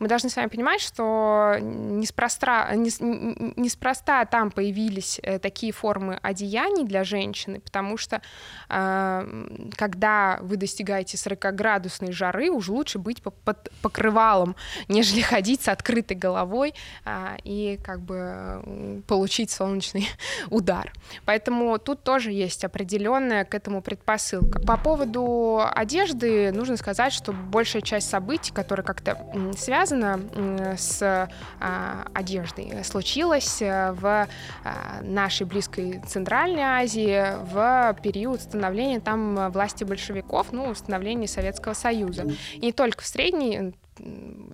мы 0.00 0.08
должны 0.08 0.30
с 0.30 0.36
вами 0.36 0.48
понимать, 0.48 0.80
что 0.80 1.56
неспроста, 1.60 2.74
неспроста 2.74 4.24
там 4.24 4.50
появились 4.50 5.20
э, 5.22 5.38
такие 5.38 5.72
формы 5.72 6.18
одеяний 6.22 6.84
для 6.84 7.04
женщины, 7.04 7.60
потому 7.60 7.98
что 7.98 8.22
э, 8.70 9.68
когда 9.76 10.38
вы 10.40 10.56
достигаете 10.56 11.18
40-градусной 11.18 12.12
жары, 12.12 12.50
уж 12.50 12.68
лучше 12.68 12.98
быть 12.98 13.22
под 13.22 13.70
покрывалом, 13.82 14.56
нежели 14.88 15.20
ходить 15.20 15.60
с 15.62 15.68
открытой 15.68 16.16
головой 16.16 16.74
а, 17.04 17.36
и 17.44 17.78
как 17.84 18.00
бы 18.00 19.02
получить 19.06 19.50
солнечный 19.50 20.08
удар. 20.50 20.92
Поэтому 21.26 21.78
тут 21.78 22.02
тоже 22.02 22.32
есть 22.32 22.64
определенная 22.64 23.44
к 23.44 23.54
этому 23.54 23.82
предпосылка. 23.82 24.60
По 24.60 24.78
поводу 24.78 25.60
одежды 25.74 26.52
нужно 26.52 26.78
сказать, 26.78 27.12
что 27.12 27.32
большая 27.32 27.82
часть 27.82 28.08
событий, 28.08 28.52
которые 28.52 28.84
как-то 28.84 29.18
связаны 29.58 29.89
связано 29.90 30.76
с 30.76 31.28
а, 31.60 32.06
одеждой. 32.14 32.84
Случилось 32.84 33.60
э, 33.60 33.92
в 33.92 34.28
а, 34.64 35.00
нашей 35.02 35.46
близкой 35.46 36.00
Центральной 36.06 36.62
Азии 36.62 37.34
в 37.52 37.96
период 38.02 38.40
становления 38.40 39.00
там 39.00 39.50
власти 39.50 39.84
большевиков, 39.84 40.52
ну, 40.52 40.74
становления 40.74 41.28
Советского 41.28 41.74
Союза. 41.74 42.26
И 42.54 42.66
не 42.66 42.72
только 42.72 43.02
в 43.02 43.06
Средней 43.06 43.74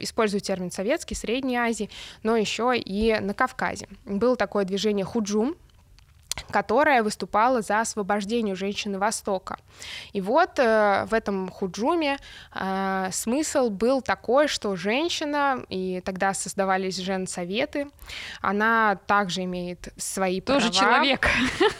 использую 0.00 0.40
термин 0.40 0.72
советский, 0.72 1.14
Средней 1.14 1.56
Азии, 1.56 1.88
но 2.24 2.36
еще 2.36 2.72
и 2.76 3.16
на 3.20 3.32
Кавказе. 3.32 3.88
Было 4.04 4.36
такое 4.36 4.64
движение 4.64 5.04
худжум, 5.04 5.54
которая 6.50 7.02
выступала 7.02 7.62
за 7.62 7.80
освобождение 7.80 8.54
женщины 8.54 8.98
Востока. 8.98 9.58
И 10.12 10.20
вот 10.20 10.58
э, 10.58 11.06
в 11.06 11.14
этом 11.14 11.48
худжуме 11.48 12.18
э, 12.54 13.08
смысл 13.12 13.70
был 13.70 14.02
такой, 14.02 14.48
что 14.48 14.76
женщина, 14.76 15.64
и 15.68 16.00
тогда 16.04 16.34
создавались 16.34 16.96
женсоветы, 16.98 17.88
она 18.40 18.98
также 19.06 19.44
имеет 19.44 19.88
свои 19.96 20.40
тоже 20.40 20.70
права. 20.70 20.72
Тоже 20.72 20.80
человек. 20.80 21.28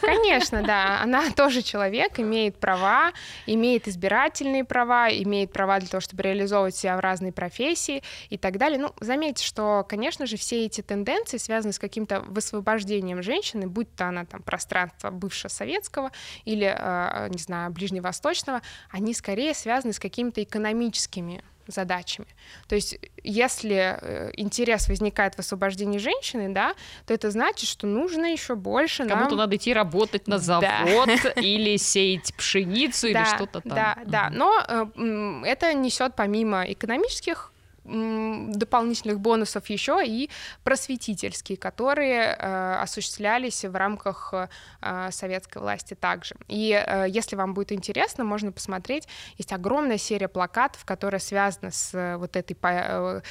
Конечно, 0.01 0.63
да, 0.63 1.01
она 1.03 1.31
тоже 1.31 1.63
человек, 1.63 2.19
имеет 2.21 2.59
права, 2.59 3.13
имеет 3.47 3.89
избирательные 3.89 4.65
права, 4.65 5.09
имеет 5.11 5.53
права 5.53 5.79
для 5.79 5.89
того, 5.89 6.01
чтобы 6.01 6.23
реализовывать 6.23 6.77
себя 6.77 6.97
в 6.97 7.01
разные 7.01 7.33
профессии 7.33 8.03
и 8.31 8.39
так 8.39 8.59
далее. 8.59 8.79
Ну, 8.79 8.93
заметьте, 9.01 9.45
что, 9.45 9.85
конечно 9.89 10.27
же, 10.27 10.37
все 10.37 10.67
эти 10.67 10.81
тенденции 10.81 11.39
связаны 11.39 11.73
с 11.73 11.79
каким-то 11.79 12.21
высвобождением 12.21 13.23
женщины, 13.23 13.67
будь 13.67 13.95
то 13.95 14.09
она 14.09 14.25
там 14.25 14.43
пространства 14.47 15.11
бывшего 15.11 15.51
советского 15.51 16.11
или, 16.47 16.75
э, 16.75 17.29
не 17.29 17.39
знаю, 17.39 17.71
ближневосточного, 17.73 18.63
они 18.91 19.13
скорее 19.13 19.53
связаны 19.53 19.93
с 19.93 19.99
какими-то 19.99 20.43
экономическими 20.43 21.43
задачами. 21.67 22.29
То 22.69 22.75
есть, 22.75 22.99
если 23.23 23.99
э, 24.01 24.31
интерес 24.37 24.89
возникает 24.89 25.35
в 25.35 25.41
освобождении 25.41 25.99
женщины, 25.99 26.49
да, 26.49 26.75
то 27.07 27.15
это 27.15 27.31
значит, 27.31 27.69
что 27.69 27.87
нужно 27.87 28.27
еще 28.27 28.55
больше. 28.55 29.07
Как 29.07 29.29
нам... 29.29 29.37
надо 29.37 29.57
идти 29.57 29.73
работать 29.73 30.29
на 30.29 30.39
завод 30.39 31.09
да. 31.23 31.31
или 31.37 31.77
сеять 31.77 32.35
пшеницу 32.37 33.09
или 33.09 33.25
что-то 33.25 33.61
там. 33.61 33.75
Да, 33.75 33.99
да. 34.07 34.31
Но 34.31 34.53
э, 34.69 35.43
это 35.45 35.75
несет 35.75 36.15
помимо 36.15 36.65
экономических 36.71 37.53
дополнительных 37.87 39.21
бонусов 39.21 39.69
еще 39.71 40.03
и 40.05 40.29
просветительские, 40.65 41.57
которые 41.57 42.37
э, 42.39 42.75
осуществлялись 42.83 43.65
в 43.65 43.75
рамках 43.75 44.35
э, 44.81 45.11
советской 45.11 45.59
власти 45.59 45.95
также. 45.95 46.35
И 46.49 46.73
э, 46.73 47.07
если 47.09 47.37
вам 47.37 47.55
будет 47.55 47.73
интересно, 47.73 48.25
можно 48.25 48.53
посмотреть, 48.53 49.09
есть 49.39 49.53
огромная 49.53 49.99
серия 49.99 50.29
плакатов, 50.29 50.85
которая 50.85 51.21
связана 51.21 51.71
с 51.71 52.17
вот 52.19 52.37
этой 52.37 52.55
по 52.55 53.23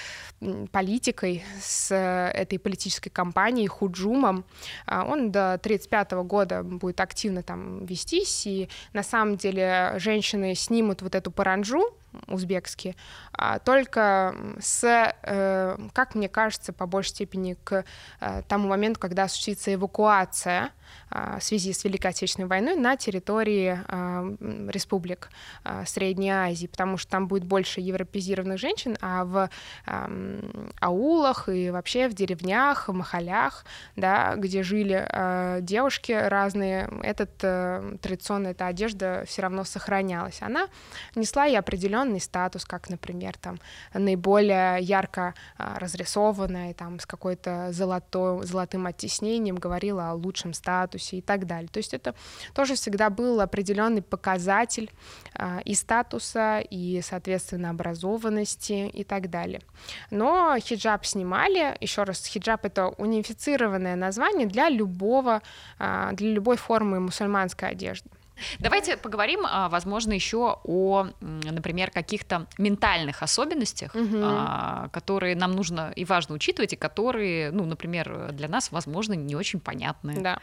политикой, 0.72 1.44
с 1.62 1.94
этой 1.94 2.60
политической 2.60 3.10
кампанией 3.10 3.68
Худжумом. 3.68 4.46
Э, 4.88 5.02
он 5.02 5.32
до 5.32 5.54
1935 5.54 6.12
года 6.24 6.64
будет 6.64 7.00
активно 7.00 7.44
там 7.44 7.86
вестись, 7.86 8.48
и 8.48 8.70
на 8.94 9.04
самом 9.04 9.38
деле 9.38 9.96
женщины 9.98 10.56
снимут 10.56 11.02
вот 11.02 11.16
эту 11.16 11.32
паранджу, 11.32 11.84
узбекские, 12.28 12.96
а 13.34 13.60
только 13.60 14.36
с, 14.60 14.84
э, 14.84 15.78
как 15.94 16.16
мне 16.16 16.30
кажется, 16.30 16.74
по 16.74 16.86
большей 16.86 17.10
степени 17.10 17.58
к 17.64 17.86
э, 18.20 18.42
тому 18.48 18.68
моменту, 18.68 19.00
когда 19.00 19.24
осуществится 19.24 19.74
эвакуация 19.74 20.72
а, 21.10 21.40
в 21.40 21.44
связи 21.44 21.74
с 21.74 21.84
Великой 21.84 22.12
Отечественной 22.12 22.48
войной 22.48 22.76
на 22.76 22.96
территории 22.96 23.80
а, 23.88 24.26
республик 24.70 25.30
а, 25.64 25.86
Средней 25.86 26.32
Азии, 26.32 26.68
потому 26.68 26.98
что 26.98 27.12
там 27.12 27.28
будет 27.28 27.44
больше 27.46 27.82
европезированных 27.82 28.60
женщин, 28.60 28.98
а 29.02 29.26
в 29.26 29.50
аулах 30.80 31.50
и 31.50 31.70
вообще 31.70 32.08
в 32.08 32.14
деревнях, 32.14 32.88
в 32.88 32.94
махалях, 32.94 33.66
да, 33.96 34.36
где 34.36 34.64
жили 34.64 35.08
девушки 35.62 36.12
разные, 36.12 36.90
этот 37.04 37.32
э, 37.42 37.98
традиционная 38.02 38.52
эта 38.52 38.68
одежда 38.68 39.24
все 39.28 39.42
равно 39.42 39.64
сохранялась. 39.64 40.42
Она 40.42 40.68
несла 41.16 41.48
и 41.48 41.56
определенный 42.06 42.20
статус, 42.20 42.66
как, 42.66 42.90
например, 42.90 43.38
там 43.38 43.60
наиболее 43.94 44.80
ярко 44.82 45.34
разрисованная, 45.58 46.74
там 46.74 47.00
с 47.00 47.06
какой-то 47.06 47.72
золотой, 47.72 48.46
золотым 48.46 48.86
оттеснением 48.86 49.56
говорила 49.56 50.10
о 50.10 50.14
лучшем 50.14 50.54
статусе 50.54 50.86
статусе 50.96 51.18
и 51.18 51.22
так 51.22 51.46
далее. 51.46 51.70
То 51.72 51.80
есть 51.80 51.94
это 51.94 52.14
тоже 52.54 52.76
всегда 52.76 53.10
был 53.10 53.42
определенный 53.42 54.02
показатель 54.02 54.90
а, 55.34 55.60
и 55.66 55.76
статуса, 55.76 56.60
и, 56.60 57.02
соответственно, 57.02 57.70
образованности 57.70 58.88
и 58.88 59.04
так 59.04 59.30
далее. 59.30 59.62
Но 60.12 60.58
хиджаб 60.60 61.06
снимали, 61.06 61.76
еще 61.82 62.04
раз, 62.04 62.26
хиджаб 62.26 62.66
это 62.66 62.88
унифицированное 62.98 63.96
название 63.96 64.48
для 64.48 64.70
любого, 64.70 65.42
а, 65.80 66.12
для 66.14 66.32
любой 66.32 66.58
формы 66.58 67.00
мусульманской 67.00 67.70
одежды. 67.70 68.10
Давайте 68.60 68.98
поговорим, 68.98 69.42
а, 69.46 69.70
возможно, 69.70 70.14
еще 70.14 70.60
о, 70.64 71.08
например, 71.22 71.92
каких-то 71.92 72.48
ментальных 72.58 73.24
особенностях, 73.24 73.96
угу. 73.96 74.90
которые 74.92 75.36
нам 75.36 75.54
нужно 75.54 75.92
и 75.96 76.06
важно 76.06 76.36
учитывать, 76.36 76.74
и 76.74 76.76
которые, 76.76 77.52
ну, 77.52 77.66
например, 77.66 78.32
для 78.32 78.48
нас, 78.48 78.72
возможно, 78.72 79.14
не 79.14 79.36
очень 79.36 79.60
понятны. 79.60 80.22
Да. 80.22 80.40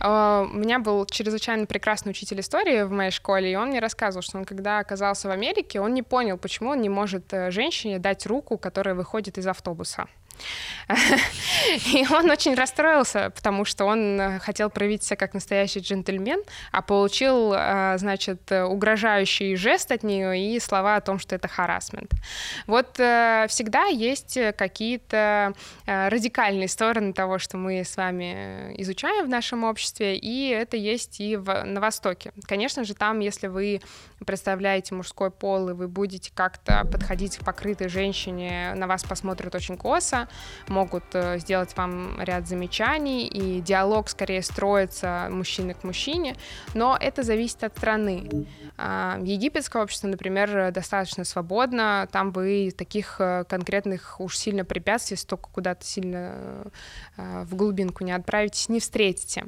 А, 0.00 0.42
у 0.42 0.56
меня 0.56 0.78
был 0.78 1.06
чрезвычайно 1.06 1.66
прекрасный 1.66 2.10
учитель 2.10 2.40
истории 2.40 2.82
в 2.82 2.90
моей 2.90 3.10
школе, 3.10 3.52
и 3.52 3.56
он 3.56 3.68
мне 3.68 3.80
рассказывал, 3.80 4.22
что 4.22 4.38
он, 4.38 4.44
когда 4.44 4.78
оказался 4.78 5.28
в 5.28 5.30
Америке, 5.30 5.80
он 5.80 5.94
не 5.94 6.02
понял, 6.02 6.38
почему 6.38 6.70
он 6.70 6.80
не 6.80 6.88
может 6.88 7.32
э, 7.32 7.50
женщине 7.50 7.98
дать 7.98 8.26
руку, 8.26 8.58
которая 8.58 8.94
выходит 8.94 9.38
из 9.38 9.46
автобуса. 9.46 10.06
И 11.94 12.06
он 12.10 12.30
очень 12.30 12.54
расстроился, 12.54 13.30
потому 13.30 13.64
что 13.64 13.84
он 13.86 14.20
э, 14.20 14.38
хотел 14.40 14.70
проявить 14.70 15.02
себя 15.02 15.16
как 15.16 15.34
настоящий 15.34 15.80
джентльмен, 15.80 16.42
а 16.72 16.82
получил, 16.82 17.52
э, 17.54 17.94
значит, 17.98 18.50
угрожающий 18.52 19.56
жест 19.56 19.92
от 19.92 20.02
нее 20.02 20.38
и 20.38 20.60
слова 20.60 20.96
о 20.96 21.00
том, 21.00 21.18
что 21.18 21.34
это 21.34 21.48
харасмент. 21.48 22.12
Вот 22.66 23.00
э, 23.00 23.46
всегда 23.48 23.84
есть 23.86 24.38
какие-то 24.56 25.54
радикальные 25.86 26.68
стороны 26.68 27.12
того, 27.12 27.38
что 27.38 27.56
мы 27.56 27.84
с 27.84 27.96
вами 27.96 28.74
изучаем 28.80 29.26
в 29.26 29.28
нашем 29.28 29.64
обществе, 29.64 30.16
и 30.16 30.48
это 30.48 30.76
есть 30.76 31.20
и 31.20 31.36
в, 31.36 31.64
на 31.64 31.80
Востоке. 31.80 32.32
Конечно 32.46 32.84
же, 32.84 32.94
там, 32.94 33.20
если 33.20 33.46
вы 33.46 33.80
представляете 34.24 34.94
мужской 34.94 35.30
пол, 35.30 35.70
и 35.70 35.72
вы 35.72 35.88
будете 35.88 36.30
как-то 36.34 36.84
подходить 36.90 37.38
к 37.38 37.44
покрытой 37.44 37.88
женщине, 37.88 38.74
на 38.74 38.86
вас 38.86 39.04
посмотрят 39.04 39.54
очень 39.54 39.76
косо, 39.76 40.28
могут 40.68 41.04
э, 41.12 41.38
сделать 41.38 41.76
вам 41.76 42.20
ряд 42.20 42.48
замечаний, 42.48 43.26
и 43.26 43.60
диалог 43.60 44.08
скорее 44.08 44.42
строится 44.42 45.28
мужчины 45.30 45.74
к 45.74 45.84
мужчине, 45.84 46.36
но 46.74 46.96
это 47.00 47.22
зависит 47.22 47.62
от 47.64 47.76
страны. 47.84 48.46
А, 48.76 49.18
египетское 49.22 49.82
общество, 49.82 50.08
например, 50.08 50.72
достаточно 50.72 51.24
свободно, 51.24 52.08
там 52.10 52.30
вы 52.30 52.72
таких 52.76 53.16
э, 53.18 53.44
конкретных 53.48 54.20
уж 54.20 54.36
сильно 54.38 54.64
препятствий, 54.64 55.16
столько 55.16 55.50
куда-то 55.50 55.84
сильно 55.84 56.64
э, 57.16 57.44
в 57.44 57.54
глубинку 57.54 58.04
не 58.04 58.12
отправитесь, 58.12 58.68
не 58.68 58.80
встретите. 58.80 59.46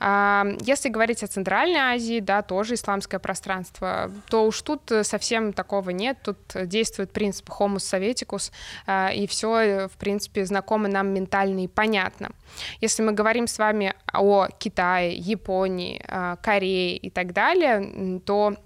А, 0.00 0.46
если 0.60 0.88
говорить 0.88 1.22
о 1.22 1.26
Центральной 1.26 1.80
Азии, 1.80 2.20
да, 2.20 2.42
тоже 2.42 2.74
исламское 2.74 3.18
пространство, 3.20 4.01
то 4.28 4.46
уж 4.46 4.62
тут 4.62 4.90
совсем 5.02 5.52
такого 5.52 5.90
нет, 5.90 6.18
тут 6.24 6.38
действует 6.66 7.12
принцип 7.12 7.48
homus 7.50 7.80
советикус, 7.80 8.52
и 8.88 9.26
все, 9.28 9.88
в 9.88 9.96
принципе, 9.98 10.44
знакомо 10.44 10.88
нам 10.88 11.08
ментально 11.08 11.64
и 11.64 11.68
понятно. 11.68 12.30
Если 12.80 13.02
мы 13.02 13.12
говорим 13.12 13.46
с 13.46 13.58
вами 13.58 13.94
о 14.12 14.48
Китае, 14.58 15.16
Японии, 15.16 16.02
а, 16.08 16.36
Корее 16.36 16.96
и 16.96 17.10
так 17.10 17.32
далее, 17.32 18.20
то 18.20 18.56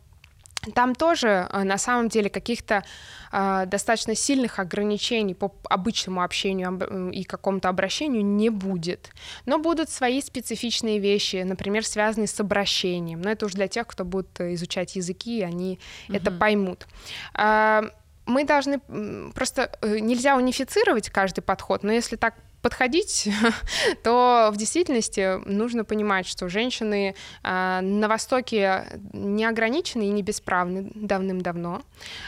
там 0.75 0.95
тоже 0.95 1.47
а, 1.51 1.65
на 1.65 1.79
самом 1.79 2.09
деле 2.09 2.31
каких-то 2.31 2.85
э, 3.33 3.65
достаточно 3.67 4.15
сильных 4.15 4.59
ограничений 4.59 5.35
по 5.35 5.55
обычному 5.65 6.23
общению 6.23 7.11
и 7.11 7.25
какому-то 7.25 7.69
обращению 7.69 8.25
не 8.25 8.51
будет. 8.51 9.11
Но 9.47 9.59
будут 9.59 9.91
свои 9.91 10.21
специфичные 10.21 10.99
вещи, 10.99 11.43
например, 11.45 11.85
связанные 11.85 12.29
с 12.29 12.41
обращением. 12.41 13.21
Но 13.21 13.31
это 13.31 13.47
уже 13.47 13.55
для 13.55 13.69
тех, 13.69 13.87
кто 13.87 14.05
будет 14.05 14.41
изучать 14.41 14.97
языки, 14.97 15.43
они 15.43 15.79
угу. 16.09 16.17
это 16.17 16.31
поймут. 16.31 16.87
Э, 17.35 17.83
мы 18.27 18.45
должны 18.45 18.81
просто 19.35 19.71
э, 19.81 19.99
нельзя 20.01 20.37
унифицировать 20.37 21.11
каждый 21.11 21.43
подход, 21.43 21.85
но 21.85 21.93
если 21.93 22.17
так 22.17 22.35
подходить, 22.67 23.29
то 24.03 24.51
в 24.53 24.57
действительности 24.57 25.39
нужно 25.47 25.85
понимать, 25.85 26.27
что 26.27 26.49
женщины 26.49 27.15
э, 27.45 27.81
на 27.81 28.09
Востоке 28.09 28.87
не 29.13 29.45
ограничены 29.45 30.09
и 30.09 30.11
не 30.11 30.23
бесправны 30.23 30.91
давным-давно, 30.97 31.83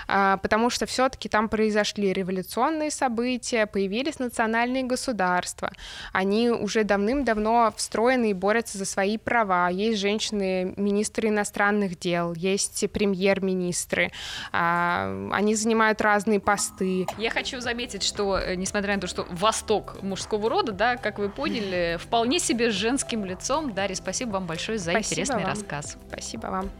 э, 0.06 0.38
потому 0.40 0.70
что 0.70 0.86
все-таки 0.86 1.28
там 1.28 1.48
произошли 1.48 2.12
революционные 2.12 2.92
события, 2.92 3.66
появились 3.66 4.20
национальные 4.20 4.84
государства, 4.84 5.72
они 6.12 6.50
уже 6.50 6.84
давным-давно 6.84 7.74
встроены 7.76 8.30
и 8.30 8.32
борются 8.32 8.78
за 8.78 8.84
свои 8.84 9.18
права. 9.18 9.70
Есть 9.70 9.98
женщины-министры 9.98 11.30
иностранных 11.30 11.98
дел, 11.98 12.32
есть 12.34 12.88
премьер-министры, 12.92 14.12
э, 14.52 15.30
они 15.32 15.56
занимают 15.56 16.00
разные 16.00 16.38
посты. 16.38 17.08
Я 17.18 17.30
хочу 17.30 17.60
заметить, 17.60 18.04
что, 18.04 18.38
э, 18.38 18.54
несмотря 18.54 18.94
на 18.94 19.00
то, 19.00 19.08
что 19.08 19.26
Восток 19.30 20.00
мужской 20.00 20.27
мужского 20.28 20.50
рода, 20.50 20.72
да, 20.72 20.96
как 20.96 21.18
вы 21.18 21.28
поняли, 21.28 21.98
вполне 22.00 22.38
себе 22.38 22.70
женским 22.70 23.24
лицом. 23.24 23.72
Дарья, 23.72 23.94
спасибо 23.94 24.32
вам 24.32 24.46
большое 24.46 24.78
за 24.78 24.90
спасибо 24.90 25.12
интересный 25.12 25.44
вам. 25.44 25.46
рассказ. 25.46 25.96
Спасибо 26.08 26.46
вам. 26.46 26.70